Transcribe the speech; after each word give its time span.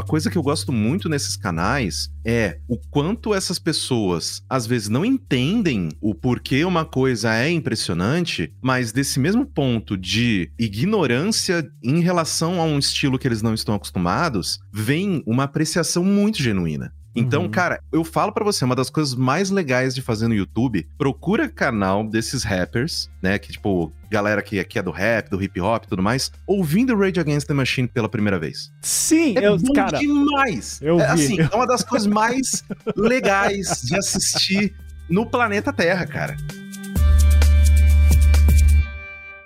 uma 0.00 0.06
coisa 0.06 0.30
que 0.30 0.38
eu 0.38 0.42
gosto 0.42 0.72
muito 0.72 1.10
nesses 1.10 1.36
canais 1.36 2.08
é 2.24 2.58
o 2.66 2.78
quanto 2.78 3.34
essas 3.34 3.58
pessoas 3.58 4.42
às 4.48 4.66
vezes 4.66 4.88
não 4.88 5.04
entendem 5.04 5.90
o 6.00 6.14
porquê 6.14 6.64
uma 6.64 6.86
coisa 6.86 7.34
é 7.34 7.50
impressionante, 7.50 8.50
mas 8.62 8.92
desse 8.92 9.20
mesmo 9.20 9.44
ponto 9.44 9.98
de 9.98 10.50
ignorância 10.58 11.70
em 11.82 12.00
relação 12.00 12.62
a 12.62 12.64
um 12.64 12.78
estilo 12.78 13.18
que 13.18 13.28
eles 13.28 13.42
não 13.42 13.52
estão 13.52 13.74
acostumados, 13.74 14.58
vem 14.72 15.22
uma 15.26 15.44
apreciação 15.44 16.02
muito 16.02 16.42
genuína. 16.42 16.94
Então, 17.14 17.42
Uhum. 17.42 17.50
cara, 17.50 17.80
eu 17.92 18.04
falo 18.04 18.30
pra 18.32 18.44
você, 18.44 18.64
uma 18.64 18.76
das 18.76 18.88
coisas 18.88 19.16
mais 19.16 19.50
legais 19.50 19.94
de 19.96 20.00
fazer 20.00 20.28
no 20.28 20.34
YouTube, 20.34 20.86
procura 20.96 21.48
canal 21.48 22.04
desses 22.04 22.44
rappers, 22.44 23.10
né, 23.20 23.36
que 23.36 23.50
tipo, 23.50 23.92
galera 24.08 24.40
que, 24.40 24.62
que 24.64 24.78
é 24.78 24.82
do 24.82 24.92
rap, 24.92 25.28
do 25.28 25.42
hip 25.42 25.60
hop 25.60 25.84
e 25.84 25.88
tudo 25.88 26.02
mais, 26.04 26.30
ouvindo 26.46 26.96
Rage 26.96 27.18
Against 27.18 27.48
the 27.48 27.54
Machine 27.54 27.88
pela 27.88 28.08
primeira 28.08 28.38
vez. 28.38 28.70
Sim, 28.80 29.36
É 29.36 29.48
eu, 29.48 29.58
bom 29.58 29.72
cara, 29.72 29.98
demais. 29.98 30.78
eu 30.80 31.00
é, 31.00 31.06
vi. 31.16 31.24
assim, 31.24 31.40
é 31.40 31.54
uma 31.56 31.66
das 31.66 31.82
coisas 31.84 32.06
mais 32.06 32.62
legais 32.96 33.82
de 33.82 33.96
assistir 33.98 34.72
no 35.08 35.26
planeta 35.26 35.72
Terra, 35.72 36.06
cara. 36.06 36.36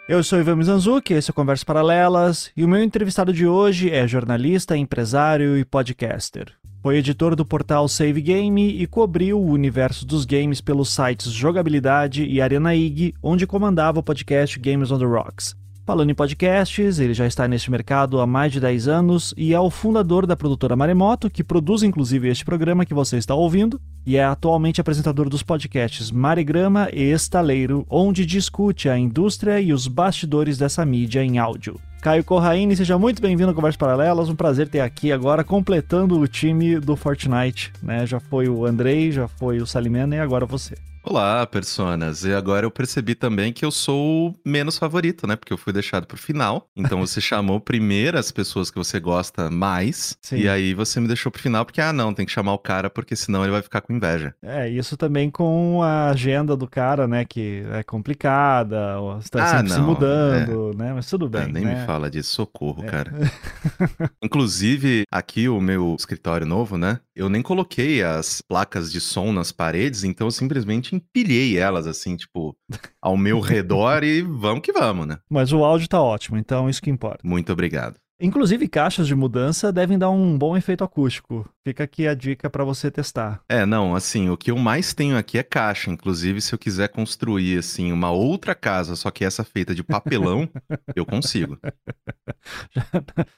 eu 0.07 0.23
sou 0.23 0.39
Ivan 0.39 0.57
Mizanzuki, 0.57 1.15
esse 1.15 1.31
é 1.31 1.33
o 1.33 1.35
Conversas 1.35 1.65
Paralelas, 1.65 2.51
e 2.55 2.63
o 2.63 2.69
meu 2.69 2.83
entrevistado 2.83 3.33
de 3.33 3.47
hoje 3.47 3.91
é 3.91 4.07
jornalista, 4.07 4.77
empresário 4.77 5.57
e 5.57 5.65
podcaster. 5.65 6.53
Foi 6.85 6.99
editor 6.99 7.35
do 7.35 7.47
portal 7.47 7.89
Save 7.89 8.21
Game 8.21 8.61
e 8.69 8.87
cobriu 8.87 9.41
o 9.41 9.51
universo 9.51 10.05
dos 10.05 10.27
games 10.27 10.61
pelos 10.61 10.91
sites 10.91 11.33
Jogabilidade 11.33 12.27
e 12.27 12.43
Arena 12.43 12.75
IG, 12.75 13.15
onde 13.23 13.47
comandava 13.47 14.01
o 14.01 14.03
podcast 14.03 14.61
Games 14.61 14.91
on 14.91 14.99
the 14.99 15.07
Rocks. 15.07 15.57
Falando 15.87 16.11
em 16.11 16.15
podcasts, 16.15 16.99
ele 16.99 17.15
já 17.15 17.27
está 17.27 17.49
neste 17.49 17.71
mercado 17.71 18.21
há 18.21 18.27
mais 18.27 18.53
de 18.53 18.61
10 18.61 18.87
anos 18.87 19.33
e 19.35 19.55
é 19.55 19.59
o 19.59 19.71
fundador 19.71 20.27
da 20.27 20.37
produtora 20.37 20.77
Maremoto, 20.77 21.31
que 21.31 21.43
produz 21.43 21.83
inclusive 21.83 22.29
este 22.29 22.45
programa 22.45 22.85
que 22.85 22.93
você 22.93 23.17
está 23.17 23.35
ouvindo, 23.35 23.81
e 24.05 24.19
é 24.19 24.25
atualmente 24.25 24.79
apresentador 24.79 25.31
dos 25.31 25.43
podcasts 25.43 26.11
Marigrama 26.11 26.91
e 26.93 27.11
Estaleiro, 27.11 27.87
onde 27.89 28.27
discute 28.27 28.91
a 28.91 28.99
indústria 28.99 29.59
e 29.59 29.73
os 29.73 29.89
bastidores 29.89 30.59
dessa 30.59 30.85
mídia 30.85 31.25
em 31.25 31.39
áudio. 31.39 31.81
Caio 32.05 32.23
Corraine, 32.23 32.77
seja 32.77 32.99
muito 32.99 33.23
bem-vindo 33.23 33.49
ao 33.49 33.55
Conversas 33.55 33.79
Paralelas, 33.79 34.29
um 34.29 34.37
prazer 34.37 34.69
ter 34.69 34.81
aqui 34.81 35.11
agora 35.11 35.43
completando 35.43 36.21
o 36.21 36.29
time 36.29 36.79
do 36.79 36.97
Fortnite, 36.97 37.73
né? 37.83 38.07
Já 38.07 38.21
foi 38.21 38.47
o 38.47 38.67
Andrei, 38.67 39.11
já 39.11 39.27
foi 39.27 39.59
o 39.59 39.67
Salimena 39.67 40.15
e 40.15 40.21
agora 40.21 40.45
você. 40.45 40.75
Olá, 41.07 41.47
personas. 41.47 42.25
E 42.25 42.33
agora 42.33 42.65
eu 42.65 42.71
percebi 42.71 43.15
também 43.15 43.53
que 43.53 43.63
eu 43.63 43.71
sou 43.71 44.31
o 44.31 44.35
menos 44.49 44.79
favorito, 44.79 45.27
né? 45.27 45.37
Porque 45.37 45.53
eu 45.53 45.59
fui 45.59 45.71
deixado 45.71 46.07
pro 46.07 46.17
final. 46.17 46.67
Então 46.75 46.99
você 46.99 47.21
chamou 47.21 47.61
primeiro 47.61 48.19
as 48.19 48.33
pessoas 48.33 48.71
que 48.71 48.79
você 48.79 48.99
gosta 48.99 49.51
mais. 49.51 50.17
Sim. 50.23 50.39
E 50.39 50.49
aí 50.49 50.73
você 50.73 50.99
me 51.01 51.07
deixou 51.07 51.31
pro 51.31 51.43
final 51.43 51.67
porque, 51.67 51.81
ah, 51.83 51.93
não, 51.93 52.15
tem 52.15 52.25
que 52.25 52.33
chamar 52.33 52.55
o 52.55 52.59
cara 52.59 52.89
porque 52.89 53.15
senão 53.15 53.43
ele 53.43 53.53
vai 53.53 53.61
ficar 53.61 53.83
com 53.83 53.93
inveja. 53.93 54.35
É, 54.43 54.67
isso 54.71 54.97
também 54.97 55.31
com 55.31 55.83
a 55.83 56.09
agenda 56.09 56.57
do 56.57 56.67
cara, 56.67 57.07
né? 57.07 57.27
Que 57.27 57.65
é 57.73 57.83
complicada, 57.83 58.99
ó, 58.99 59.19
está 59.19 59.45
Ah, 59.45 59.49
sempre 59.59 59.73
se 59.73 59.79
não, 59.79 59.87
mudando, 59.87 60.73
né? 60.75 60.95
Mas 60.95 61.07
tudo 61.07 61.27
Ah, 61.27 61.41
bem. 61.45 61.53
nem 61.53 61.65
né? 61.67 61.81
me 61.81 61.87
fala 61.87 62.11
disso, 62.11 62.35
socorro, 62.35 62.83
É. 62.83 62.87
cara. 62.87 63.13
Inclusive, 64.25 65.05
aqui 65.13 65.51
o 65.51 65.61
meu 65.61 65.95
escritório 65.99 66.47
novo, 66.47 66.79
né? 66.79 66.99
Eu 67.15 67.29
nem 67.29 67.43
coloquei 67.43 68.03
as 68.03 68.41
placas 68.41 68.91
de 68.91 69.01
som 69.03 69.33
nas 69.33 69.53
paredes, 69.53 70.03
então 70.03 70.27
eu 70.27 70.31
simplesmente 70.33 70.94
empilhei 70.95 71.59
elas 71.59 71.87
assim, 71.87 72.17
tipo, 72.17 72.57
ao 73.01 73.17
meu 73.17 73.41
redor 73.41 74.03
e 74.05 74.23
vamos 74.23 74.63
que 74.63 74.73
vamos, 74.73 75.07
né? 75.07 75.19
Mas 75.29 75.53
o 75.53 75.65
áudio 75.65 75.89
tá 75.89 76.01
ótimo, 76.01 76.37
então 76.37 76.69
isso 76.69 76.83
que 76.83 76.91
importa. 76.91 77.27
Muito 77.27 77.53
obrigado. 77.53 77.97
Inclusive, 78.21 78.69
caixas 78.69 79.09
de 79.09 79.15
mudança 79.15 79.73
devem 79.73 79.99
dar 79.99 80.09
um 80.09 80.39
bom 80.39 80.57
efeito 80.57 80.85
acústico. 80.85 81.49
Fica 81.67 81.83
aqui 81.83 82.07
a 82.07 82.15
dica 82.15 82.49
pra 82.49 82.63
você 82.63 82.89
testar. 82.89 83.43
É, 83.49 83.67
não, 83.67 83.95
assim, 83.95 84.31
o 84.31 84.37
que 84.37 84.53
eu 84.53 84.57
mais 84.57 84.95
tenho 84.95 85.19
aqui 85.19 85.37
é 85.37 85.43
caixa. 85.43 85.91
Inclusive, 85.91 86.41
se 86.41 86.55
eu 86.55 86.59
quiser 86.59 86.89
construir, 86.89 87.59
assim, 87.59 87.91
uma 87.91 88.13
outra 88.13 88.55
casa, 88.55 88.95
só 88.95 89.11
que 89.11 89.25
essa 89.25 89.43
feita 89.43 89.75
de 89.75 89.83
papelão, 89.83 90.49
eu 90.95 91.05
consigo. 91.05 91.59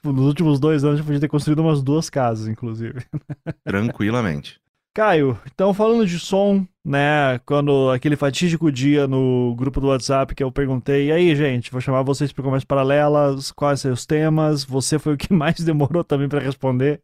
Nos 0.03 0.25
últimos 0.25 0.59
dois 0.59 0.83
anos, 0.83 0.99
eu 0.99 1.05
podia 1.05 1.21
ter 1.21 1.27
construído 1.27 1.59
umas 1.59 1.81
duas 1.81 2.07
casas, 2.09 2.47
inclusive. 2.47 3.03
Tranquilamente. 3.65 4.61
Caio, 4.97 5.39
então 5.45 5.75
falando 5.75 6.07
de 6.07 6.17
som, 6.17 6.65
né? 6.83 7.37
Quando 7.45 7.91
aquele 7.91 8.15
fatídico 8.15 8.71
dia 8.71 9.07
no 9.07 9.53
grupo 9.55 9.79
do 9.79 9.89
WhatsApp 9.89 10.33
que 10.33 10.43
eu 10.43 10.51
perguntei, 10.51 11.09
e 11.09 11.11
aí, 11.11 11.35
gente, 11.35 11.69
vou 11.71 11.79
chamar 11.79 12.01
vocês 12.01 12.33
para 12.33 12.43
conversas 12.43 12.65
paralelas, 12.65 13.51
quais 13.51 13.85
os 13.85 14.07
temas? 14.07 14.63
Você 14.63 14.97
foi 14.97 15.13
o 15.13 15.17
que 15.17 15.29
mais 15.31 15.59
demorou 15.59 16.03
também 16.03 16.27
para 16.27 16.39
responder. 16.39 16.99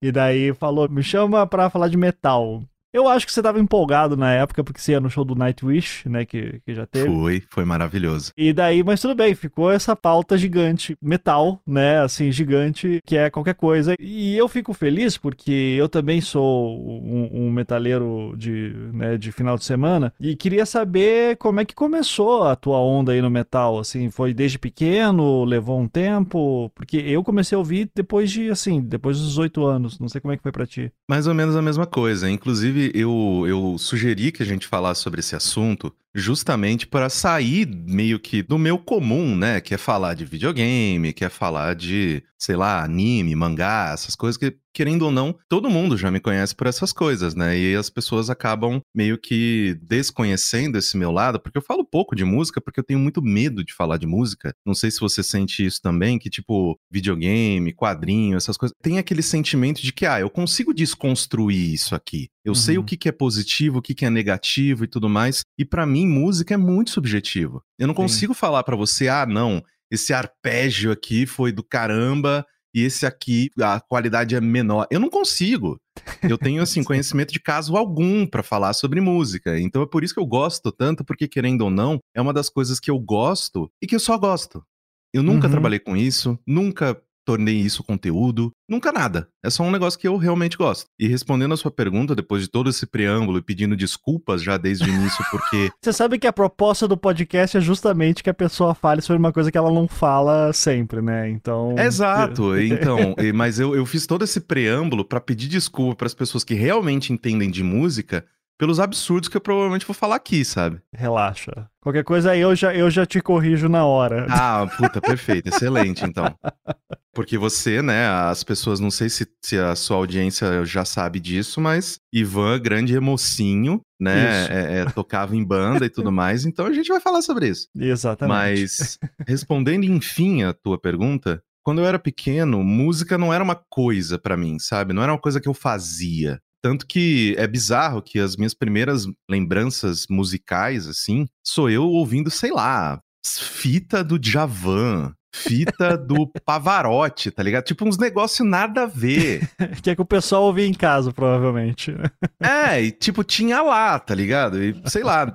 E 0.00 0.10
daí 0.10 0.54
falou, 0.54 0.88
me 0.88 1.02
chama 1.02 1.46
pra 1.46 1.68
falar 1.68 1.88
de 1.88 1.98
metal. 1.98 2.62
Eu 2.94 3.08
acho 3.08 3.26
que 3.26 3.32
você 3.32 3.42
tava 3.42 3.58
empolgado 3.58 4.16
na 4.16 4.32
época, 4.32 4.62
porque 4.62 4.80
você 4.80 4.92
ia 4.92 5.00
no 5.00 5.10
show 5.10 5.24
do 5.24 5.34
Nightwish, 5.34 6.08
né? 6.08 6.24
Que, 6.24 6.60
que 6.64 6.72
já 6.72 6.86
teve. 6.86 7.08
Foi, 7.08 7.42
foi 7.50 7.64
maravilhoso. 7.64 8.30
E 8.36 8.52
daí, 8.52 8.84
mas 8.84 9.00
tudo 9.00 9.16
bem, 9.16 9.34
ficou 9.34 9.68
essa 9.68 9.96
pauta 9.96 10.38
gigante, 10.38 10.96
metal, 11.02 11.60
né, 11.66 11.98
assim, 11.98 12.30
gigante, 12.30 13.00
que 13.04 13.16
é 13.16 13.28
qualquer 13.30 13.54
coisa. 13.54 13.96
E 13.98 14.36
eu 14.36 14.46
fico 14.46 14.72
feliz 14.72 15.18
porque 15.18 15.74
eu 15.76 15.88
também 15.88 16.20
sou 16.20 16.78
um, 16.78 17.46
um 17.46 17.50
metaleiro 17.50 18.32
de, 18.36 18.72
né, 18.92 19.18
de 19.18 19.32
final 19.32 19.58
de 19.58 19.64
semana 19.64 20.12
e 20.20 20.36
queria 20.36 20.64
saber 20.64 21.36
como 21.38 21.58
é 21.58 21.64
que 21.64 21.74
começou 21.74 22.44
a 22.44 22.54
tua 22.54 22.78
onda 22.78 23.10
aí 23.10 23.20
no 23.20 23.30
metal, 23.30 23.80
assim, 23.80 24.08
foi 24.08 24.32
desde 24.32 24.56
pequeno, 24.56 25.42
levou 25.44 25.80
um 25.80 25.88
tempo? 25.88 26.70
Porque 26.76 26.98
eu 26.98 27.24
comecei 27.24 27.56
a 27.56 27.58
ouvir 27.58 27.90
depois 27.92 28.30
de, 28.30 28.50
assim, 28.50 28.80
depois 28.80 29.18
dos 29.18 29.30
18 29.30 29.66
anos, 29.66 29.98
não 29.98 30.08
sei 30.08 30.20
como 30.20 30.32
é 30.32 30.36
que 30.36 30.44
foi 30.44 30.52
pra 30.52 30.64
ti. 30.64 30.92
Mais 31.10 31.26
ou 31.26 31.34
menos 31.34 31.56
a 31.56 31.62
mesma 31.62 31.86
coisa. 31.86 32.30
Inclusive, 32.30 32.83
eu, 32.94 33.44
eu 33.46 33.78
sugeri 33.78 34.32
que 34.32 34.42
a 34.42 34.46
gente 34.46 34.66
falasse 34.66 35.02
sobre 35.02 35.20
esse 35.20 35.36
assunto 35.36 35.94
justamente 36.14 36.86
para 36.86 37.08
sair 37.08 37.66
meio 37.66 38.18
que 38.20 38.42
do 38.42 38.58
meu 38.58 38.78
comum, 38.78 39.34
né? 39.36 39.60
Que 39.60 39.74
é 39.74 39.78
falar 39.78 40.14
de 40.14 40.24
videogame, 40.24 41.12
que 41.12 41.24
é 41.24 41.28
falar 41.28 41.74
de, 41.74 42.22
sei 42.38 42.56
lá, 42.56 42.82
anime, 42.84 43.34
mangá, 43.34 43.90
essas 43.92 44.14
coisas 44.14 44.36
que, 44.36 44.56
querendo 44.72 45.02
ou 45.02 45.10
não, 45.12 45.36
todo 45.48 45.70
mundo 45.70 45.96
já 45.96 46.10
me 46.10 46.20
conhece 46.20 46.54
por 46.54 46.66
essas 46.66 46.92
coisas, 46.92 47.34
né? 47.34 47.58
E 47.58 47.74
as 47.74 47.90
pessoas 47.90 48.30
acabam 48.30 48.80
meio 48.94 49.18
que 49.18 49.76
desconhecendo 49.82 50.76
esse 50.78 50.96
meu 50.96 51.10
lado, 51.10 51.40
porque 51.40 51.58
eu 51.58 51.62
falo 51.62 51.84
pouco 51.84 52.14
de 52.14 52.24
música, 52.24 52.60
porque 52.60 52.80
eu 52.80 52.84
tenho 52.84 52.98
muito 53.00 53.20
medo 53.22 53.64
de 53.64 53.74
falar 53.74 53.96
de 53.98 54.06
música. 54.06 54.54
Não 54.64 54.74
sei 54.74 54.90
se 54.90 55.00
você 55.00 55.22
sente 55.22 55.64
isso 55.64 55.80
também, 55.82 56.18
que 56.18 56.30
tipo, 56.30 56.78
videogame, 56.90 57.72
quadrinho, 57.74 58.36
essas 58.36 58.56
coisas, 58.56 58.74
tem 58.82 58.98
aquele 58.98 59.22
sentimento 59.22 59.82
de 59.82 59.92
que, 59.92 60.06
ah, 60.06 60.20
eu 60.20 60.30
consigo 60.30 60.72
desconstruir 60.74 61.72
isso 61.74 61.94
aqui. 61.94 62.28
Eu 62.44 62.54
sei 62.54 62.76
Uhum. 62.76 62.82
o 62.82 62.84
que, 62.84 62.96
que 62.96 63.08
é 63.08 63.12
positivo, 63.12 63.78
o 63.78 63.82
que, 63.82 63.94
que 63.94 64.04
é 64.04 64.10
negativo 64.10 64.84
e 64.84 64.86
tudo 64.86 65.08
mais. 65.08 65.40
E 65.58 65.64
pra 65.64 65.86
mim, 65.86 66.03
música 66.08 66.54
é 66.54 66.56
muito 66.56 66.90
subjetivo. 66.90 67.62
Eu 67.78 67.86
não 67.86 67.94
Sim. 67.94 68.02
consigo 68.02 68.34
falar 68.34 68.62
pra 68.62 68.76
você, 68.76 69.08
ah, 69.08 69.26
não, 69.26 69.62
esse 69.90 70.12
arpégio 70.12 70.90
aqui 70.92 71.26
foi 71.26 71.52
do 71.52 71.62
caramba 71.62 72.44
e 72.74 72.82
esse 72.82 73.06
aqui 73.06 73.50
a 73.60 73.80
qualidade 73.80 74.34
é 74.34 74.40
menor. 74.40 74.86
Eu 74.90 74.98
não 74.98 75.08
consigo. 75.08 75.78
Eu 76.22 76.36
tenho 76.36 76.60
assim 76.62 76.82
conhecimento 76.84 77.32
de 77.32 77.38
caso 77.40 77.76
algum 77.76 78.26
pra 78.26 78.42
falar 78.42 78.72
sobre 78.72 79.00
música. 79.00 79.58
Então 79.60 79.82
é 79.82 79.86
por 79.86 80.02
isso 80.02 80.12
que 80.14 80.20
eu 80.20 80.26
gosto 80.26 80.72
tanto, 80.72 81.04
porque 81.04 81.28
querendo 81.28 81.62
ou 81.62 81.70
não, 81.70 82.00
é 82.14 82.20
uma 82.20 82.32
das 82.32 82.48
coisas 82.48 82.80
que 82.80 82.90
eu 82.90 82.98
gosto 82.98 83.70
e 83.80 83.86
que 83.86 83.94
eu 83.94 84.00
só 84.00 84.18
gosto. 84.18 84.64
Eu 85.12 85.22
nunca 85.22 85.46
Uhum. 85.46 85.52
trabalhei 85.52 85.78
com 85.78 85.96
isso, 85.96 86.36
nunca 86.44 87.00
tornei 87.24 87.56
isso 87.56 87.82
conteúdo, 87.82 88.52
nunca 88.68 88.92
nada. 88.92 89.28
É 89.42 89.50
só 89.50 89.62
um 89.62 89.70
negócio 89.70 89.98
que 89.98 90.08
eu 90.08 90.16
realmente 90.16 90.56
gosto. 90.56 90.86
E 90.98 91.06
respondendo 91.06 91.54
a 91.54 91.56
sua 91.56 91.70
pergunta, 91.70 92.14
depois 92.14 92.42
de 92.42 92.48
todo 92.48 92.70
esse 92.70 92.86
preâmbulo 92.86 93.38
e 93.38 93.42
pedindo 93.42 93.76
desculpas 93.76 94.42
já 94.42 94.56
desde 94.56 94.84
o 94.84 94.92
início, 94.92 95.24
porque 95.30 95.70
Você 95.82 95.92
sabe 95.92 96.18
que 96.18 96.26
a 96.26 96.32
proposta 96.32 96.88
do 96.88 96.96
podcast 96.96 97.56
é 97.56 97.60
justamente 97.60 98.22
que 98.22 98.30
a 98.30 98.34
pessoa 98.34 98.74
fale 98.74 99.00
sobre 99.02 99.18
uma 99.18 99.32
coisa 99.32 99.50
que 99.50 99.58
ela 99.58 99.72
não 99.72 99.88
fala 99.88 100.52
sempre, 100.52 101.00
né? 101.00 101.28
Então. 101.28 101.74
Exato, 101.78 102.56
então, 102.60 103.14
mas 103.34 103.58
eu, 103.58 103.74
eu 103.74 103.84
fiz 103.86 104.06
todo 104.06 104.24
esse 104.24 104.40
preâmbulo 104.40 105.04
pra 105.04 105.20
pedir 105.20 105.48
desculpa 105.48 105.96
para 105.96 106.06
as 106.06 106.14
pessoas 106.14 106.44
que 106.44 106.54
realmente 106.54 107.12
entendem 107.12 107.50
de 107.50 107.62
música 107.62 108.24
pelos 108.58 108.78
absurdos 108.80 109.28
que 109.28 109.36
eu 109.36 109.40
provavelmente 109.40 109.86
vou 109.86 109.94
falar 109.94 110.16
aqui, 110.16 110.44
sabe? 110.44 110.80
Relaxa. 110.92 111.68
Qualquer 111.80 112.04
coisa 112.04 112.30
aí 112.30 112.40
eu 112.40 112.54
já, 112.54 112.74
eu 112.74 112.90
já 112.90 113.04
te 113.04 113.20
corrijo 113.20 113.68
na 113.68 113.84
hora. 113.84 114.26
Ah, 114.30 114.66
puta, 114.76 115.00
perfeito, 115.00 115.48
excelente, 115.48 116.04
então. 116.04 116.34
Porque 117.14 117.38
você, 117.38 117.80
né, 117.80 118.08
as 118.08 118.42
pessoas, 118.42 118.80
não 118.80 118.90
sei 118.90 119.08
se, 119.08 119.26
se 119.44 119.56
a 119.56 119.76
sua 119.76 119.96
audiência 119.98 120.64
já 120.64 120.84
sabe 120.84 121.20
disso, 121.20 121.60
mas 121.60 121.98
Ivan, 122.12 122.58
grande 122.58 122.98
mocinho, 122.98 123.80
né, 124.00 124.46
é- 124.50 124.78
é, 124.80 124.84
tocava 124.86 125.36
em 125.36 125.44
banda 125.44 125.86
e 125.86 125.90
tudo 125.90 126.10
mais, 126.12 126.44
então 126.44 126.66
a 126.66 126.72
gente 126.72 126.88
vai 126.88 127.00
falar 127.00 127.22
sobre 127.22 127.48
isso. 127.48 127.68
Exatamente. 127.76 128.28
Mas, 128.36 128.98
respondendo 129.28 129.84
enfim 129.84 130.42
a 130.42 130.52
tua 130.52 130.76
pergunta, 130.78 131.40
quando 131.62 131.80
eu 131.80 131.86
era 131.86 131.98
pequeno, 131.98 132.62
música 132.64 133.16
não 133.16 133.32
era 133.32 133.42
uma 133.44 133.54
coisa 133.70 134.18
pra 134.18 134.36
mim, 134.36 134.58
sabe? 134.58 134.92
Não 134.92 135.02
era 135.02 135.12
uma 135.12 135.18
coisa 135.20 135.40
que 135.40 135.48
eu 135.48 135.54
fazia. 135.54 136.40
Tanto 136.64 136.86
que 136.86 137.34
é 137.36 137.46
bizarro 137.46 138.00
que 138.00 138.18
as 138.18 138.36
minhas 138.36 138.54
primeiras 138.54 139.06
lembranças 139.28 140.06
musicais, 140.08 140.88
assim, 140.88 141.26
sou 141.46 141.68
eu 141.68 141.84
ouvindo, 141.84 142.30
sei 142.30 142.50
lá, 142.50 143.02
fita 143.22 144.02
do 144.02 144.18
Djavan, 144.18 145.12
fita 145.30 145.94
do 145.94 146.26
Pavarotti, 146.42 147.30
tá 147.30 147.42
ligado? 147.42 147.64
Tipo, 147.64 147.86
uns 147.86 147.98
negócios 147.98 148.48
nada 148.48 148.84
a 148.84 148.86
ver. 148.86 149.46
que 149.82 149.90
é 149.90 149.94
que 149.94 150.00
o 150.00 150.06
pessoal 150.06 150.44
ouvia 150.44 150.66
em 150.66 150.72
casa, 150.72 151.12
provavelmente. 151.12 151.94
é, 152.42 152.82
e 152.82 152.90
tipo, 152.90 153.22
tinha 153.22 153.60
lá, 153.60 153.98
tá 153.98 154.14
ligado? 154.14 154.64
E 154.64 154.74
sei 154.86 155.02
lá, 155.02 155.26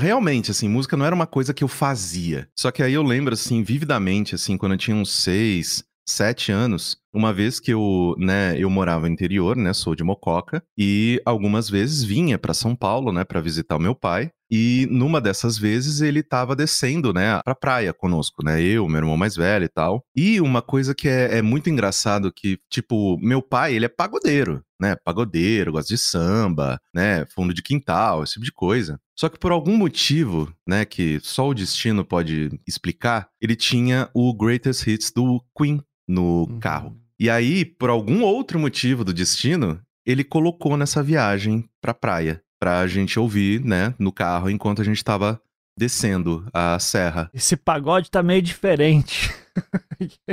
realmente, 0.00 0.50
assim, 0.50 0.68
música 0.68 0.96
não 0.96 1.06
era 1.06 1.14
uma 1.14 1.28
coisa 1.28 1.54
que 1.54 1.62
eu 1.62 1.68
fazia. 1.68 2.48
Só 2.58 2.72
que 2.72 2.82
aí 2.82 2.94
eu 2.94 3.04
lembro, 3.04 3.34
assim, 3.34 3.62
vividamente, 3.62 4.34
assim, 4.34 4.56
quando 4.58 4.72
eu 4.72 4.78
tinha 4.78 4.96
uns 4.96 5.12
seis, 5.12 5.84
sete 6.08 6.50
anos, 6.50 6.98
uma 7.16 7.32
vez 7.32 7.58
que 7.58 7.72
eu, 7.72 8.14
né, 8.18 8.54
eu 8.58 8.68
morava 8.68 9.08
no 9.08 9.12
interior, 9.12 9.56
né, 9.56 9.72
sou 9.72 9.94
de 9.94 10.04
Mococa, 10.04 10.62
e 10.76 11.20
algumas 11.24 11.70
vezes 11.70 12.04
vinha 12.04 12.38
para 12.38 12.52
São 12.52 12.76
Paulo, 12.76 13.10
né, 13.10 13.24
para 13.24 13.40
visitar 13.40 13.76
o 13.76 13.80
meu 13.80 13.94
pai. 13.94 14.30
E 14.48 14.86
numa 14.90 15.20
dessas 15.20 15.58
vezes 15.58 16.00
ele 16.00 16.20
estava 16.20 16.54
descendo, 16.54 17.12
né, 17.12 17.40
pra 17.42 17.54
praia 17.54 17.92
conosco, 17.92 18.44
né, 18.44 18.62
eu, 18.62 18.86
meu 18.86 18.98
irmão 18.98 19.16
mais 19.16 19.34
velho 19.34 19.64
e 19.64 19.68
tal. 19.68 20.04
E 20.14 20.40
uma 20.40 20.62
coisa 20.62 20.94
que 20.94 21.08
é, 21.08 21.38
é 21.38 21.42
muito 21.42 21.70
engraçado 21.70 22.32
que, 22.32 22.58
tipo, 22.70 23.18
meu 23.18 23.42
pai, 23.42 23.74
ele 23.74 23.86
é 23.86 23.88
pagodeiro, 23.88 24.62
né, 24.80 24.94
pagodeiro, 25.04 25.72
gosta 25.72 25.88
de 25.88 25.98
samba, 25.98 26.78
né, 26.94 27.24
fundo 27.34 27.52
de 27.52 27.62
quintal, 27.62 28.22
esse 28.22 28.34
tipo 28.34 28.44
de 28.44 28.52
coisa. 28.52 29.00
Só 29.18 29.28
que 29.30 29.38
por 29.38 29.50
algum 29.50 29.76
motivo, 29.76 30.52
né, 30.68 30.84
que 30.84 31.18
só 31.22 31.48
o 31.48 31.54
destino 31.54 32.04
pode 32.04 32.50
explicar, 32.66 33.28
ele 33.40 33.56
tinha 33.56 34.10
o 34.14 34.32
Greatest 34.34 34.86
Hits 34.86 35.10
do 35.10 35.42
Queen 35.56 35.82
no 36.06 36.46
uhum. 36.48 36.60
carro. 36.60 36.96
E 37.18 37.30
aí, 37.30 37.64
por 37.64 37.88
algum 37.88 38.22
outro 38.22 38.58
motivo 38.58 39.04
do 39.04 39.12
destino, 39.12 39.80
ele 40.04 40.22
colocou 40.22 40.76
nessa 40.76 41.02
viagem 41.02 41.68
pra 41.80 41.94
praia, 41.94 42.42
pra 42.60 42.86
gente 42.86 43.18
ouvir, 43.18 43.64
né, 43.64 43.94
no 43.98 44.12
carro 44.12 44.50
enquanto 44.50 44.80
a 44.82 44.84
gente 44.84 45.02
tava 45.02 45.40
descendo 45.78 46.46
a 46.52 46.78
serra. 46.78 47.30
Esse 47.34 47.56
pagode 47.56 48.10
tá 48.10 48.22
meio 48.22 48.40
diferente. 48.40 49.34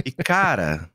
E 0.05 0.11
cara, 0.11 0.89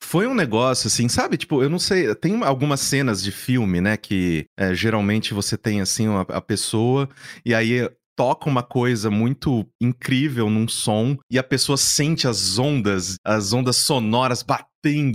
foi 0.00 0.28
um 0.28 0.34
negócio 0.34 0.86
assim, 0.86 1.08
sabe? 1.08 1.36
Tipo, 1.36 1.62
eu 1.62 1.68
não 1.68 1.78
sei, 1.78 2.14
tem 2.14 2.40
algumas 2.44 2.80
cenas 2.80 3.20
de 3.20 3.32
filme, 3.32 3.80
né, 3.80 3.96
que 3.96 4.46
é, 4.56 4.72
geralmente 4.72 5.34
você 5.34 5.56
tem 5.56 5.80
assim 5.80 6.06
a, 6.06 6.20
a 6.20 6.40
pessoa 6.40 7.08
e 7.44 7.52
aí 7.52 7.90
toca 8.16 8.48
uma 8.48 8.62
coisa 8.62 9.10
muito 9.10 9.66
incrível 9.80 10.48
num 10.48 10.68
som 10.68 11.18
e 11.30 11.38
a 11.38 11.42
pessoa 11.42 11.76
sente 11.76 12.28
as 12.28 12.58
ondas, 12.58 13.16
as 13.24 13.52
ondas 13.52 13.76
sonoras 13.78 14.42
batendo 14.44 14.71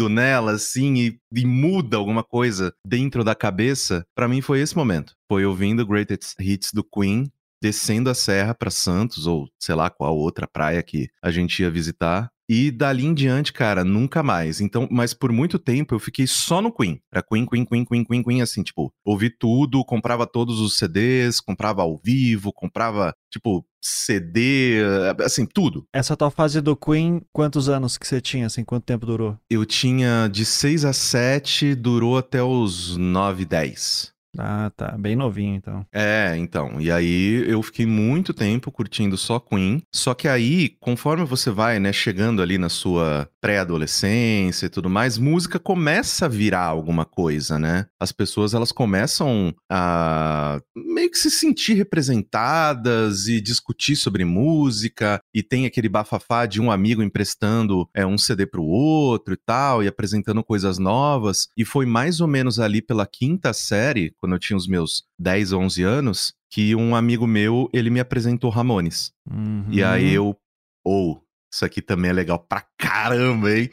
nela, 0.09 0.53
assim, 0.53 0.95
e, 0.95 1.19
e 1.33 1.45
muda 1.45 1.97
alguma 1.97 2.23
coisa 2.23 2.73
dentro 2.85 3.23
da 3.23 3.35
cabeça. 3.35 4.05
Para 4.15 4.27
mim 4.27 4.41
foi 4.41 4.59
esse 4.61 4.75
momento. 4.75 5.13
Foi 5.27 5.45
ouvindo 5.45 5.85
Greatest 5.85 6.35
Hits 6.39 6.71
do 6.73 6.83
Queen, 6.83 7.31
descendo 7.61 8.09
a 8.09 8.13
serra 8.13 8.53
para 8.53 8.69
Santos, 8.69 9.27
ou 9.27 9.49
sei 9.59 9.75
lá 9.75 9.89
qual 9.89 10.15
outra 10.17 10.47
praia 10.47 10.81
que 10.83 11.09
a 11.21 11.31
gente 11.31 11.61
ia 11.61 11.71
visitar. 11.71 12.31
E 12.49 12.71
dali 12.71 13.05
em 13.05 13.13
diante, 13.13 13.51
cara, 13.51 13.83
nunca 13.83 14.23
mais. 14.23 14.61
Então, 14.61 14.87
mas 14.89 15.13
por 15.13 15.31
muito 15.31 15.59
tempo 15.59 15.93
eu 15.93 15.99
fiquei 15.99 16.25
só 16.25 16.61
no 16.61 16.71
Queen. 16.71 17.01
Era 17.11 17.21
Queen, 17.21 17.45
Queen, 17.45 17.65
Queen, 17.65 17.85
Queen, 17.85 18.03
Queen, 18.05 18.23
Queen, 18.23 18.41
assim, 18.41 18.63
tipo, 18.63 18.93
ouvi 19.05 19.29
tudo, 19.29 19.83
comprava 19.83 20.25
todos 20.25 20.59
os 20.59 20.77
CDs, 20.77 21.41
comprava 21.41 21.81
ao 21.81 21.97
vivo, 21.97 22.53
comprava, 22.53 23.13
tipo, 23.29 23.65
CD, 23.81 24.81
assim, 25.23 25.45
tudo. 25.45 25.85
Essa 25.93 26.15
tua 26.15 26.31
fase 26.31 26.61
do 26.61 26.75
Queen, 26.75 27.21
quantos 27.33 27.67
anos 27.69 27.97
que 27.97 28.07
você 28.07 28.21
tinha, 28.21 28.45
assim, 28.45 28.63
quanto 28.63 28.85
tempo 28.85 29.05
durou? 29.05 29.37
Eu 29.49 29.65
tinha 29.65 30.27
de 30.27 30.45
6 30.45 30.85
a 30.85 30.93
7, 30.93 31.75
durou 31.75 32.17
até 32.17 32.41
os 32.41 32.95
9, 32.95 33.45
10. 33.45 34.16
Ah, 34.37 34.71
tá. 34.75 34.95
Bem 34.97 35.15
novinho, 35.15 35.55
então. 35.55 35.85
É, 35.91 36.35
então. 36.37 36.79
E 36.79 36.91
aí 36.91 37.43
eu 37.49 37.61
fiquei 37.63 37.85
muito 37.85 38.33
tempo 38.33 38.71
curtindo 38.71 39.17
só 39.17 39.39
Queen. 39.39 39.81
Só 39.93 40.13
que 40.13 40.27
aí, 40.27 40.69
conforme 40.79 41.25
você 41.25 41.49
vai, 41.49 41.79
né, 41.79 41.91
chegando 41.91 42.41
ali 42.41 42.57
na 42.57 42.69
sua 42.69 43.29
pré-adolescência 43.41 44.67
e 44.67 44.69
tudo 44.69 44.89
mais, 44.89 45.17
música 45.17 45.59
começa 45.59 46.25
a 46.25 46.29
virar 46.29 46.65
alguma 46.65 47.05
coisa, 47.05 47.57
né? 47.57 47.87
As 47.99 48.11
pessoas, 48.11 48.53
elas 48.53 48.71
começam 48.71 49.53
a 49.71 50.61
meio 50.75 51.09
que 51.09 51.17
se 51.17 51.31
sentir 51.31 51.73
representadas 51.73 53.27
e 53.27 53.41
discutir 53.41 53.95
sobre 53.95 54.23
música. 54.23 55.19
E 55.33 55.41
tem 55.41 55.65
aquele 55.65 55.89
bafafá 55.89 56.45
de 56.45 56.61
um 56.61 56.71
amigo 56.71 57.01
emprestando 57.01 57.87
é, 57.95 58.05
um 58.05 58.17
CD 58.17 58.45
pro 58.45 58.63
outro 58.63 59.33
e 59.33 59.37
tal, 59.37 59.83
e 59.83 59.87
apresentando 59.87 60.43
coisas 60.43 60.77
novas. 60.77 61.47
E 61.57 61.65
foi 61.65 61.85
mais 61.85 62.21
ou 62.21 62.27
menos 62.27 62.59
ali 62.59 62.81
pela 62.81 63.05
quinta 63.07 63.53
série, 63.53 64.13
quando 64.27 64.33
eu 64.33 64.39
tinha 64.39 64.57
os 64.57 64.67
meus 64.67 65.05
10, 65.17 65.53
11 65.53 65.83
anos, 65.83 66.33
que 66.51 66.75
um 66.75 66.93
amigo 66.93 67.25
meu, 67.25 67.69
ele 67.71 67.89
me 67.89 68.01
apresentou 68.01 68.49
Ramones. 68.49 69.13
Uhum. 69.25 69.65
E 69.71 69.81
aí 69.81 70.13
eu, 70.13 70.37
ou, 70.85 71.13
oh, 71.13 71.21
isso 71.51 71.63
aqui 71.63 71.81
também 71.81 72.11
é 72.11 72.13
legal 72.13 72.37
pra 72.37 72.65
caramba, 72.77 73.57
hein? 73.57 73.69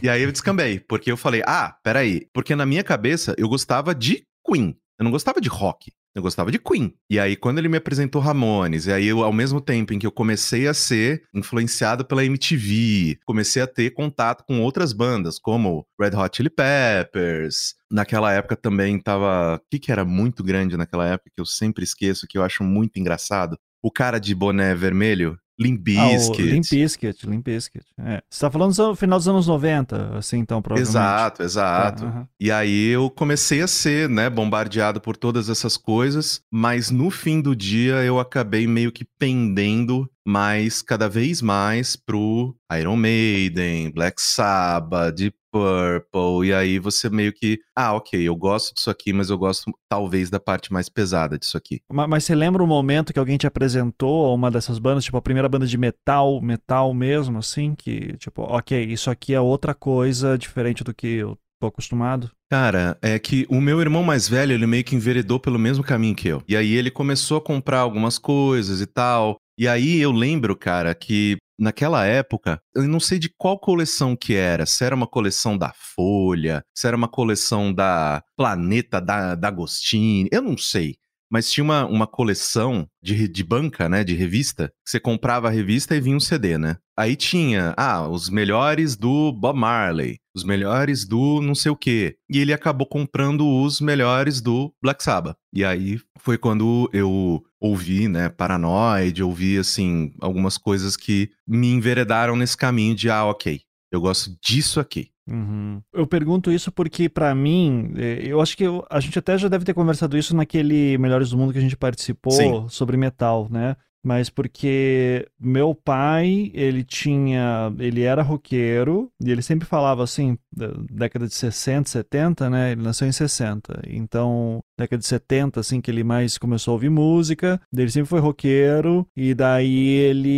E 0.00 0.08
aí 0.08 0.22
eu 0.22 0.30
descambei, 0.30 0.78
porque 0.78 1.10
eu 1.10 1.16
falei, 1.16 1.42
ah, 1.46 1.76
peraí, 1.82 2.28
porque 2.32 2.54
na 2.54 2.64
minha 2.64 2.84
cabeça 2.84 3.34
eu 3.36 3.48
gostava 3.48 3.92
de 3.92 4.24
Queen, 4.46 4.78
eu 4.98 5.04
não 5.04 5.10
gostava 5.10 5.40
de 5.40 5.48
rock. 5.48 5.92
Eu 6.14 6.22
gostava 6.22 6.50
de 6.50 6.58
Queen. 6.58 6.92
E 7.08 7.18
aí, 7.18 7.36
quando 7.36 7.58
ele 7.58 7.68
me 7.68 7.76
apresentou 7.76 8.20
Ramones, 8.20 8.86
e 8.86 8.92
aí 8.92 9.06
eu, 9.06 9.22
ao 9.22 9.32
mesmo 9.32 9.60
tempo 9.60 9.92
em 9.92 9.98
que 9.98 10.06
eu 10.06 10.10
comecei 10.12 10.66
a 10.66 10.74
ser 10.74 11.22
influenciado 11.34 12.04
pela 12.04 12.24
MTV, 12.24 13.18
comecei 13.24 13.62
a 13.62 13.66
ter 13.66 13.90
contato 13.90 14.44
com 14.44 14.60
outras 14.60 14.92
bandas, 14.92 15.38
como 15.38 15.86
Red 16.00 16.16
Hot 16.16 16.36
Chili 16.36 16.50
Peppers. 16.50 17.74
Naquela 17.90 18.32
época 18.32 18.56
também 18.56 18.98
tava. 18.98 19.56
O 19.56 19.60
que, 19.70 19.78
que 19.78 19.92
era 19.92 20.04
muito 20.04 20.42
grande 20.42 20.76
naquela 20.76 21.06
época 21.06 21.30
que 21.34 21.40
eu 21.40 21.46
sempre 21.46 21.84
esqueço, 21.84 22.26
que 22.26 22.36
eu 22.36 22.42
acho 22.42 22.64
muito 22.64 22.98
engraçado? 22.98 23.58
O 23.82 23.90
cara 23.90 24.18
de 24.18 24.34
boné 24.34 24.74
vermelho, 24.74 25.38
Limp 25.58 25.80
Bizkit. 25.80 26.42
Ah, 26.42 26.44
Limp 26.44 26.64
Bizkit, 26.70 27.26
Limp 27.26 27.44
Bizkit. 27.44 27.84
É. 27.98 28.22
Você 28.30 28.40
tá 28.40 28.50
falando 28.50 28.76
no 28.76 28.94
final 28.94 29.18
dos 29.18 29.28
anos 29.28 29.46
90, 29.46 30.16
assim, 30.16 30.38
então, 30.38 30.62
provavelmente. 30.62 30.90
Exato, 30.90 31.42
exato. 31.42 32.04
É, 32.06 32.26
E 32.38 32.50
aí 32.50 32.88
eu 32.88 33.10
comecei 33.10 33.60
a 33.60 33.66
ser, 33.66 34.08
né, 34.08 34.30
bombardeado 34.30 35.00
por 35.00 35.16
todas 35.16 35.48
essas 35.48 35.76
coisas, 35.76 36.40
mas 36.50 36.90
no 36.90 37.10
fim 37.10 37.40
do 37.40 37.56
dia 37.56 37.96
eu 38.04 38.20
acabei 38.20 38.66
meio 38.66 38.92
que 38.92 39.04
pendendo 39.18 40.08
mais, 40.24 40.82
cada 40.82 41.08
vez 41.08 41.40
mais 41.40 41.96
pro 41.96 42.54
Iron 42.78 42.96
Maiden, 42.96 43.90
Black 43.90 44.20
Sabbath, 44.20 45.14
Deep 45.14 45.37
Purple, 45.50 46.48
e 46.48 46.52
aí 46.52 46.78
você 46.78 47.08
meio 47.08 47.32
que, 47.32 47.58
ah, 47.74 47.94
ok, 47.94 48.20
eu 48.20 48.36
gosto 48.36 48.74
disso 48.74 48.90
aqui, 48.90 49.12
mas 49.12 49.30
eu 49.30 49.38
gosto 49.38 49.72
talvez 49.88 50.30
da 50.30 50.38
parte 50.40 50.72
mais 50.72 50.88
pesada 50.88 51.38
disso 51.38 51.56
aqui. 51.56 51.80
Mas, 51.90 52.08
mas 52.08 52.24
você 52.24 52.34
lembra 52.34 52.62
o 52.62 52.66
momento 52.66 53.12
que 53.12 53.18
alguém 53.18 53.38
te 53.38 53.46
apresentou 53.46 54.34
uma 54.34 54.50
dessas 54.50 54.78
bandas, 54.78 55.04
tipo 55.04 55.16
a 55.16 55.22
primeira 55.22 55.48
banda 55.48 55.66
de 55.66 55.78
metal, 55.78 56.40
metal 56.40 56.92
mesmo, 56.92 57.38
assim, 57.38 57.74
que, 57.74 58.16
tipo, 58.16 58.42
ok, 58.42 58.84
isso 58.84 59.10
aqui 59.10 59.34
é 59.34 59.40
outra 59.40 59.74
coisa 59.74 60.36
diferente 60.36 60.84
do 60.84 60.94
que 60.94 61.06
eu 61.06 61.38
tô 61.60 61.66
acostumado? 61.66 62.30
Cara, 62.50 62.96
é 63.02 63.18
que 63.18 63.46
o 63.50 63.60
meu 63.60 63.80
irmão 63.80 64.02
mais 64.02 64.28
velho, 64.28 64.52
ele 64.52 64.66
meio 64.66 64.84
que 64.84 64.96
enveredou 64.96 65.38
pelo 65.38 65.58
mesmo 65.58 65.84
caminho 65.84 66.14
que 66.14 66.28
eu. 66.28 66.42
E 66.48 66.56
aí 66.56 66.72
ele 66.74 66.90
começou 66.90 67.38
a 67.38 67.42
comprar 67.42 67.80
algumas 67.80 68.18
coisas 68.18 68.80
e 68.80 68.86
tal. 68.86 69.36
E 69.58 69.66
aí 69.66 69.98
eu 69.98 70.12
lembro, 70.12 70.56
cara, 70.56 70.94
que 70.94 71.36
naquela 71.58 72.06
época, 72.06 72.60
eu 72.74 72.84
não 72.84 73.00
sei 73.00 73.18
de 73.18 73.28
qual 73.28 73.58
coleção 73.58 74.14
que 74.14 74.34
era, 74.34 74.64
se 74.64 74.84
era 74.84 74.94
uma 74.94 75.06
coleção 75.06 75.58
da 75.58 75.72
Folha, 75.74 76.64
se 76.74 76.86
era 76.86 76.96
uma 76.96 77.08
coleção 77.08 77.72
da 77.72 78.22
Planeta 78.36 79.00
da, 79.00 79.34
da 79.34 79.48
Agostini, 79.48 80.28
eu 80.30 80.42
não 80.42 80.56
sei. 80.56 80.96
Mas 81.30 81.50
tinha 81.50 81.62
uma, 81.62 81.84
uma 81.84 82.06
coleção 82.06 82.88
de, 83.02 83.28
de 83.28 83.44
banca, 83.44 83.88
né? 83.88 84.02
De 84.02 84.14
revista. 84.14 84.72
Você 84.82 84.98
comprava 84.98 85.48
a 85.48 85.50
revista 85.50 85.94
e 85.94 86.00
vinha 86.00 86.16
um 86.16 86.20
CD, 86.20 86.56
né? 86.56 86.78
Aí 86.96 87.16
tinha, 87.16 87.74
ah, 87.76 88.08
os 88.08 88.30
melhores 88.30 88.96
do 88.96 89.30
Bob 89.32 89.58
Marley, 89.58 90.18
os 90.34 90.42
melhores 90.42 91.06
do 91.06 91.40
não 91.42 91.54
sei 91.54 91.70
o 91.70 91.76
quê. 91.76 92.16
E 92.30 92.38
ele 92.38 92.52
acabou 92.52 92.86
comprando 92.86 93.46
os 93.46 93.80
melhores 93.80 94.40
do 94.40 94.72
Black 94.82 95.02
Sabbath. 95.02 95.36
E 95.52 95.64
aí 95.64 96.00
foi 96.18 96.38
quando 96.38 96.88
eu 96.92 97.42
ouvi, 97.60 98.08
né, 98.08 98.28
Paranoid, 98.28 99.22
ouvi, 99.22 99.58
assim, 99.58 100.12
algumas 100.20 100.56
coisas 100.56 100.96
que 100.96 101.30
me 101.46 101.68
enveredaram 101.68 102.36
nesse 102.36 102.56
caminho 102.56 102.94
de, 102.94 103.10
ah, 103.10 103.24
ok, 103.24 103.60
eu 103.90 104.00
gosto 104.00 104.36
disso 104.42 104.80
aqui. 104.80 105.10
Uhum. 105.28 105.82
Eu 105.92 106.06
pergunto 106.06 106.50
isso 106.50 106.72
porque, 106.72 107.08
para 107.08 107.34
mim, 107.34 107.92
é, 107.96 108.20
eu 108.22 108.40
acho 108.40 108.56
que 108.56 108.64
eu, 108.64 108.84
a 108.88 108.98
gente 108.98 109.18
até 109.18 109.36
já 109.36 109.48
deve 109.48 109.64
ter 109.64 109.74
conversado 109.74 110.16
isso 110.16 110.34
naquele 110.34 110.96
Melhores 110.96 111.30
do 111.30 111.36
Mundo 111.36 111.52
que 111.52 111.58
a 111.58 111.62
gente 111.62 111.76
participou 111.76 112.32
Sim. 112.32 112.66
sobre 112.68 112.96
metal, 112.96 113.46
né? 113.50 113.76
Mas 114.04 114.30
porque 114.30 115.26
meu 115.40 115.74
pai, 115.74 116.50
ele 116.54 116.84
tinha, 116.84 117.72
ele 117.78 118.02
era 118.02 118.22
roqueiro 118.22 119.10
e 119.22 119.30
ele 119.30 119.42
sempre 119.42 119.66
falava 119.66 120.02
assim, 120.02 120.38
da 120.54 120.68
década 120.90 121.26
de 121.26 121.34
60, 121.34 121.88
70, 121.88 122.50
né? 122.50 122.72
Ele 122.72 122.82
nasceu 122.82 123.06
em 123.06 123.12
60. 123.12 123.82
Então, 123.88 124.60
década 124.78 125.00
de 125.00 125.06
70 125.06 125.60
assim 125.60 125.80
que 125.80 125.90
ele 125.90 126.04
mais 126.04 126.38
começou 126.38 126.72
a 126.72 126.74
ouvir 126.74 126.90
música, 126.90 127.60
ele 127.76 127.90
sempre 127.90 128.08
foi 128.08 128.20
roqueiro 128.20 129.06
e 129.16 129.34
daí 129.34 129.88
ele 129.88 130.28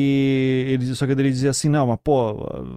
ele 0.68 0.94
só 0.94 1.06
que 1.06 1.12
ele 1.12 1.30
dizia 1.30 1.50
assim, 1.50 1.68
não, 1.68 1.86
mas 1.86 1.98
pô, 2.02 2.34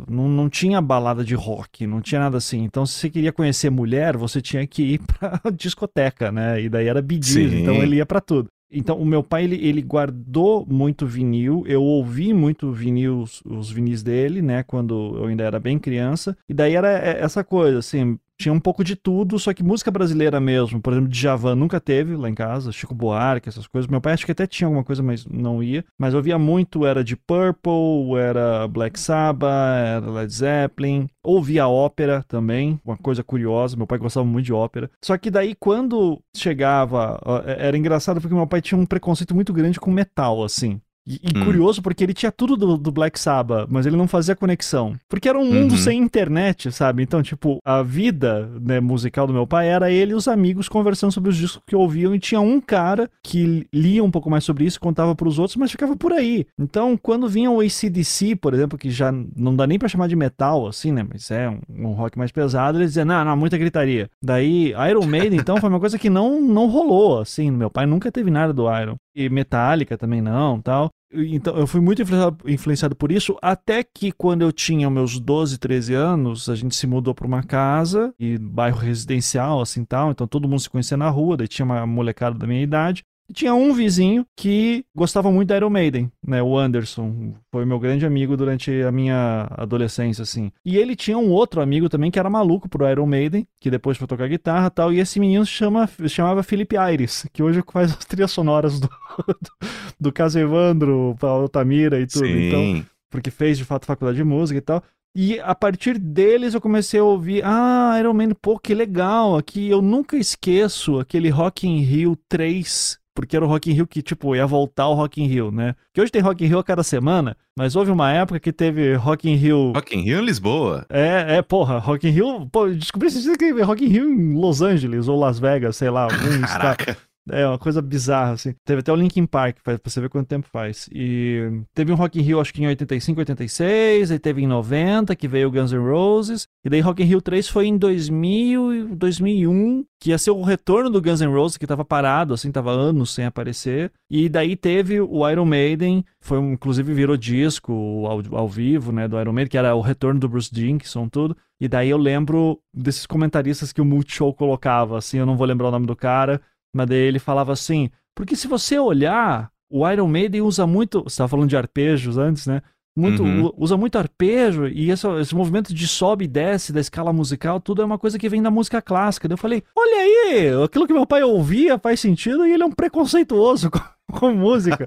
não, 0.09 0.27
não 0.27 0.49
tinha 0.49 0.81
balada 0.81 1.23
de 1.23 1.35
rock, 1.35 1.87
não 1.87 2.01
tinha 2.01 2.21
nada 2.21 2.37
assim. 2.37 2.63
Então, 2.63 2.85
se 2.85 2.93
você 2.93 3.09
queria 3.09 3.31
conhecer 3.31 3.69
mulher, 3.69 4.17
você 4.17 4.41
tinha 4.41 4.65
que 4.67 4.83
ir 4.83 4.99
pra 4.99 5.41
discoteca, 5.55 6.31
né? 6.31 6.61
E 6.61 6.69
daí 6.69 6.87
era 6.87 7.01
Bee 7.01 7.19
então 7.19 7.75
ele 7.81 7.97
ia 7.97 8.05
para 8.05 8.21
tudo. 8.21 8.49
Então, 8.73 8.97
o 8.97 9.05
meu 9.05 9.23
pai, 9.23 9.43
ele, 9.43 9.55
ele 9.65 9.81
guardou 9.81 10.65
muito 10.65 11.05
vinil, 11.05 11.63
eu 11.67 11.83
ouvi 11.83 12.33
muito 12.33 12.71
vinil, 12.71 13.19
os, 13.19 13.41
os 13.45 13.71
vinis 13.71 14.01
dele, 14.01 14.41
né, 14.41 14.63
quando 14.63 15.15
eu 15.17 15.25
ainda 15.25 15.43
era 15.43 15.59
bem 15.59 15.77
criança, 15.77 16.35
e 16.49 16.53
daí 16.53 16.75
era 16.75 16.89
é, 16.91 17.21
essa 17.21 17.43
coisa, 17.43 17.79
assim, 17.79 18.17
tinha 18.43 18.53
um 18.53 18.59
pouco 18.59 18.83
de 18.83 18.95
tudo, 18.95 19.39
só 19.39 19.53
que 19.53 19.63
música 19.63 19.89
brasileira 19.89 20.39
mesmo, 20.39 20.81
por 20.81 20.91
exemplo, 20.91 21.09
Djavan 21.09 21.55
nunca 21.55 21.79
teve 21.79 22.15
lá 22.15 22.29
em 22.29 22.35
casa, 22.35 22.73
Chico 22.73 22.93
Buarque, 22.93 23.47
essas 23.47 23.67
coisas. 23.67 23.89
Meu 23.89 24.01
pai 24.01 24.13
acho 24.13 24.25
que 24.25 24.33
até 24.33 24.45
tinha 24.45 24.67
alguma 24.67 24.83
coisa, 24.83 25.01
mas 25.01 25.25
não 25.25 25.63
ia. 25.63 25.85
Mas 25.97 26.13
eu 26.13 26.21
via 26.21 26.37
muito, 26.37 26.85
era 26.85 27.03
de 27.03 27.15
Purple, 27.15 28.17
era 28.19 28.67
Black 28.67 28.99
Sabbath, 28.99 29.49
era 29.49 30.11
Led 30.11 30.33
Zeppelin. 30.33 31.07
Ouvia 31.23 31.67
ópera 31.67 32.23
também, 32.27 32.77
uma 32.83 32.97
coisa 32.97 33.23
curiosa, 33.23 33.77
meu 33.77 33.87
pai 33.87 33.97
gostava 33.97 34.25
muito 34.25 34.45
de 34.45 34.53
ópera. 34.53 34.91
Só 35.01 35.17
que 35.17 35.31
daí 35.31 35.55
quando 35.55 36.21
chegava, 36.35 37.19
era 37.45 37.77
engraçado 37.77 38.19
porque 38.19 38.35
meu 38.35 38.47
pai 38.47 38.61
tinha 38.61 38.77
um 38.77 38.85
preconceito 38.85 39.33
muito 39.33 39.53
grande 39.53 39.79
com 39.79 39.89
metal, 39.89 40.43
assim. 40.43 40.81
E, 41.05 41.19
e 41.23 41.37
hum. 41.37 41.45
curioso 41.45 41.81
porque 41.81 42.03
ele 42.03 42.13
tinha 42.13 42.31
tudo 42.31 42.55
do, 42.55 42.77
do, 42.77 42.91
Black 42.91 43.19
Sabbath, 43.19 43.67
mas 43.69 43.85
ele 43.85 43.97
não 43.97 44.07
fazia 44.07 44.35
conexão. 44.35 44.95
Porque 45.09 45.27
era 45.27 45.37
um 45.37 45.45
mundo 45.45 45.71
uhum. 45.71 45.77
sem 45.77 45.99
internet, 45.99 46.71
sabe? 46.71 47.03
Então, 47.03 47.21
tipo, 47.21 47.59
a 47.63 47.83
vida 47.83 48.49
né, 48.61 48.79
musical 48.79 49.27
do 49.27 49.33
meu 49.33 49.45
pai 49.45 49.67
era 49.67 49.91
ele 49.91 50.13
e 50.13 50.15
os 50.15 50.27
amigos 50.27 50.69
conversando 50.69 51.11
sobre 51.11 51.29
os 51.29 51.37
discos 51.37 51.61
que 51.67 51.75
ouviam. 51.75 52.15
E 52.15 52.19
tinha 52.19 52.39
um 52.39 52.61
cara 52.61 53.09
que 53.21 53.67
lia 53.73 54.03
um 54.03 54.11
pouco 54.11 54.29
mais 54.29 54.43
sobre 54.43 54.65
isso, 54.65 54.79
contava 54.79 55.13
para 55.15 55.27
os 55.27 55.39
outros, 55.39 55.57
mas 55.57 55.71
ficava 55.71 55.95
por 55.95 56.13
aí. 56.13 56.45
Então, 56.57 56.97
quando 56.97 57.27
vinha 57.27 57.51
o 57.51 57.59
ACDC, 57.59 58.35
por 58.37 58.53
exemplo, 58.53 58.77
que 58.77 58.89
já 58.89 59.11
não 59.35 59.55
dá 59.55 59.67
nem 59.67 59.77
para 59.77 59.89
chamar 59.89 60.07
de 60.07 60.15
metal, 60.15 60.67
assim, 60.67 60.91
né? 60.91 61.05
Mas 61.07 61.29
é 61.31 61.49
um, 61.49 61.59
um 61.69 61.93
rock 61.93 62.17
mais 62.17 62.31
pesado, 62.31 62.77
eles 62.77 62.91
diziam, 62.91 63.05
não, 63.05 63.25
não, 63.25 63.35
muita 63.35 63.57
gritaria. 63.57 64.09
Daí, 64.21 64.73
Iron 64.89 65.05
Maiden, 65.05 65.39
então, 65.39 65.57
foi 65.57 65.69
uma 65.69 65.79
coisa 65.79 65.99
que 65.99 66.09
não, 66.09 66.41
não 66.41 66.67
rolou, 66.67 67.19
assim. 67.19 67.51
Meu 67.51 67.69
pai 67.69 67.85
nunca 67.85 68.11
teve 68.11 68.31
nada 68.31 68.53
do 68.53 68.63
Iron 68.79 68.95
e 69.15 69.29
Metallica 69.29 69.97
também 69.97 70.21
não, 70.21 70.61
tal. 70.61 70.89
Então, 71.13 71.55
eu 71.55 71.67
fui 71.67 71.79
muito 71.79 72.01
influenciado, 72.01 72.37
influenciado, 72.49 72.95
por 72.95 73.11
isso, 73.11 73.37
até 73.39 73.83
que 73.83 74.11
quando 74.11 74.41
eu 74.41 74.51
tinha 74.51 74.89
meus 74.89 75.19
12, 75.19 75.59
13 75.59 75.93
anos, 75.93 76.49
a 76.49 76.55
gente 76.55 76.75
se 76.75 76.87
mudou 76.87 77.13
para 77.13 77.27
uma 77.27 77.43
casa, 77.43 78.13
e 78.19 78.37
bairro 78.37 78.79
residencial, 78.79 79.61
assim, 79.61 79.85
tal, 79.85 80.09
então 80.09 80.25
todo 80.25 80.49
mundo 80.49 80.59
se 80.59 80.69
conhecia 80.69 80.97
na 80.97 81.09
rua, 81.09 81.37
daí 81.37 81.47
tinha 81.47 81.65
uma 81.65 81.85
molecada 81.85 82.35
da 82.35 82.47
minha 82.47 82.63
idade, 82.63 83.03
tinha 83.31 83.53
um 83.53 83.73
vizinho 83.73 84.25
que 84.35 84.85
gostava 84.95 85.31
muito 85.31 85.49
da 85.49 85.57
Iron 85.57 85.69
Maiden, 85.69 86.11
né? 86.25 86.41
O 86.41 86.57
Anderson. 86.57 87.33
Foi 87.51 87.65
meu 87.65 87.79
grande 87.79 88.05
amigo 88.05 88.35
durante 88.35 88.71
a 88.81 88.91
minha 88.91 89.47
adolescência, 89.51 90.23
assim. 90.23 90.51
E 90.65 90.77
ele 90.77 90.95
tinha 90.95 91.17
um 91.17 91.31
outro 91.31 91.61
amigo 91.61 91.87
também 91.87 92.11
que 92.11 92.19
era 92.19 92.29
maluco 92.29 92.67
pro 92.67 92.89
Iron 92.89 93.05
Maiden, 93.05 93.47
que 93.59 93.71
depois 93.71 93.97
foi 93.97 94.07
tocar 94.07 94.27
guitarra 94.27 94.67
e 94.67 94.71
tal. 94.71 94.93
E 94.93 94.99
esse 94.99 95.19
menino 95.19 95.45
se 95.45 95.51
chama, 95.51 95.89
chamava 96.07 96.43
Felipe 96.43 96.75
Aires, 96.75 97.25
que 97.31 97.41
hoje 97.41 97.63
faz 97.71 97.91
as 97.91 98.05
trilhas 98.05 98.31
sonoras 98.31 98.79
do, 98.79 98.87
do, 98.87 99.51
do 99.99 100.11
Caso 100.11 100.39
Evandro, 100.39 101.15
Altamira 101.21 101.99
e 101.99 102.07
tudo. 102.07 102.25
Sim. 102.25 102.47
Então, 102.47 102.85
porque 103.09 103.31
fez 103.31 103.57
de 103.57 103.63
fato 103.63 103.85
faculdade 103.85 104.17
de 104.17 104.23
música 104.23 104.57
e 104.57 104.61
tal. 104.61 104.83
E 105.15 105.39
a 105.39 105.53
partir 105.53 105.99
deles 105.99 106.55
eu 106.55 106.61
comecei 106.61 106.99
a 106.99 107.03
ouvir, 107.03 107.43
ah, 107.45 107.95
Iron 107.99 108.13
Man, 108.13 108.31
pô, 108.41 108.57
que 108.57 108.73
legal, 108.73 109.37
aqui 109.37 109.69
eu 109.69 109.79
nunca 109.79 110.17
esqueço 110.17 110.99
aquele 110.99 111.29
Rock 111.29 111.67
in 111.67 111.81
Rio 111.81 112.17
3 112.27 112.97
porque 113.13 113.35
era 113.35 113.45
o 113.45 113.47
Rock 113.47 113.69
in 113.69 113.73
Rio 113.73 113.87
que, 113.87 114.01
tipo, 114.01 114.35
ia 114.35 114.45
voltar 114.45 114.87
o 114.87 114.93
Rock 114.93 115.21
in 115.21 115.27
Rio, 115.27 115.51
né? 115.51 115.75
Que 115.93 116.01
hoje 116.01 116.11
tem 116.11 116.21
Rock 116.21 116.43
in 116.43 116.47
Rio 116.47 116.59
a 116.59 116.63
cada 116.63 116.83
semana, 116.83 117.37
mas 117.55 117.75
houve 117.75 117.91
uma 117.91 118.11
época 118.11 118.39
que 118.39 118.51
teve 118.51 118.95
Rock 118.95 119.29
in 119.29 119.35
Rio... 119.35 119.71
Rock 119.73 119.95
in 119.95 120.01
Rio 120.01 120.19
em 120.19 120.25
Lisboa. 120.25 120.85
É, 120.89 121.37
é, 121.37 121.41
porra, 121.41 121.77
Rock 121.77 122.07
in 122.07 122.11
Rio... 122.11 122.47
Pô, 122.51 122.67
descobri 122.67 123.09
que 123.37 123.61
Rock 123.61 123.85
in 123.85 123.89
Rio 123.89 124.09
em 124.09 124.33
Los 124.39 124.61
Angeles 124.61 125.07
ou 125.07 125.19
Las 125.19 125.39
Vegas, 125.39 125.75
sei 125.75 125.89
lá, 125.89 126.03
algum 126.03 126.41
Caraca. 126.47 126.97
É 127.29 127.47
uma 127.47 127.57
coisa 127.57 127.81
bizarra, 127.81 128.33
assim. 128.33 128.53
Teve 128.65 128.81
até 128.81 128.91
o 128.91 128.95
Linkin 128.95 129.25
Park, 129.25 129.57
pra 129.63 129.79
você 129.81 130.01
ver 130.01 130.09
quanto 130.09 130.27
tempo 130.27 130.47
faz. 130.51 130.89
E 130.91 131.61
teve 131.73 131.91
um 131.91 131.95
Rock 131.95 132.19
in 132.19 132.21
Rio, 132.21 132.41
acho 132.41 132.53
que 132.53 132.61
em 132.61 132.67
85, 132.67 133.19
86, 133.19 134.11
aí 134.11 134.19
teve 134.19 134.41
em 134.41 134.47
90, 134.47 135.15
que 135.15 135.27
veio 135.27 135.47
o 135.47 135.51
Guns 135.51 135.71
N' 135.71 135.79
Roses. 135.79 136.47
E 136.65 136.69
daí 136.69 136.81
Rock 136.81 137.01
in 137.01 137.05
Rio 137.05 137.21
3 137.21 137.47
foi 137.47 137.67
em 137.67 137.77
2000, 137.77 138.95
2001, 138.95 139.85
que 140.01 140.09
ia 140.09 140.17
ser 140.17 140.31
o 140.31 140.41
retorno 140.41 140.89
do 140.89 141.01
Guns 141.01 141.21
N' 141.21 141.33
Roses, 141.33 141.57
que 141.57 141.65
tava 141.65 141.85
parado, 141.85 142.33
assim, 142.33 142.51
tava 142.51 142.71
anos 142.71 143.13
sem 143.13 143.25
aparecer. 143.25 143.91
E 144.09 144.27
daí 144.27 144.57
teve 144.57 144.99
o 144.99 145.29
Iron 145.29 145.45
Maiden, 145.45 146.03
foi 146.19 146.39
inclusive 146.39 146.93
virou 146.93 147.15
disco 147.15 147.71
ao, 148.05 148.21
ao 148.37 148.49
vivo, 148.49 148.91
né, 148.91 149.07
do 149.07 149.19
Iron 149.19 149.31
Maiden, 149.31 149.49
que 149.49 149.57
era 149.57 149.73
o 149.73 149.81
retorno 149.81 150.19
do 150.19 150.27
Bruce 150.27 150.53
Dickinson, 150.53 151.07
tudo. 151.07 151.37
E 151.59 151.69
daí 151.69 151.89
eu 151.89 151.97
lembro 151.97 152.59
desses 152.73 153.05
comentaristas 153.05 153.71
que 153.71 153.79
o 153.79 153.85
Multishow 153.85 154.33
colocava, 154.33 154.97
assim, 154.97 155.19
eu 155.19 155.25
não 155.25 155.37
vou 155.37 155.47
lembrar 155.47 155.69
o 155.69 155.71
nome 155.71 155.85
do 155.85 155.95
cara, 155.95 156.41
mas 156.73 156.87
daí 156.87 156.97
ele 156.97 157.19
falava 157.19 157.53
assim, 157.53 157.89
porque 158.15 158.35
se 158.35 158.47
você 158.47 158.79
olhar, 158.79 159.51
o 159.69 159.89
Iron 159.89 160.07
Maiden 160.07 160.41
usa 160.41 160.65
muito, 160.67 161.03
você 161.03 161.13
estava 161.13 161.29
falando 161.29 161.49
de 161.49 161.57
arpejos 161.57 162.17
antes, 162.17 162.47
né? 162.47 162.61
Muito, 162.95 163.23
uhum. 163.23 163.51
usa 163.57 163.75
muito 163.75 163.97
arpejo 163.97 164.67
e 164.67 164.91
esse, 164.91 165.07
esse, 165.19 165.33
movimento 165.33 165.73
de 165.73 165.87
sobe 165.87 166.25
e 166.25 166.27
desce 166.27 166.71
da 166.71 166.79
escala 166.79 167.11
musical, 167.11 167.59
tudo 167.59 167.81
é 167.81 167.85
uma 167.85 167.97
coisa 167.97 168.19
que 168.19 168.29
vem 168.29 168.39
da 168.39 168.51
música 168.51 168.83
clássica. 168.83 169.27
Daí 169.27 169.33
eu 169.33 169.37
falei, 169.37 169.63
olha 169.75 169.97
aí, 169.97 170.63
aquilo 170.63 170.85
que 170.85 170.93
meu 170.93 171.05
pai 171.05 171.23
ouvia 171.23 171.79
faz 171.79 171.99
sentido 171.99 172.45
e 172.45 172.51
ele 172.51 172.61
é 172.61 172.65
um 172.65 172.71
preconceituoso 172.71 173.71
com 174.11 174.33
música. 174.33 174.85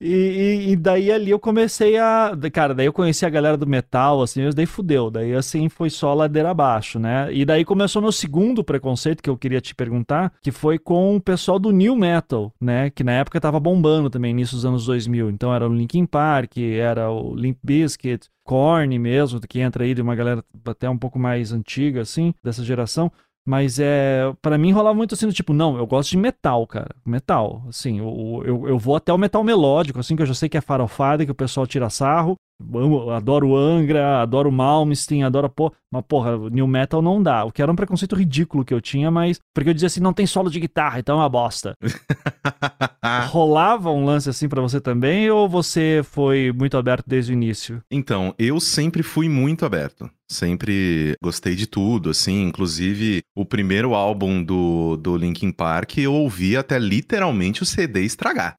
e, 0.00 0.12
e, 0.14 0.70
e, 0.70 0.76
daí 0.76 1.10
ali 1.10 1.30
eu 1.30 1.38
comecei 1.38 1.98
a. 1.98 2.32
Cara, 2.52 2.74
daí 2.74 2.86
eu 2.86 2.92
conheci 2.92 3.24
a 3.26 3.30
galera 3.30 3.56
do 3.56 3.66
metal, 3.66 4.22
assim, 4.22 4.48
daí 4.54 4.66
fudeu. 4.66 5.10
Daí 5.10 5.34
assim 5.34 5.68
foi 5.68 5.90
só 5.90 6.14
ladeira 6.14 6.50
abaixo, 6.50 6.98
né? 6.98 7.32
E 7.32 7.44
daí 7.44 7.64
começou 7.64 8.02
meu 8.02 8.12
segundo 8.12 8.64
preconceito 8.64 9.22
que 9.22 9.30
eu 9.30 9.36
queria 9.36 9.60
te 9.60 9.74
perguntar, 9.74 10.32
que 10.42 10.50
foi 10.50 10.78
com 10.78 11.16
o 11.16 11.20
pessoal 11.20 11.58
do 11.58 11.70
New 11.70 11.94
Metal, 11.96 12.52
né? 12.60 12.90
Que 12.90 13.04
na 13.04 13.12
época 13.12 13.40
tava 13.40 13.60
bombando 13.60 14.10
também, 14.10 14.30
início 14.30 14.56
dos 14.56 14.64
anos 14.64 14.86
2000. 14.86 15.30
Então 15.30 15.54
era 15.54 15.68
o 15.68 15.72
Linkin 15.72 16.06
Park, 16.06 16.58
era 16.58 17.10
o 17.10 17.34
Limp 17.34 17.58
Bizkit, 17.62 18.28
Korn 18.44 18.98
mesmo, 18.98 19.40
que 19.40 19.60
entra 19.60 19.84
aí 19.84 19.94
de 19.94 20.02
uma 20.02 20.14
galera 20.14 20.44
até 20.64 20.88
um 20.90 20.98
pouco 20.98 21.18
mais 21.18 21.52
antiga, 21.52 22.00
assim, 22.00 22.34
dessa 22.42 22.64
geração. 22.64 23.12
Mas 23.50 23.80
é. 23.80 24.32
para 24.40 24.56
mim 24.56 24.70
rolava 24.70 24.94
muito 24.94 25.16
assim, 25.16 25.26
do 25.26 25.32
tipo, 25.32 25.52
não, 25.52 25.76
eu 25.76 25.84
gosto 25.84 26.10
de 26.10 26.16
metal, 26.16 26.64
cara. 26.68 26.94
Metal. 27.04 27.64
Assim, 27.68 27.98
eu, 27.98 28.42
eu, 28.46 28.68
eu 28.68 28.78
vou 28.78 28.94
até 28.94 29.12
o 29.12 29.18
metal 29.18 29.42
melódico, 29.42 29.98
assim, 29.98 30.14
que 30.14 30.22
eu 30.22 30.26
já 30.26 30.34
sei 30.34 30.48
que 30.48 30.56
é 30.56 30.60
farofada, 30.60 31.24
que 31.24 31.32
o 31.32 31.34
pessoal 31.34 31.66
tira 31.66 31.90
sarro. 31.90 32.36
Amo, 32.72 33.10
adoro 33.10 33.56
Angra, 33.56 34.22
adoro 34.22 34.52
Malmsteen, 34.52 35.24
adoro. 35.24 35.48
Pô, 35.48 35.72
mas 35.90 36.04
porra, 36.06 36.38
New 36.48 36.68
Metal 36.68 37.02
não 37.02 37.20
dá. 37.20 37.44
O 37.44 37.50
que 37.50 37.60
era 37.60 37.72
um 37.72 37.74
preconceito 37.74 38.14
ridículo 38.14 38.64
que 38.64 38.72
eu 38.72 38.80
tinha, 38.80 39.10
mas. 39.10 39.40
Porque 39.52 39.70
eu 39.70 39.74
dizia 39.74 39.88
assim, 39.88 40.00
não 40.00 40.12
tem 40.12 40.26
solo 40.26 40.48
de 40.48 40.60
guitarra, 40.60 41.00
então 41.00 41.16
é 41.16 41.22
uma 41.22 41.28
bosta. 41.28 41.74
Rolava 43.30 43.90
um 43.90 44.04
lance 44.04 44.30
assim 44.30 44.48
para 44.48 44.62
você 44.62 44.80
também, 44.80 45.28
ou 45.28 45.48
você 45.48 46.02
foi 46.04 46.52
muito 46.52 46.76
aberto 46.76 47.04
desde 47.08 47.32
o 47.32 47.34
início? 47.34 47.82
Então, 47.90 48.32
eu 48.38 48.60
sempre 48.60 49.02
fui 49.02 49.28
muito 49.28 49.66
aberto. 49.66 50.08
Sempre 50.30 51.16
gostei 51.20 51.56
de 51.56 51.66
tudo, 51.66 52.08
assim, 52.08 52.42
inclusive 52.44 53.20
o 53.34 53.44
primeiro 53.44 53.94
álbum 53.94 54.44
do, 54.44 54.96
do 54.96 55.16
Linkin 55.16 55.50
Park 55.50 55.98
eu 55.98 56.14
ouvi 56.14 56.56
até 56.56 56.78
literalmente 56.78 57.64
o 57.64 57.66
CD 57.66 58.02
estragar. 58.02 58.54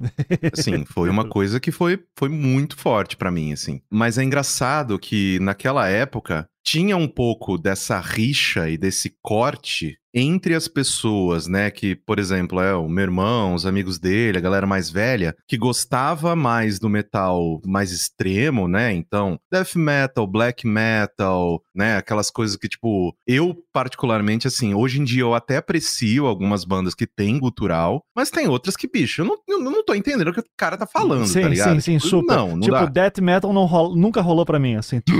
Assim, 0.52 0.84
foi 0.86 1.10
uma 1.10 1.24
coisa 1.24 1.62
que 1.62 1.72
foi, 1.72 1.98
foi 2.20 2.28
muito 2.28 2.76
forte 2.76 3.16
para 3.16 3.32
mim, 3.32 3.54
assim. 3.54 3.80
Mas 3.90 4.18
é 4.18 4.24
engraçado 4.24 5.00
que 5.00 5.40
naquela 5.40 5.88
época 5.88 6.46
tinha 6.64 6.96
um 6.98 7.08
pouco 7.08 7.58
dessa 7.58 8.00
rixa 8.00 8.70
e 8.70 8.78
desse 8.78 9.16
corte 9.22 9.98
entre 10.14 10.54
as 10.54 10.68
pessoas, 10.68 11.48
né, 11.48 11.72
que, 11.72 11.96
por 11.96 12.20
exemplo, 12.20 12.60
é 12.60 12.76
o 12.76 12.90
meu 12.90 13.04
irmão, 13.04 13.54
os 13.54 13.66
amigos 13.66 13.98
dele, 13.98 14.38
a 14.38 14.42
galera 14.42 14.68
mais 14.68 14.90
velha, 14.90 15.36
que 15.48 15.58
gostava 15.58 16.36
mais 16.36 16.80
do 16.80 16.90
metal 16.90 17.62
mais 17.66 17.92
extremo, 17.92 18.68
né? 18.68 18.94
Então, 18.94 19.40
death 19.52 19.76
metal, 19.76 20.28
black 20.28 20.68
metal, 20.68 21.64
né, 21.74 21.98
aquelas 21.98 22.30
coisas 22.30 22.58
que 22.58 22.68
tipo, 22.68 23.16
eu 23.26 23.56
particularmente 23.72 24.48
assim, 24.48 24.74
hoje 24.74 25.00
em 25.00 25.04
dia 25.04 25.22
eu 25.22 25.34
até 25.34 25.58
aprecio 25.58 26.26
algumas 26.26 26.64
bandas 26.66 26.94
que 26.94 27.08
tem 27.08 27.40
gutural, 27.40 28.04
mas 28.16 28.30
tem 28.30 28.48
outras 28.48 28.76
que, 28.76 28.88
bicho, 28.88 29.22
eu 29.22 29.26
não, 29.26 29.38
eu 29.48 29.60
não 29.60 29.84
tô 29.84 29.94
entendendo 29.94 30.30
o 30.30 30.34
que 30.34 30.40
o 30.40 30.46
cara 30.58 30.78
tá 30.78 30.86
falando, 30.86 31.26
sim, 31.26 31.42
tá 31.42 31.48
ligado? 31.48 31.74
Sim, 31.76 31.80
sim, 31.80 31.98
tipo, 31.98 32.10
super. 32.10 32.36
Não, 32.36 32.50
não 32.52 32.62
tipo, 32.62 32.72
dá. 32.72 32.86
death 32.86 33.20
metal 33.20 33.54
não 33.54 33.66
rola, 33.66 33.96
nunca 33.96 34.22
rolou 34.22 34.46
para 34.46 34.60
mim 34.60 34.76
assim. 34.76 35.02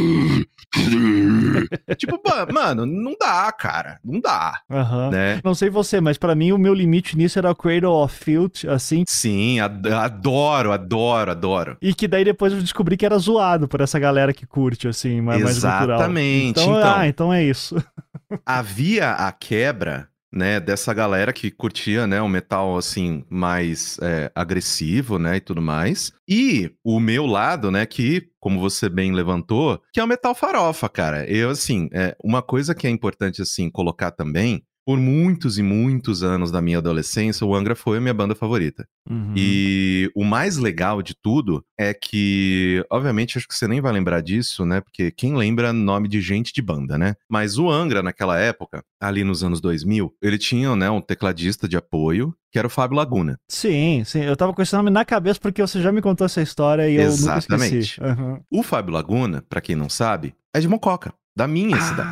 tipo, 1.98 2.22
mano, 2.54 2.86
não 2.86 3.16
dá, 3.20 3.52
cara. 3.52 4.00
Não 4.04 4.20
dá. 4.20 4.60
Uhum. 4.70 5.10
Né? 5.10 5.42
Não 5.44 5.54
sei 5.54 5.70
você, 5.70 6.00
mas 6.00 6.18
para 6.18 6.36
mim 6.36 6.52
o 6.52 6.58
meu 6.58 6.74
limite 6.74 7.18
nisso 7.18 7.40
era 7.40 7.52
o 7.52 7.56
Cradle 7.56 8.04
of 8.04 8.16
Filth, 8.24 8.66
assim. 8.68 9.04
Sim, 9.08 9.60
adoro, 9.60 10.72
adoro, 10.72 11.32
adoro. 11.32 11.78
E 11.82 11.94
que 11.94 12.08
daí 12.08 12.24
depois 12.24 12.54
eu 12.54 12.62
descobri 12.62 12.96
que 12.98 13.06
era 13.06 13.18
zoado 13.18 13.68
por 13.68 13.82
essa 13.82 14.00
galera 14.00 14.34
que 14.34 14.46
curte, 14.46 14.88
assim, 14.88 15.22
mais, 15.22 15.42
Exatamente. 15.42 16.12
mais 16.12 16.50
Então, 16.50 16.64
então, 16.64 16.94
ah, 16.96 17.08
então 17.08 17.34
é 17.34 17.44
isso. 17.44 17.76
havia 18.46 19.12
a 19.12 19.32
quebra 19.32 20.12
né, 20.32 20.60
dessa 20.60 20.94
galera 20.94 21.34
que 21.34 21.52
curtia, 21.52 22.08
né, 22.08 22.22
o 22.22 22.30
metal, 22.30 22.78
assim, 22.78 23.26
mais 23.30 24.00
é, 24.02 24.32
agressivo, 24.34 25.20
né, 25.20 25.38
e 25.38 25.42
tudo 25.42 25.62
mais. 25.62 26.14
E 26.28 26.72
o 26.84 27.00
meu 27.00 27.26
lado, 27.26 27.70
né, 27.70 27.86
que, 27.86 28.30
como 28.40 28.60
você 28.60 28.88
bem 28.88 29.12
levantou, 29.12 29.82
que 29.92 30.00
é 30.00 30.04
o 30.04 30.08
metal 30.08 30.34
farofa, 30.34 30.88
cara. 30.88 31.30
Eu, 31.30 31.50
assim, 31.50 31.90
é, 31.92 32.16
uma 32.24 32.42
coisa 32.42 32.74
que 32.74 32.88
é 32.88 32.90
importante, 32.90 33.42
assim, 33.42 33.70
colocar 33.70 34.12
também 34.12 34.64
por 34.86 34.98
muitos 34.98 35.58
e 35.58 35.64
muitos 35.64 36.24
anos 36.24 36.52
da 36.52 36.62
minha 36.62 36.80
adolescência, 36.80 37.46
o 37.46 37.56
Angra 37.56 37.76
foi 37.76 37.98
a 37.98 38.02
minha 38.02 38.14
banda 38.14 38.36
favorita. 38.36 38.88
Uhum. 39.10 39.34
E 39.36 40.12
o 40.16 40.24
mais 40.24 40.58
legal 40.58 41.02
de 41.02 41.14
tudo 41.16 41.64
é 41.78 41.94
que, 41.94 42.84
obviamente, 42.92 43.38
acho 43.38 43.48
que 43.48 43.56
você 43.56 43.68
nem 43.68 43.82
vai 43.82 43.92
lembrar 43.92 44.22
disso, 44.22 44.66
né? 44.66 44.82
Porque 44.82 45.12
quem 45.12 45.36
lembra 45.36 45.74
nome 45.74 46.08
de 46.08 46.22
gente 46.22 46.54
de 46.54 46.62
banda, 46.62 46.98
né? 46.98 47.16
Mas 47.30 47.58
o 47.58 47.70
Angra, 47.70 48.02
naquela 48.02 48.40
época, 48.40 48.84
ali 49.00 49.24
nos 49.24 49.44
anos 49.44 49.62
2000, 49.62 50.14
ele 50.22 50.38
tinha, 50.38 50.76
né, 50.76 50.90
um 50.90 51.02
tecladista 51.02 51.68
de 51.68 51.78
apoio, 51.78 52.34
que 52.52 52.60
era 52.60 52.68
o 52.68 52.70
Fábio 52.70 52.98
Laguna. 52.98 53.38
Sim, 53.50 54.04
sim. 54.06 54.22
Eu 54.22 54.36
tava 54.36 54.54
com 54.54 54.62
esse 54.62 54.76
nome 54.76 54.90
na 54.90 55.06
cabeça 55.06 55.40
porque 55.40 55.62
você 55.62 55.82
já 55.82 55.92
me 55.92 56.02
contou 56.02 56.26
essa 56.26 56.42
história 56.42 56.90
e 56.90 56.96
eu 56.96 57.04
Exatamente. 57.04 57.52
nunca 57.52 57.66
esqueci. 57.80 58.02
Uhum. 58.02 58.40
O 58.52 58.64
Fábio 58.64 58.94
Laguna, 58.94 59.44
pra 59.48 59.62
quem 59.62 59.76
não 59.76 59.90
sabe, 59.90 60.36
é 60.54 60.60
de 60.60 60.68
Mococa, 60.68 61.14
da 61.36 61.48
minha 61.48 61.80
cidade. 61.80 62.10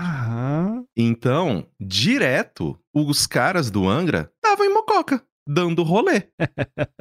Então, 1.02 1.66
direto, 1.80 2.78
os 2.94 3.26
caras 3.26 3.72
do 3.72 3.88
Angra 3.88 4.30
estavam 4.36 4.66
em 4.66 4.74
Mococa, 4.74 5.24
dando 5.48 5.82
rolê. 5.82 6.24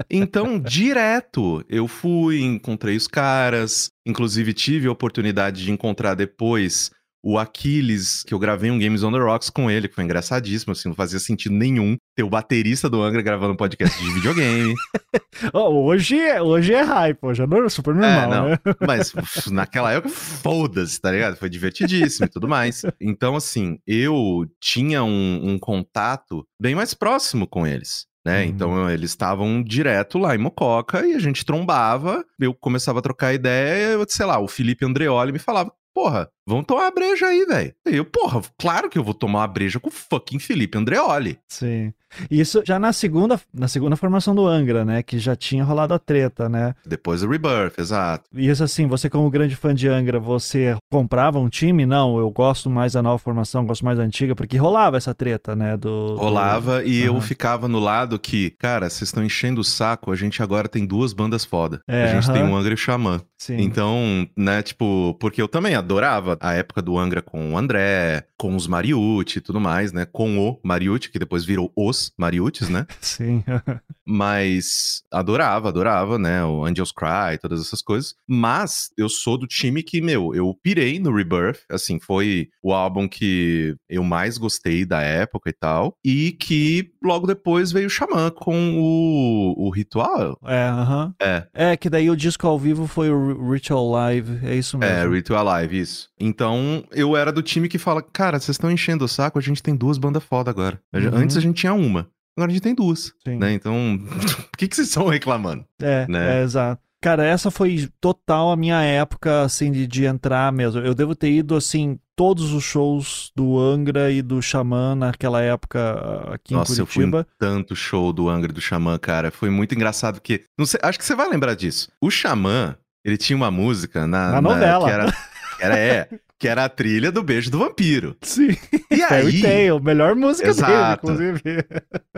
Então, 0.08 0.56
direto, 0.62 1.64
eu 1.68 1.88
fui, 1.88 2.40
encontrei 2.40 2.96
os 2.96 3.08
caras, 3.08 3.90
inclusive 4.06 4.52
tive 4.52 4.86
a 4.86 4.92
oportunidade 4.92 5.64
de 5.64 5.72
encontrar 5.72 6.14
depois 6.14 6.92
o 7.22 7.38
Aquiles, 7.38 8.22
que 8.22 8.32
eu 8.32 8.38
gravei 8.38 8.70
um 8.70 8.78
Games 8.78 9.02
on 9.02 9.12
the 9.12 9.18
Rocks 9.18 9.50
com 9.50 9.70
ele, 9.70 9.88
que 9.88 9.94
foi 9.94 10.04
engraçadíssimo, 10.04 10.72
assim, 10.72 10.88
não 10.88 10.94
fazia 10.96 11.18
sentido 11.18 11.54
nenhum 11.54 11.96
ter 12.16 12.22
o 12.22 12.30
baterista 12.30 12.88
do 12.88 13.02
Angra 13.02 13.22
gravando 13.22 13.52
um 13.52 13.56
podcast 13.56 13.98
de 14.02 14.10
videogame. 14.12 14.74
Ó, 15.52 15.70
hoje, 15.70 16.18
é, 16.18 16.40
hoje 16.40 16.72
é 16.72 16.82
hype, 16.82 17.18
hoje 17.22 17.42
é 17.42 17.68
super 17.68 17.94
normal, 17.94 18.10
É, 18.10 18.26
não. 18.26 18.48
né? 18.50 18.58
Mas 18.86 19.12
uf, 19.14 19.50
naquela 19.52 19.92
época, 19.92 20.08
foda-se, 20.14 21.00
tá 21.00 21.10
ligado? 21.10 21.36
Foi 21.36 21.48
divertidíssimo 21.48 22.26
e 22.26 22.28
tudo 22.28 22.48
mais. 22.48 22.82
Então, 23.00 23.36
assim, 23.36 23.78
eu 23.86 24.46
tinha 24.60 25.02
um, 25.02 25.40
um 25.52 25.58
contato 25.58 26.46
bem 26.60 26.74
mais 26.74 26.94
próximo 26.94 27.46
com 27.46 27.66
eles. 27.66 28.06
Né? 28.24 28.42
Uhum. 28.42 28.48
Então 28.48 28.90
eles 28.90 29.10
estavam 29.10 29.62
direto 29.62 30.18
lá 30.18 30.34
em 30.34 30.38
Mococa 30.38 31.06
e 31.06 31.14
a 31.14 31.18
gente 31.18 31.46
trombava, 31.46 32.22
eu 32.38 32.52
começava 32.52 32.98
a 32.98 33.02
trocar 33.02 33.32
ideia, 33.32 33.92
eu, 33.92 34.04
sei 34.08 34.26
lá, 34.26 34.38
o 34.38 34.48
Felipe 34.48 34.84
Andreoli 34.84 35.32
me 35.32 35.38
falava, 35.38 35.72
porra, 35.94 36.28
vamos 36.48 36.66
tomar 36.66 36.82
uma 36.82 36.90
breja 36.90 37.26
aí, 37.26 37.44
velho. 37.44 37.74
Eu, 37.86 38.04
porra, 38.04 38.40
claro 38.58 38.88
que 38.90 38.98
eu 38.98 39.04
vou 39.04 39.14
tomar 39.14 39.40
uma 39.40 39.46
breja 39.48 39.78
com 39.78 39.88
o 39.88 39.92
fucking 39.92 40.38
Felipe 40.38 40.76
Andreoli. 40.78 41.38
Sim. 41.48 41.92
Isso 42.30 42.62
já 42.66 42.78
na 42.78 42.90
segunda, 42.90 43.38
na 43.52 43.68
segunda 43.68 43.94
formação 43.94 44.34
do 44.34 44.46
Angra, 44.46 44.82
né? 44.82 45.02
Que 45.02 45.18
já 45.18 45.36
tinha 45.36 45.62
rolado 45.62 45.92
a 45.92 45.98
treta, 45.98 46.48
né? 46.48 46.74
Depois 46.86 47.20
do 47.20 47.28
Rebirth, 47.28 47.74
exato. 47.78 48.24
E 48.34 48.48
isso 48.48 48.64
assim, 48.64 48.86
você 48.86 49.10
como 49.10 49.28
grande 49.30 49.54
fã 49.54 49.74
de 49.74 49.86
Angra, 49.88 50.18
você 50.18 50.74
comprava 50.90 51.38
um 51.38 51.50
time? 51.50 51.84
Não, 51.84 52.18
eu 52.18 52.30
gosto 52.30 52.70
mais 52.70 52.94
da 52.94 53.02
nova 53.02 53.18
formação, 53.18 53.66
gosto 53.66 53.84
mais 53.84 53.98
da 53.98 54.04
antiga, 54.04 54.34
porque 54.34 54.56
rolava 54.56 54.96
essa 54.96 55.14
treta, 55.14 55.54
né? 55.54 55.76
Do, 55.76 56.14
do- 56.14 56.16
Rolava 56.16 56.82
e 56.82 56.98
eu 57.02 57.12
Aham. 57.12 57.20
ficava 57.20 57.68
no 57.68 57.78
lado 57.78 58.18
que, 58.18 58.50
cara, 58.58 58.88
vocês 58.88 59.08
estão 59.08 59.22
enchendo 59.22 59.60
o 59.60 59.64
saco, 59.64 60.10
a 60.10 60.16
gente 60.16 60.42
agora 60.42 60.66
tem 60.66 60.86
duas 60.86 61.12
bandas 61.12 61.44
foda. 61.44 61.82
É, 61.86 62.04
a 62.04 62.06
gente 62.06 62.32
tem 62.32 62.40
aham. 62.40 62.52
o 62.52 62.56
Angra 62.56 62.70
e 62.70 62.74
o 62.74 62.78
Xamã. 62.78 63.20
Sim. 63.36 63.58
Então, 63.60 64.26
né, 64.34 64.62
tipo, 64.62 65.14
porque 65.20 65.42
eu 65.42 65.46
também 65.46 65.74
adorava 65.74 66.37
a 66.40 66.54
época 66.54 66.82
do 66.82 66.98
Angra 66.98 67.22
com 67.22 67.52
o 67.52 67.58
André, 67.58 68.24
com 68.36 68.54
os 68.54 68.66
Mariucci 68.66 69.38
e 69.38 69.40
tudo 69.40 69.60
mais, 69.60 69.92
né? 69.92 70.06
Com 70.06 70.38
o 70.38 70.60
Mariucci, 70.64 71.10
que 71.10 71.18
depois 71.18 71.44
virou 71.44 71.72
os 71.76 72.12
Mariuccis, 72.16 72.68
né? 72.68 72.86
Sim. 73.00 73.44
Mas 74.06 75.02
adorava, 75.12 75.68
adorava, 75.68 76.18
né? 76.18 76.44
O 76.44 76.64
Angels 76.64 76.92
Cry, 76.92 77.38
todas 77.40 77.60
essas 77.60 77.82
coisas. 77.82 78.14
Mas 78.26 78.90
eu 78.96 79.08
sou 79.08 79.36
do 79.36 79.46
time 79.46 79.82
que, 79.82 80.00
meu, 80.00 80.34
eu 80.34 80.54
pirei 80.62 80.98
no 80.98 81.14
Rebirth. 81.14 81.60
Assim, 81.70 81.98
foi 82.00 82.48
o 82.62 82.72
álbum 82.72 83.06
que 83.06 83.76
eu 83.88 84.02
mais 84.02 84.38
gostei 84.38 84.84
da 84.84 85.02
época 85.02 85.50
e 85.50 85.52
tal. 85.52 85.94
E 86.04 86.32
que 86.32 86.90
logo 87.02 87.26
depois 87.26 87.70
veio 87.70 87.86
o 87.86 87.90
Xamã 87.90 88.30
com 88.30 88.74
o, 88.78 89.66
o 89.66 89.70
Ritual. 89.70 90.38
é, 90.44 90.68
aham. 90.68 91.14
É, 91.20 91.46
É, 91.52 91.76
que 91.76 91.90
daí 91.90 92.08
o 92.10 92.16
disco 92.16 92.46
ao 92.46 92.58
vivo 92.58 92.86
foi 92.86 93.10
o 93.10 93.52
Ritual 93.52 93.90
Live, 93.90 94.46
é 94.46 94.54
isso 94.54 94.78
mesmo. 94.78 94.94
É, 94.94 95.08
Ritual 95.08 95.44
Live, 95.44 95.78
isso. 95.80 96.08
Então, 96.28 96.84
eu 96.92 97.16
era 97.16 97.32
do 97.32 97.42
time 97.42 97.68
que 97.68 97.78
fala, 97.78 98.02
cara, 98.02 98.38
vocês 98.38 98.54
estão 98.54 98.70
enchendo 98.70 99.04
o 99.04 99.08
saco, 99.08 99.38
a 99.38 99.42
gente 99.42 99.62
tem 99.62 99.74
duas 99.74 99.98
bandas 99.98 100.22
foda 100.22 100.50
agora. 100.50 100.80
Uhum. 100.92 101.10
Antes 101.14 101.36
a 101.36 101.40
gente 101.40 101.56
tinha 101.56 101.72
uma, 101.72 102.08
agora 102.36 102.50
a 102.50 102.54
gente 102.54 102.62
tem 102.62 102.74
duas, 102.74 103.12
né? 103.26 103.52
Então, 103.52 103.98
por 104.50 104.56
que 104.56 104.68
que 104.68 104.76
vocês 104.76 104.88
estão 104.88 105.08
reclamando? 105.08 105.64
É, 105.80 106.06
né? 106.08 106.40
é, 106.40 106.42
exato. 106.42 106.82
Cara, 107.00 107.24
essa 107.24 107.50
foi 107.50 107.88
total 108.00 108.50
a 108.50 108.56
minha 108.56 108.82
época, 108.82 109.42
assim, 109.42 109.70
de, 109.70 109.86
de 109.86 110.04
entrar 110.04 110.52
mesmo. 110.52 110.80
Eu 110.80 110.94
devo 110.94 111.14
ter 111.14 111.30
ido, 111.30 111.54
assim, 111.54 111.96
todos 112.16 112.52
os 112.52 112.64
shows 112.64 113.30
do 113.36 113.56
Angra 113.56 114.10
e 114.10 114.20
do 114.20 114.42
Xamã 114.42 114.96
naquela 114.96 115.40
época 115.40 115.78
ah, 115.78 116.34
aqui 116.34 116.54
Nossa, 116.54 116.74
em 116.74 116.78
eu 116.80 116.86
fui 116.86 117.04
em 117.04 117.10
Curitiba. 117.10 117.32
tanto 117.38 117.76
show 117.76 118.12
do 118.12 118.28
Angra 118.28 118.50
e 118.50 118.54
do 118.54 118.60
Xamã, 118.60 118.98
cara. 118.98 119.30
Foi 119.30 119.48
muito 119.48 119.76
engraçado, 119.76 120.14
porque, 120.14 120.42
não 120.58 120.66
sei, 120.66 120.80
acho 120.82 120.98
que 120.98 121.04
você 121.04 121.14
vai 121.14 121.28
lembrar 121.28 121.54
disso. 121.54 121.88
O 122.00 122.10
Xamã, 122.10 122.76
ele 123.04 123.16
tinha 123.16 123.36
uma 123.36 123.50
música 123.50 124.04
na... 124.04 124.32
Na 124.32 124.42
novela. 124.42 124.84
que 124.84 124.90
era, 124.90 125.06
que 125.58 125.64
era, 125.64 125.76
é, 125.76 126.08
que 126.38 126.48
era 126.48 126.64
a 126.64 126.68
trilha 126.68 127.10
do 127.10 127.22
Beijo 127.22 127.50
do 127.50 127.58
Vampiro. 127.58 128.16
Sim. 128.22 128.56
E 128.90 128.98
Fairy 129.08 129.36
aí... 129.36 129.42
Tail, 129.42 129.80
melhor 129.80 130.14
música 130.14 130.48
Exato. 130.48 131.06
dele, 131.06 131.30
inclusive. 131.30 131.66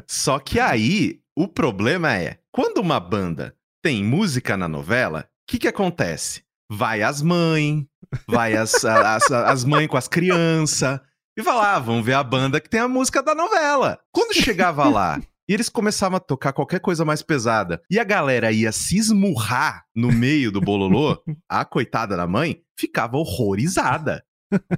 Só 0.07 0.38
que 0.38 0.61
aí, 0.61 1.20
o 1.35 1.48
problema 1.48 2.14
é, 2.14 2.38
quando 2.53 2.79
uma 2.79 3.00
banda 3.00 3.55
tem 3.83 4.05
música 4.05 4.57
na 4.57 4.68
novela, 4.68 5.20
o 5.20 5.53
que 5.53 5.59
que 5.59 5.68
acontece? 5.68 6.42
Vai 6.70 7.03
as 7.03 7.22
mães, 7.22 7.85
vai 8.29 8.57
as, 8.57 8.85
as, 8.85 9.31
as 9.31 9.64
mães 9.64 9.88
com 9.88 9.96
as 9.96 10.07
crianças, 10.07 11.00
e 11.37 11.42
fala, 11.42 11.76
ah, 11.76 11.79
vamos 11.79 12.05
ver 12.05 12.12
a 12.14 12.22
banda 12.22 12.61
que 12.61 12.68
tem 12.68 12.81
a 12.81 12.88
música 12.88 13.22
da 13.22 13.35
novela. 13.35 13.98
Quando 14.12 14.35
chegava 14.35 14.88
lá, 14.88 15.20
e 15.50 15.52
eles 15.52 15.68
começavam 15.68 16.16
a 16.16 16.20
tocar 16.20 16.52
qualquer 16.52 16.78
coisa 16.78 17.04
mais 17.04 17.22
pesada, 17.22 17.82
e 17.90 17.98
a 17.98 18.04
galera 18.04 18.52
ia 18.52 18.70
se 18.70 18.96
esmurrar 18.96 19.84
no 19.92 20.12
meio 20.12 20.52
do 20.52 20.60
bololô, 20.60 21.20
a 21.50 21.64
coitada 21.64 22.16
da 22.16 22.24
mãe 22.24 22.62
ficava 22.78 23.16
horrorizada. 23.16 24.24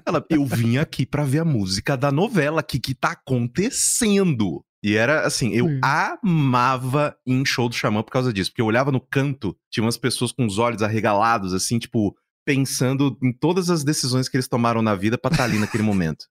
Ela, 0.03 0.25
eu 0.31 0.43
vim 0.47 0.77
aqui 0.77 1.05
pra 1.05 1.23
ver 1.23 1.39
a 1.39 1.45
música 1.45 1.95
da 1.95 2.11
novela, 2.11 2.61
o 2.61 2.63
que 2.63 2.79
que 2.79 2.95
tá 2.95 3.11
acontecendo? 3.11 4.65
E 4.83 4.95
era 4.95 5.27
assim, 5.27 5.51
eu 5.53 5.67
amava 5.83 7.15
ir 7.23 7.33
em 7.33 7.45
show 7.45 7.69
do 7.69 7.75
Xamã 7.75 8.01
por 8.01 8.11
causa 8.11 8.33
disso, 8.33 8.49
porque 8.49 8.61
eu 8.61 8.65
olhava 8.65 8.91
no 8.91 8.99
canto, 8.99 9.55
tinha 9.71 9.83
umas 9.83 9.97
pessoas 9.97 10.31
com 10.31 10.43
os 10.43 10.57
olhos 10.57 10.81
arregalados, 10.81 11.53
assim, 11.53 11.77
tipo, 11.77 12.15
pensando 12.43 13.15
em 13.21 13.31
todas 13.31 13.69
as 13.69 13.83
decisões 13.83 14.27
que 14.27 14.37
eles 14.37 14.47
tomaram 14.47 14.81
na 14.81 14.95
vida 14.95 15.19
pra 15.19 15.29
estar 15.29 15.43
ali 15.43 15.59
naquele 15.59 15.83
momento. 15.83 16.25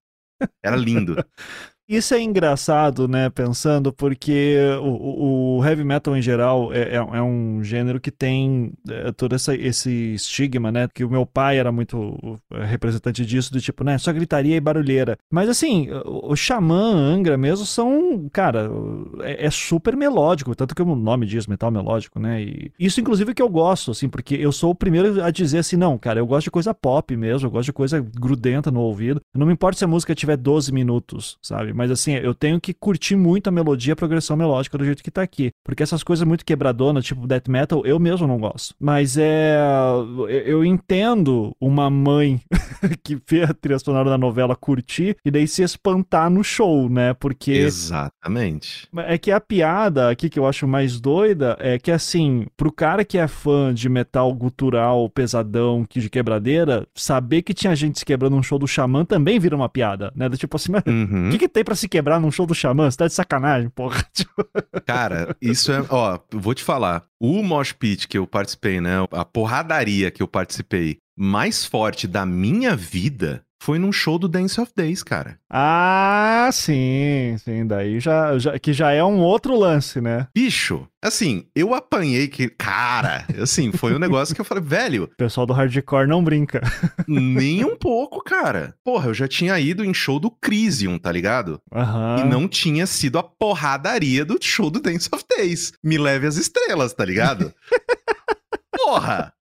Era 0.64 0.74
lindo. 0.74 1.14
Isso 1.88 2.14
é 2.14 2.22
engraçado, 2.22 3.06
né, 3.06 3.28
pensando, 3.28 3.92
porque 3.92 4.56
o, 4.80 5.58
o- 5.58 5.64
heavy 5.64 5.84
metal 5.84 6.16
em 6.16 6.22
geral 6.22 6.72
é, 6.72 6.94
é- 6.94 6.94
é 6.96 7.22
um 7.22 7.62
gênero 7.62 8.00
que 8.00 8.10
tem 8.10 8.72
é, 8.88 9.12
todo 9.12 9.34
essa- 9.34 9.54
esse 9.54 10.14
estigma, 10.14 10.72
né, 10.72 10.88
que 10.94 11.04
o 11.04 11.10
meu 11.10 11.26
pai 11.26 11.58
era 11.58 11.70
muito 11.70 12.40
é, 12.52 12.64
representante 12.64 13.26
disso, 13.26 13.52
do 13.52 13.60
tipo, 13.60 13.84
né, 13.84 13.98
só 13.98 14.12
gritaria 14.12 14.56
e 14.56 14.60
barulheira. 14.60 15.18
Mas 15.30 15.48
assim, 15.50 15.88
o, 16.06 16.32
o 16.32 16.36
Xamã, 16.36 16.94
Angra 16.94 17.36
mesmo 17.36 17.66
são, 17.66 18.26
cara, 18.32 18.70
é, 19.20 19.46
é 19.46 19.50
super 19.50 19.96
melódico, 19.96 20.54
tanto 20.54 20.74
que 20.74 20.82
o 20.82 20.94
nome 20.96 21.26
diz 21.26 21.46
metal 21.46 21.70
melódico, 21.70 22.18
né, 22.18 22.42
e 22.42 22.72
isso 22.78 23.00
inclusive 23.00 23.34
que 23.34 23.42
eu 23.42 23.48
gosto, 23.50 23.90
assim, 23.90 24.08
porque 24.08 24.34
eu 24.36 24.52
sou 24.52 24.70
o 24.70 24.74
primeiro 24.74 25.22
a 25.22 25.30
dizer 25.30 25.58
assim, 25.58 25.76
não, 25.76 25.98
cara, 25.98 26.20
eu 26.20 26.26
gosto 26.26 26.44
de 26.44 26.50
coisa 26.50 26.72
pop 26.72 27.14
mesmo, 27.16 27.48
eu 27.48 27.50
gosto 27.50 27.66
de 27.66 27.72
coisa 27.72 28.00
grudenta 28.00 28.70
no 28.70 28.80
ouvido, 28.80 29.20
não 29.34 29.46
me 29.46 29.52
importa 29.52 29.78
se 29.78 29.84
a 29.84 29.88
música 29.88 30.14
tiver 30.14 30.36
12 30.36 30.72
minutos, 30.72 31.36
sabe, 31.42 31.72
mas 31.82 31.90
assim, 31.90 32.12
eu 32.14 32.32
tenho 32.32 32.60
que 32.60 32.72
curtir 32.72 33.16
muito 33.16 33.48
a 33.48 33.50
melodia, 33.50 33.92
a 33.94 33.96
progressão 33.96 34.36
melódica 34.36 34.78
do 34.78 34.84
jeito 34.84 35.02
que 35.02 35.10
tá 35.10 35.20
aqui. 35.20 35.50
Porque 35.64 35.82
essas 35.82 36.04
coisas 36.04 36.24
muito 36.26 36.44
quebradonas, 36.44 37.04
tipo 37.04 37.26
death 37.26 37.48
metal, 37.48 37.84
eu 37.84 37.98
mesmo 37.98 38.24
não 38.28 38.38
gosto. 38.38 38.72
Mas 38.80 39.16
é. 39.18 39.56
eu- 40.46 40.64
entendo 40.64 41.56
uma 41.60 41.90
mãe 41.90 42.40
que 43.02 43.18
vê 43.28 43.42
a 43.42 43.52
trilha 43.52 43.78
sonora 43.80 44.08
da 44.10 44.16
novela 44.16 44.54
curtir 44.54 45.16
e 45.24 45.30
daí 45.30 45.48
se 45.48 45.62
espantar 45.64 46.30
no 46.30 46.44
show, 46.44 46.88
né? 46.88 47.14
Porque. 47.14 47.50
Exatamente. 47.50 48.86
É 49.06 49.18
que 49.18 49.30
a 49.32 49.40
piada 49.40 50.08
aqui 50.10 50.28
que 50.30 50.38
eu 50.38 50.46
acho 50.46 50.68
mais 50.68 51.00
doida 51.00 51.56
é 51.60 51.78
que, 51.78 51.90
assim, 51.90 52.46
pro 52.56 52.72
cara 52.72 53.04
que 53.04 53.18
é 53.18 53.26
fã 53.26 53.74
de 53.74 53.88
metal 53.88 54.32
gutural 54.32 55.08
pesadão, 55.10 55.84
que 55.88 56.00
de 56.00 56.08
quebradeira, 56.08 56.86
saber 56.94 57.42
que 57.42 57.52
tinha 57.54 57.74
gente 57.74 57.98
se 57.98 58.04
quebrando 58.04 58.36
num 58.36 58.42
show 58.42 58.58
do 58.58 58.68
Xamã 58.68 59.04
também 59.04 59.38
vira 59.38 59.56
uma 59.56 59.68
piada, 59.68 60.12
né? 60.14 60.28
Tipo 60.30 60.56
assim, 60.56 60.72
mas 60.72 60.82
Uhum. 60.86 61.28
o 61.28 61.30
que, 61.30 61.38
que 61.38 61.48
tem 61.48 61.61
pra 61.64 61.74
se 61.74 61.88
quebrar 61.88 62.20
num 62.20 62.30
show 62.30 62.46
do 62.46 62.54
Xamã? 62.54 62.90
Você 62.90 62.96
tá 62.96 63.06
de 63.06 63.14
sacanagem, 63.14 63.68
porra. 63.68 64.04
Tipo, 64.12 64.46
Cara, 64.86 65.36
isso 65.40 65.72
é. 65.72 65.84
Ó, 65.88 66.18
vou 66.32 66.54
te 66.54 66.62
falar. 66.62 67.04
O 67.20 67.42
Mosh 67.42 67.72
Pit 67.72 68.06
que 68.08 68.18
eu 68.18 68.26
participei, 68.26 68.80
né? 68.80 69.06
A 69.10 69.24
porradaria 69.24 70.10
que 70.10 70.22
eu 70.22 70.28
participei 70.28 70.98
mais 71.16 71.64
forte 71.64 72.06
da 72.06 72.24
minha 72.24 72.74
vida 72.74 73.44
foi 73.62 73.78
num 73.78 73.92
show 73.92 74.18
do 74.18 74.26
Dance 74.26 74.60
of 74.60 74.72
Days, 74.76 75.04
cara. 75.04 75.38
Ah, 75.48 76.50
sim, 76.52 77.36
sim. 77.38 77.64
Daí 77.64 78.00
já, 78.00 78.36
já 78.36 78.58
que 78.58 78.72
já 78.72 78.90
é 78.90 79.04
um 79.04 79.20
outro 79.20 79.56
lance, 79.56 80.00
né? 80.00 80.26
Bicho, 80.34 80.88
assim, 81.00 81.46
eu 81.54 81.72
apanhei 81.72 82.26
que. 82.26 82.48
Cara, 82.48 83.24
assim, 83.40 83.70
foi 83.70 83.94
um 83.94 84.00
negócio 84.00 84.34
que 84.34 84.40
eu 84.40 84.44
falei, 84.44 84.64
velho. 84.64 85.04
O 85.04 85.16
pessoal 85.16 85.46
do 85.46 85.52
hardcore 85.52 86.08
não 86.08 86.24
brinca. 86.24 86.60
nem 87.06 87.64
um 87.64 87.76
pouco, 87.76 88.20
cara. 88.20 88.74
Porra, 88.84 89.10
eu 89.10 89.14
já 89.14 89.28
tinha 89.28 89.56
ido 89.60 89.84
em 89.84 89.94
show 89.94 90.18
do 90.18 90.28
Crisium, 90.28 90.98
tá 90.98 91.12
ligado? 91.12 91.60
Aham. 91.72 92.16
E 92.18 92.24
não 92.24 92.48
tinha 92.48 92.84
sido 92.84 93.16
a 93.16 93.22
porradaria 93.22 94.24
do 94.24 94.38
show 94.40 94.72
do 94.72 94.80
Dance 94.80 95.08
of 95.12 95.24
Days. 95.36 95.72
Me 95.84 95.98
leve 95.98 96.26
as 96.26 96.36
estrelas, 96.36 96.92
tá 96.94 97.04
ligado? 97.04 97.54
Porra! 98.76 99.32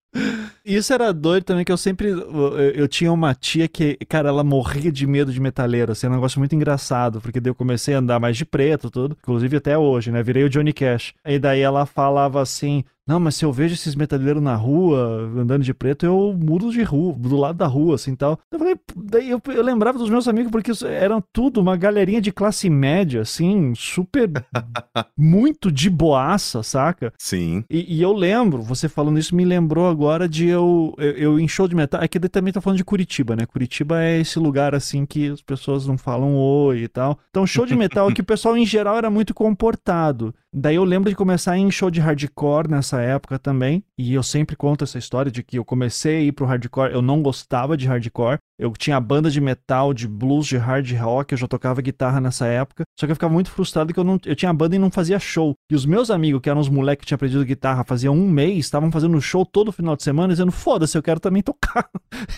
Isso 0.63 0.93
era 0.93 1.11
doido 1.11 1.43
também, 1.43 1.65
que 1.65 1.71
eu 1.71 1.77
sempre. 1.77 2.09
Eu, 2.09 2.59
eu 2.59 2.87
tinha 2.87 3.11
uma 3.11 3.33
tia 3.33 3.67
que, 3.67 3.97
cara, 4.07 4.29
ela 4.29 4.43
morria 4.43 4.91
de 4.91 5.07
medo 5.07 5.31
de 5.31 5.39
metaleiro, 5.39 5.91
assim, 5.91 6.07
é 6.07 6.09
um 6.09 6.13
negócio 6.13 6.39
muito 6.39 6.53
engraçado, 6.53 7.19
porque 7.19 7.39
daí 7.39 7.49
eu 7.49 7.55
comecei 7.55 7.95
a 7.95 7.99
andar 7.99 8.19
mais 8.19 8.37
de 8.37 8.45
preto, 8.45 8.89
tudo, 8.91 9.17
inclusive 9.21 9.57
até 9.57 9.77
hoje, 9.77 10.11
né? 10.11 10.21
Virei 10.21 10.43
o 10.43 10.49
Johnny 10.49 10.73
Cash. 10.73 11.13
E 11.25 11.39
daí 11.39 11.61
ela 11.61 11.85
falava 11.85 12.41
assim: 12.41 12.83
não, 13.07 13.19
mas 13.19 13.35
se 13.35 13.43
eu 13.43 13.51
vejo 13.51 13.73
esses 13.73 13.95
metaleiros 13.95 14.41
na 14.41 14.55
rua, 14.55 15.29
andando 15.35 15.63
de 15.63 15.73
preto, 15.73 16.05
eu 16.05 16.37
mudo 16.39 16.71
de 16.71 16.83
rua, 16.83 17.13
do 17.13 17.35
lado 17.35 17.57
da 17.57 17.67
rua, 17.67 17.95
assim, 17.95 18.15
tal. 18.15 18.39
Eu 18.51 18.59
falei, 18.59 18.75
daí 18.95 19.29
eu, 19.29 19.41
eu 19.47 19.63
lembrava 19.63 19.97
dos 19.97 20.09
meus 20.09 20.27
amigos, 20.27 20.51
porque 20.51 20.71
eram 20.85 21.21
tudo 21.33 21.59
uma 21.59 21.75
galerinha 21.75 22.21
de 22.21 22.31
classe 22.31 22.69
média, 22.69 23.21
assim, 23.21 23.73
super, 23.75 24.29
muito 25.17 25.71
de 25.71 25.89
boaça, 25.89 26.61
saca? 26.61 27.11
Sim. 27.17 27.63
E, 27.69 27.97
e, 27.97 28.01
eu 28.01 28.13
lembro, 28.13 28.61
você 28.61 28.87
falando 28.87 29.17
isso 29.17 29.35
me 29.35 29.43
lembrou 29.43 29.89
agora 29.89 30.29
de 30.29 30.47
eu, 30.47 30.93
eu, 30.97 31.11
eu 31.11 31.39
em 31.39 31.47
show 31.47 31.67
de 31.67 31.75
metal, 31.75 32.01
é 32.01 32.07
que 32.07 32.19
também 32.29 32.53
tá 32.53 32.61
falando 32.61 32.77
de 32.77 32.85
Curitiba, 32.85 33.35
né? 33.35 33.45
Curitiba 33.45 34.01
é 34.01 34.19
esse 34.19 34.37
lugar, 34.37 34.75
assim, 34.75 35.05
que 35.05 35.29
as 35.29 35.41
pessoas 35.41 35.87
não 35.87 35.97
falam 35.97 36.35
oi 36.35 36.83
e 36.83 36.87
tal. 36.87 37.19
Então, 37.29 37.47
show 37.47 37.65
de 37.65 37.75
metal 37.75 38.09
é 38.09 38.13
que 38.15 38.21
o 38.21 38.25
pessoal, 38.25 38.55
em 38.55 38.65
geral, 38.65 38.97
era 38.97 39.09
muito 39.09 39.33
comportado. 39.33 40.33
Daí 40.53 40.75
eu 40.75 40.83
lembro 40.83 41.09
de 41.09 41.15
começar 41.15 41.57
em 41.57 41.71
show 41.71 41.89
de 41.89 42.01
hardcore 42.01 42.69
nessa 42.69 42.90
época 42.99 43.37
também, 43.37 43.83
e 43.95 44.13
eu 44.15 44.23
sempre 44.23 44.55
conto 44.55 44.83
essa 44.83 44.97
história 44.97 45.31
de 45.31 45.43
que 45.43 45.59
eu 45.59 45.63
comecei 45.63 46.17
a 46.17 46.21
ir 46.21 46.31
pro 46.31 46.47
hardcore, 46.47 46.91
eu 46.91 47.01
não 47.01 47.21
gostava 47.21 47.77
de 47.77 47.87
hardcore, 47.87 48.39
eu 48.61 48.71
tinha 48.77 48.99
banda 48.99 49.31
de 49.31 49.41
metal, 49.41 49.91
de 49.91 50.07
blues, 50.07 50.45
de 50.45 50.55
hard 50.55 50.89
rock, 50.93 51.31
eu 51.31 51.37
já 51.37 51.47
tocava 51.47 51.81
guitarra 51.81 52.21
nessa 52.21 52.45
época. 52.45 52.83
Só 52.97 53.07
que 53.07 53.11
eu 53.11 53.15
ficava 53.15 53.33
muito 53.33 53.49
frustrado 53.49 53.91
que 53.91 53.99
eu 53.99 54.03
não 54.03 54.19
eu 54.23 54.35
tinha 54.35 54.53
banda 54.53 54.75
e 54.75 54.79
não 54.79 54.91
fazia 54.91 55.17
show. 55.17 55.55
E 55.67 55.73
os 55.73 55.83
meus 55.83 56.11
amigos, 56.11 56.39
que 56.41 56.49
eram 56.49 56.61
os 56.61 56.69
moleques 56.69 57.01
que 57.01 57.07
tinham 57.07 57.15
aprendido 57.15 57.43
guitarra 57.43 57.83
fazia 57.83 58.11
um 58.11 58.29
mês, 58.29 58.59
estavam 58.59 58.91
fazendo 58.91 59.19
show 59.19 59.43
todo 59.43 59.71
final 59.71 59.95
de 59.95 60.03
semana, 60.03 60.33
dizendo: 60.33 60.51
foda-se, 60.51 60.95
eu 60.95 61.01
quero 61.01 61.19
também 61.19 61.41
tocar. 61.43 61.89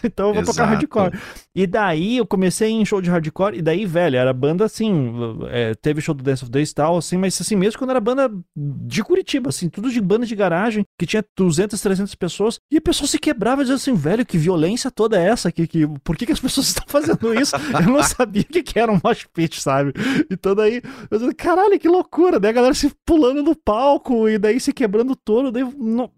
então 0.02 0.30
eu 0.30 0.34
vou 0.34 0.44
Exato. 0.44 0.58
tocar 0.58 0.70
hardcore. 0.70 1.20
E 1.54 1.68
daí 1.68 2.18
eu 2.18 2.26
comecei 2.26 2.70
em 2.70 2.86
show 2.86 3.02
de 3.02 3.10
hardcore, 3.10 3.58
e 3.58 3.62
daí, 3.62 3.86
velho, 3.86 4.16
era 4.16 4.32
banda 4.32 4.64
assim. 4.64 5.14
É, 5.50 5.76
teve 5.76 6.00
show 6.00 6.16
do 6.16 6.24
Dance 6.24 6.44
of 6.44 6.52
Days 6.52 6.72
e 6.72 6.76
tal, 6.76 6.96
assim, 6.96 7.18
mas 7.18 7.40
assim, 7.40 7.58
mesmo 7.58 7.78
quando 7.78 7.90
era 7.90 8.00
banda 8.00 8.32
de 8.56 9.04
Curitiba, 9.04 9.50
assim, 9.50 9.68
tudo 9.68 9.92
de 9.92 10.00
banda 10.00 10.26
de 10.26 10.36
garagem, 10.38 10.86
que 10.98 11.06
tinha 11.06 11.24
200, 11.36 11.82
300 11.82 12.16
pessoas, 12.16 12.60
e 12.72 12.78
a 12.78 12.82
pessoa 12.82 13.10
se 13.10 13.20
quebrava 13.20 13.62
dizendo 13.62 13.76
assim: 13.76 13.94
velho, 13.94 14.26
que 14.26 14.38
violência 14.38 14.90
toda 14.90 15.20
é 15.20 15.28
essa? 15.28 15.52
Que, 15.52 15.68
que, 15.68 15.86
por 16.14 16.18
que, 16.18 16.28
que 16.28 16.32
as 16.32 16.40
pessoas 16.40 16.68
estão 16.70 16.86
fazendo 16.88 17.34
isso? 17.34 17.56
eu 17.56 17.92
não 17.92 18.04
sabia 18.04 18.44
o 18.44 18.46
que, 18.46 18.62
que 18.62 18.78
era 18.78 18.92
um 18.92 19.00
mosh 19.04 19.26
pit, 19.34 19.60
sabe? 19.60 19.94
Então 20.30 20.54
daí, 20.54 20.80
eu 21.10 21.18
disse, 21.18 21.34
caralho, 21.34 21.80
que 21.80 21.88
loucura! 21.88 22.40
Daí 22.40 22.52
a 22.52 22.54
galera 22.54 22.74
se 22.76 22.92
pulando 23.04 23.42
no 23.42 23.56
palco 23.56 24.30
e 24.30 24.38
daí 24.38 24.60
se 24.60 24.72
quebrando 24.72 25.16
todo, 25.16 25.52
daí, 25.52 25.64
não, 25.76 26.12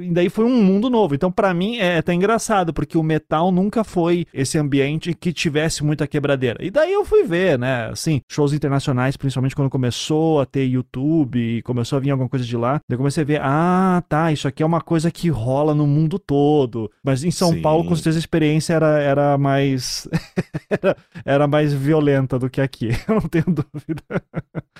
e 0.00 0.10
daí 0.10 0.30
foi 0.30 0.46
um 0.46 0.62
mundo 0.62 0.88
novo. 0.88 1.14
Então 1.14 1.30
para 1.30 1.52
mim 1.52 1.76
é 1.76 1.98
até 1.98 2.14
engraçado, 2.14 2.72
porque 2.72 2.96
o 2.96 3.02
metal 3.02 3.52
nunca 3.52 3.84
foi 3.84 4.26
esse 4.32 4.56
ambiente 4.56 5.12
que 5.12 5.32
tivesse 5.32 5.84
muita 5.84 6.06
quebradeira. 6.06 6.64
E 6.64 6.70
daí 6.70 6.92
eu 6.92 7.04
fui 7.04 7.24
ver, 7.24 7.58
né, 7.58 7.90
assim, 7.90 8.22
shows 8.30 8.54
internacionais, 8.54 9.18
principalmente 9.18 9.54
quando 9.54 9.68
começou 9.68 10.40
a 10.40 10.46
ter 10.46 10.64
YouTube 10.64 11.38
e 11.38 11.62
começou 11.62 11.98
a 11.98 12.00
vir 12.00 12.10
alguma 12.10 12.28
coisa 12.28 12.44
de 12.44 12.56
lá. 12.56 12.80
Daí 12.88 12.94
eu 12.94 12.98
comecei 12.98 13.22
a 13.22 13.26
ver, 13.26 13.40
ah, 13.42 14.02
tá, 14.08 14.32
isso 14.32 14.48
aqui 14.48 14.62
é 14.62 14.66
uma 14.66 14.80
coisa 14.80 15.10
que 15.10 15.28
rola 15.28 15.74
no 15.74 15.86
mundo 15.86 16.18
todo. 16.18 16.90
Mas 17.04 17.22
em 17.22 17.30
São 17.30 17.52
Sim. 17.52 17.60
Paulo, 17.60 17.84
com 17.84 17.94
certeza, 17.94 18.18
a 18.18 18.20
experiência 18.20 18.72
era, 18.72 18.98
era 18.98 19.38
mais. 19.42 20.08
era, 20.70 20.96
era 21.24 21.46
mais 21.46 21.72
violenta 21.72 22.38
do 22.38 22.48
que 22.48 22.60
aqui, 22.60 22.90
eu 23.08 23.16
não 23.16 23.22
tenho 23.22 23.44
dúvida. 23.46 24.02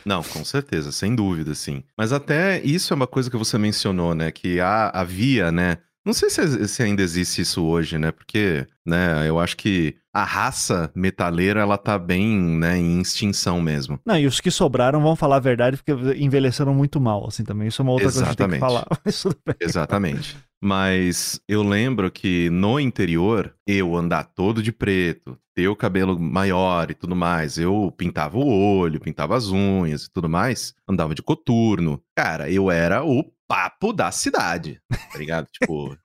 Não, 0.05 0.22
com 0.22 0.44
certeza, 0.44 0.92
sem 0.92 1.14
dúvida, 1.14 1.55
sim. 1.55 1.83
Mas 1.98 2.12
até 2.12 2.62
isso 2.62 2.92
é 2.92 2.96
uma 2.96 3.07
coisa 3.07 3.31
que 3.31 3.37
você 3.37 3.59
mencionou, 3.59 4.14
né? 4.14 4.31
Que 4.31 4.61
há, 4.61 4.88
havia, 4.88 5.51
né? 5.53 5.79
Não 6.05 6.12
sei 6.12 6.31
se, 6.31 6.66
se, 6.66 6.83
ainda 6.83 7.01
existe 7.01 7.42
isso 7.42 7.62
hoje, 7.62 7.96
né? 7.96 8.11
Porque, 8.11 8.66
né, 8.85 9.29
eu 9.29 9.38
acho 9.38 9.57
que 9.57 9.94
a 10.12 10.25
raça 10.25 10.90
metaleira, 10.94 11.61
ela 11.61 11.79
tá 11.79 11.96
bem, 11.96 12.37
né, 12.59 12.77
em 12.77 13.01
extinção 13.01 13.61
mesmo. 13.61 14.01
Não, 14.05 14.18
e 14.18 14.27
os 14.27 14.40
que 14.40 14.51
sobraram 14.51 15.01
vão 15.01 15.14
falar 15.14 15.37
a 15.37 15.40
verdade 15.40 15.77
porque 15.77 15.92
envelheceram 16.16 16.75
muito 16.75 17.01
mal, 17.01 17.29
assim, 17.29 17.44
também. 17.44 17.68
Isso 17.68 17.81
é 17.81 17.85
uma 17.85 17.92
outra 17.92 18.09
Exatamente. 18.09 18.37
coisa 18.37 18.44
que 18.44 18.51
tem 18.51 19.14
que 19.14 19.25
falar. 19.25 19.57
Exatamente. 19.61 20.37
Mas 20.62 21.40
eu 21.48 21.61
lembro 21.62 22.09
que 22.09 22.48
no 22.51 22.79
interior, 22.79 23.53
eu 23.66 23.96
andar 23.96 24.22
todo 24.22 24.62
de 24.62 24.70
preto, 24.70 25.37
ter 25.53 25.66
o 25.66 25.75
cabelo 25.75 26.16
maior 26.18 26.88
e 26.88 26.94
tudo 26.94 27.16
mais, 27.16 27.59
eu 27.59 27.92
pintava 27.96 28.38
o 28.38 28.79
olho, 28.79 29.01
pintava 29.01 29.37
as 29.37 29.48
unhas 29.48 30.05
e 30.05 30.12
tudo 30.12 30.29
mais, 30.29 30.72
andava 30.88 31.16
de 31.16 31.22
coturno. 31.22 32.01
Cara, 32.16 32.48
eu 32.48 32.70
era 32.70 33.05
o 33.05 33.25
papo 33.48 33.92
da 33.92 34.11
cidade, 34.12 34.81
tá 34.88 35.18
ligado? 35.18 35.48
tipo, 35.53 35.98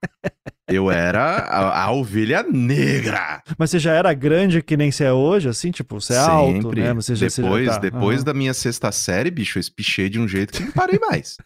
eu 0.67 0.91
era 0.91 1.37
a, 1.37 1.83
a, 1.83 1.91
ovelha 1.91 2.43
negra. 2.43 3.41
Mas 3.57 3.69
você 3.69 3.79
já 3.79 3.93
era 3.93 4.13
grande 4.13 4.61
que 4.61 4.75
nem 4.75 4.91
você 4.91 5.05
é 5.05 5.13
hoje, 5.13 5.47
assim? 5.47 5.71
Tipo, 5.71 6.01
você 6.01 6.13
é 6.13 6.17
Sempre. 6.17 6.31
alto, 6.31 6.75
né? 6.75 6.93
Você 6.93 7.15
já, 7.15 7.27
depois 7.27 7.65
já 7.65 7.73
tá. 7.73 7.79
depois 7.79 8.19
uhum. 8.19 8.25
da 8.25 8.33
minha 8.33 8.53
sexta 8.53 8.91
série, 8.91 9.31
bicho, 9.31 9.57
eu 9.57 9.61
espichei 9.61 10.09
de 10.09 10.19
um 10.19 10.27
jeito 10.27 10.51
que 10.51 10.63
não 10.63 10.71
parei 10.71 10.99
mais. 10.99 11.37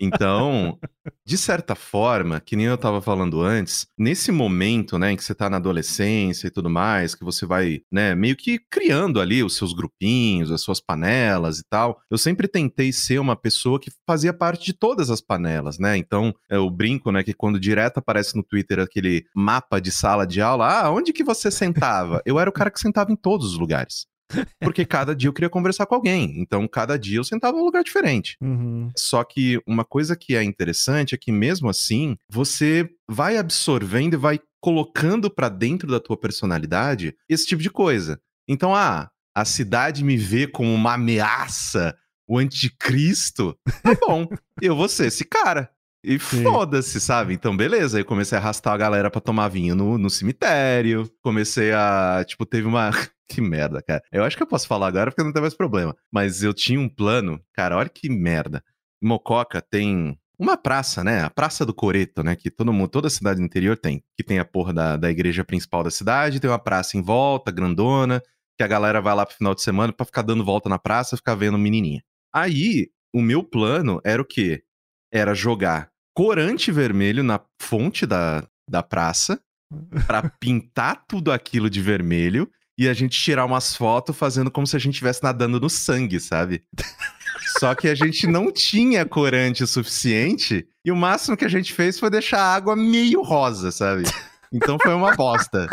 então, 0.00 0.78
de 1.24 1.38
certa 1.38 1.74
forma, 1.74 2.40
que 2.40 2.56
nem 2.56 2.66
eu 2.66 2.78
tava 2.78 3.00
falando 3.00 3.40
antes, 3.40 3.86
nesse 3.98 4.30
momento, 4.30 4.98
né, 4.98 5.12
em 5.12 5.16
que 5.16 5.24
você 5.24 5.34
tá 5.34 5.48
na 5.48 5.56
adolescência 5.56 6.46
e 6.46 6.50
tudo 6.50 6.68
mais, 6.70 7.14
que 7.14 7.24
você 7.24 7.46
vai, 7.46 7.80
né, 7.90 8.14
meio 8.14 8.36
que 8.36 8.58
criando 8.70 9.20
ali 9.20 9.42
os 9.42 9.56
seus 9.56 9.72
grupinhos, 9.72 10.50
as 10.50 10.60
suas 10.60 10.80
panelas 10.80 11.58
e 11.58 11.64
tal, 11.68 12.00
eu 12.10 12.18
sempre 12.18 12.48
tentei 12.48 12.92
ser 12.92 13.18
uma 13.18 13.36
pessoa 13.36 13.80
que 13.80 13.90
fazia 14.06 14.32
parte 14.32 14.64
de 14.64 14.72
todas 14.72 15.10
as 15.10 15.20
panelas, 15.20 15.78
né? 15.78 15.96
Então, 15.96 16.34
eu 16.50 16.68
brinco, 16.70 17.10
né, 17.10 17.22
que 17.22 17.34
quando 17.34 17.58
direto 17.60 17.98
aparece 17.98 18.36
no 18.36 18.42
Twitter 18.42 18.78
aquele 18.80 19.24
mapa 19.34 19.80
de 19.80 19.90
sala 19.90 20.26
de 20.26 20.40
aula, 20.40 20.68
ah, 20.68 20.90
onde 20.90 21.12
que 21.12 21.24
você 21.24 21.50
sentava? 21.50 22.22
eu 22.24 22.38
era 22.38 22.50
o 22.50 22.52
cara 22.52 22.70
que 22.70 22.80
sentava 22.80 23.12
em 23.12 23.16
todos 23.16 23.52
os 23.52 23.58
lugares. 23.58 24.06
Porque 24.60 24.84
cada 24.84 25.14
dia 25.14 25.28
eu 25.28 25.32
queria 25.32 25.50
conversar 25.50 25.86
com 25.86 25.94
alguém. 25.94 26.40
Então, 26.40 26.66
cada 26.66 26.98
dia 26.98 27.18
eu 27.18 27.24
sentava 27.24 27.56
em 27.56 27.60
um 27.60 27.64
lugar 27.64 27.82
diferente. 27.82 28.36
Uhum. 28.40 28.90
Só 28.96 29.22
que 29.24 29.60
uma 29.66 29.84
coisa 29.84 30.16
que 30.16 30.34
é 30.34 30.42
interessante 30.42 31.14
é 31.14 31.18
que, 31.18 31.30
mesmo 31.30 31.68
assim, 31.68 32.16
você 32.30 32.88
vai 33.08 33.36
absorvendo 33.36 34.14
e 34.14 34.18
vai 34.18 34.40
colocando 34.60 35.30
para 35.30 35.48
dentro 35.48 35.88
da 35.88 36.00
tua 36.00 36.16
personalidade 36.16 37.14
esse 37.28 37.46
tipo 37.46 37.62
de 37.62 37.70
coisa. 37.70 38.20
Então, 38.48 38.74
ah, 38.74 39.10
a 39.34 39.44
cidade 39.44 40.02
me 40.02 40.16
vê 40.16 40.46
como 40.46 40.72
uma 40.72 40.94
ameaça, 40.94 41.96
o 42.28 42.38
anticristo. 42.38 43.56
Tá 43.82 43.94
bom, 44.06 44.26
eu 44.60 44.74
vou 44.74 44.88
ser 44.88 45.06
esse 45.06 45.24
cara. 45.24 45.70
E 46.08 46.20
foda-se, 46.20 47.00
sabe? 47.00 47.34
Então, 47.34 47.56
beleza. 47.56 47.96
Aí 47.96 48.02
eu 48.02 48.06
comecei 48.06 48.38
a 48.38 48.40
arrastar 48.40 48.72
a 48.72 48.76
galera 48.76 49.10
pra 49.10 49.20
tomar 49.20 49.48
vinho 49.48 49.74
no, 49.74 49.98
no 49.98 50.08
cemitério. 50.08 51.10
Comecei 51.20 51.72
a. 51.72 52.24
Tipo, 52.26 52.46
teve 52.46 52.66
uma. 52.66 52.92
Que 53.28 53.40
merda, 53.40 53.82
cara. 53.82 54.02
Eu 54.12 54.24
acho 54.24 54.36
que 54.36 54.42
eu 54.42 54.46
posso 54.46 54.66
falar 54.66 54.88
agora 54.88 55.10
porque 55.10 55.22
não 55.22 55.32
tem 55.32 55.42
mais 55.42 55.54
problema. 55.54 55.96
Mas 56.12 56.42
eu 56.42 56.54
tinha 56.54 56.80
um 56.80 56.88
plano. 56.88 57.40
Cara, 57.52 57.76
olha 57.76 57.88
que 57.88 58.08
merda. 58.08 58.62
Mococa 59.02 59.60
tem 59.60 60.18
uma 60.38 60.56
praça, 60.56 61.02
né? 61.02 61.22
A 61.22 61.30
Praça 61.30 61.64
do 61.64 61.74
Coreto, 61.74 62.22
né? 62.22 62.36
Que 62.36 62.50
todo 62.50 62.72
mundo, 62.72 62.88
toda 62.88 63.10
cidade 63.10 63.40
do 63.40 63.44
interior 63.44 63.76
tem. 63.76 64.02
Que 64.16 64.22
tem 64.22 64.38
a 64.38 64.44
porra 64.44 64.72
da, 64.72 64.96
da 64.96 65.10
igreja 65.10 65.44
principal 65.44 65.82
da 65.82 65.90
cidade, 65.90 66.40
tem 66.40 66.50
uma 66.50 66.58
praça 66.58 66.96
em 66.96 67.02
volta, 67.02 67.50
grandona, 67.50 68.22
que 68.56 68.62
a 68.62 68.66
galera 68.66 69.00
vai 69.00 69.14
lá 69.14 69.24
pro 69.24 69.36
final 69.36 69.54
de 69.54 69.62
semana 69.62 69.92
pra 69.92 70.06
ficar 70.06 70.22
dando 70.22 70.44
volta 70.44 70.68
na 70.68 70.78
praça 70.78 71.16
ficar 71.16 71.34
vendo 71.34 71.58
menininha. 71.58 72.02
Aí, 72.34 72.90
o 73.14 73.22
meu 73.22 73.42
plano 73.42 74.00
era 74.04 74.20
o 74.20 74.24
quê? 74.24 74.62
Era 75.12 75.34
jogar 75.34 75.90
corante 76.14 76.70
vermelho 76.70 77.22
na 77.22 77.40
fonte 77.60 78.06
da, 78.06 78.46
da 78.68 78.82
praça 78.82 79.40
para 80.06 80.30
pintar 80.40 81.04
tudo 81.06 81.32
aquilo 81.32 81.68
de 81.68 81.80
vermelho 81.80 82.50
e 82.78 82.88
a 82.88 82.92
gente 82.92 83.18
tirar 83.18 83.44
umas 83.44 83.74
fotos 83.74 84.16
fazendo 84.16 84.50
como 84.50 84.66
se 84.66 84.76
a 84.76 84.78
gente 84.78 84.94
estivesse 84.94 85.22
nadando 85.22 85.60
no 85.60 85.70
sangue, 85.70 86.20
sabe? 86.20 86.62
Só 87.58 87.74
que 87.74 87.88
a 87.88 87.94
gente 87.94 88.26
não 88.26 88.52
tinha 88.52 89.06
corante 89.06 89.62
o 89.62 89.66
suficiente 89.66 90.66
e 90.84 90.92
o 90.92 90.96
máximo 90.96 91.36
que 91.36 91.44
a 91.44 91.48
gente 91.48 91.72
fez 91.72 91.98
foi 91.98 92.10
deixar 92.10 92.40
a 92.40 92.54
água 92.54 92.76
meio 92.76 93.22
rosa, 93.22 93.70
sabe? 93.70 94.04
Então 94.52 94.78
foi 94.80 94.94
uma 94.94 95.14
bosta. 95.16 95.66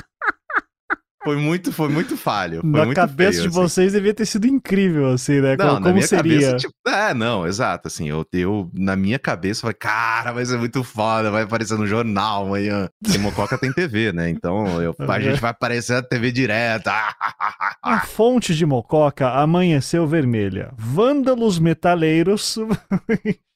Foi 1.24 1.38
muito, 1.38 1.72
foi 1.72 1.88
muito 1.90 2.18
falho. 2.18 2.60
Foi 2.62 2.70
na 2.70 2.86
muito 2.86 2.96
cabeça 2.98 3.32
feio, 3.32 3.42
de 3.44 3.48
assim. 3.48 3.58
vocês 3.58 3.94
devia 3.94 4.14
ter 4.14 4.26
sido 4.26 4.46
incrível, 4.46 5.08
assim, 5.14 5.40
né? 5.40 5.56
Não, 5.56 5.76
como 5.76 5.80
na 5.88 5.94
minha 5.94 6.06
seria? 6.08 6.24
cabeça, 6.48 6.58
tipo, 6.58 6.74
é, 6.88 7.14
não, 7.14 7.48
exato, 7.48 7.88
assim, 7.88 8.10
eu, 8.10 8.26
eu, 8.34 8.70
na 8.74 8.96
minha 8.98 9.18
cabeça, 9.18 9.62
falei, 9.62 9.74
cara, 9.76 10.34
vai 10.34 10.46
ser 10.46 10.58
muito 10.58 10.84
foda, 10.84 11.32
vai 11.32 11.44
aparecer 11.44 11.78
no 11.78 11.88
jornal 11.88 12.46
amanhã, 12.46 12.90
porque 13.02 13.18
Mococa 13.18 13.58
tem 13.58 13.72
TV, 13.72 14.12
né, 14.12 14.30
então 14.30 14.82
eu- 14.82 14.94
a 15.00 15.04
Uhum. 15.16 15.22
gente 15.22 15.40
vai 15.40 15.52
aparecer 15.52 15.94
na 15.94 16.02
TV 16.04 16.32
direta, 16.32 16.92
A 17.82 18.02
fonte 18.02 18.54
de 18.54 18.66
Mococa 18.66 19.30
amanheceu 19.30 20.06
vermelha. 20.08 20.74
Vândalos 20.78 21.58
metaleiros. 21.60 22.58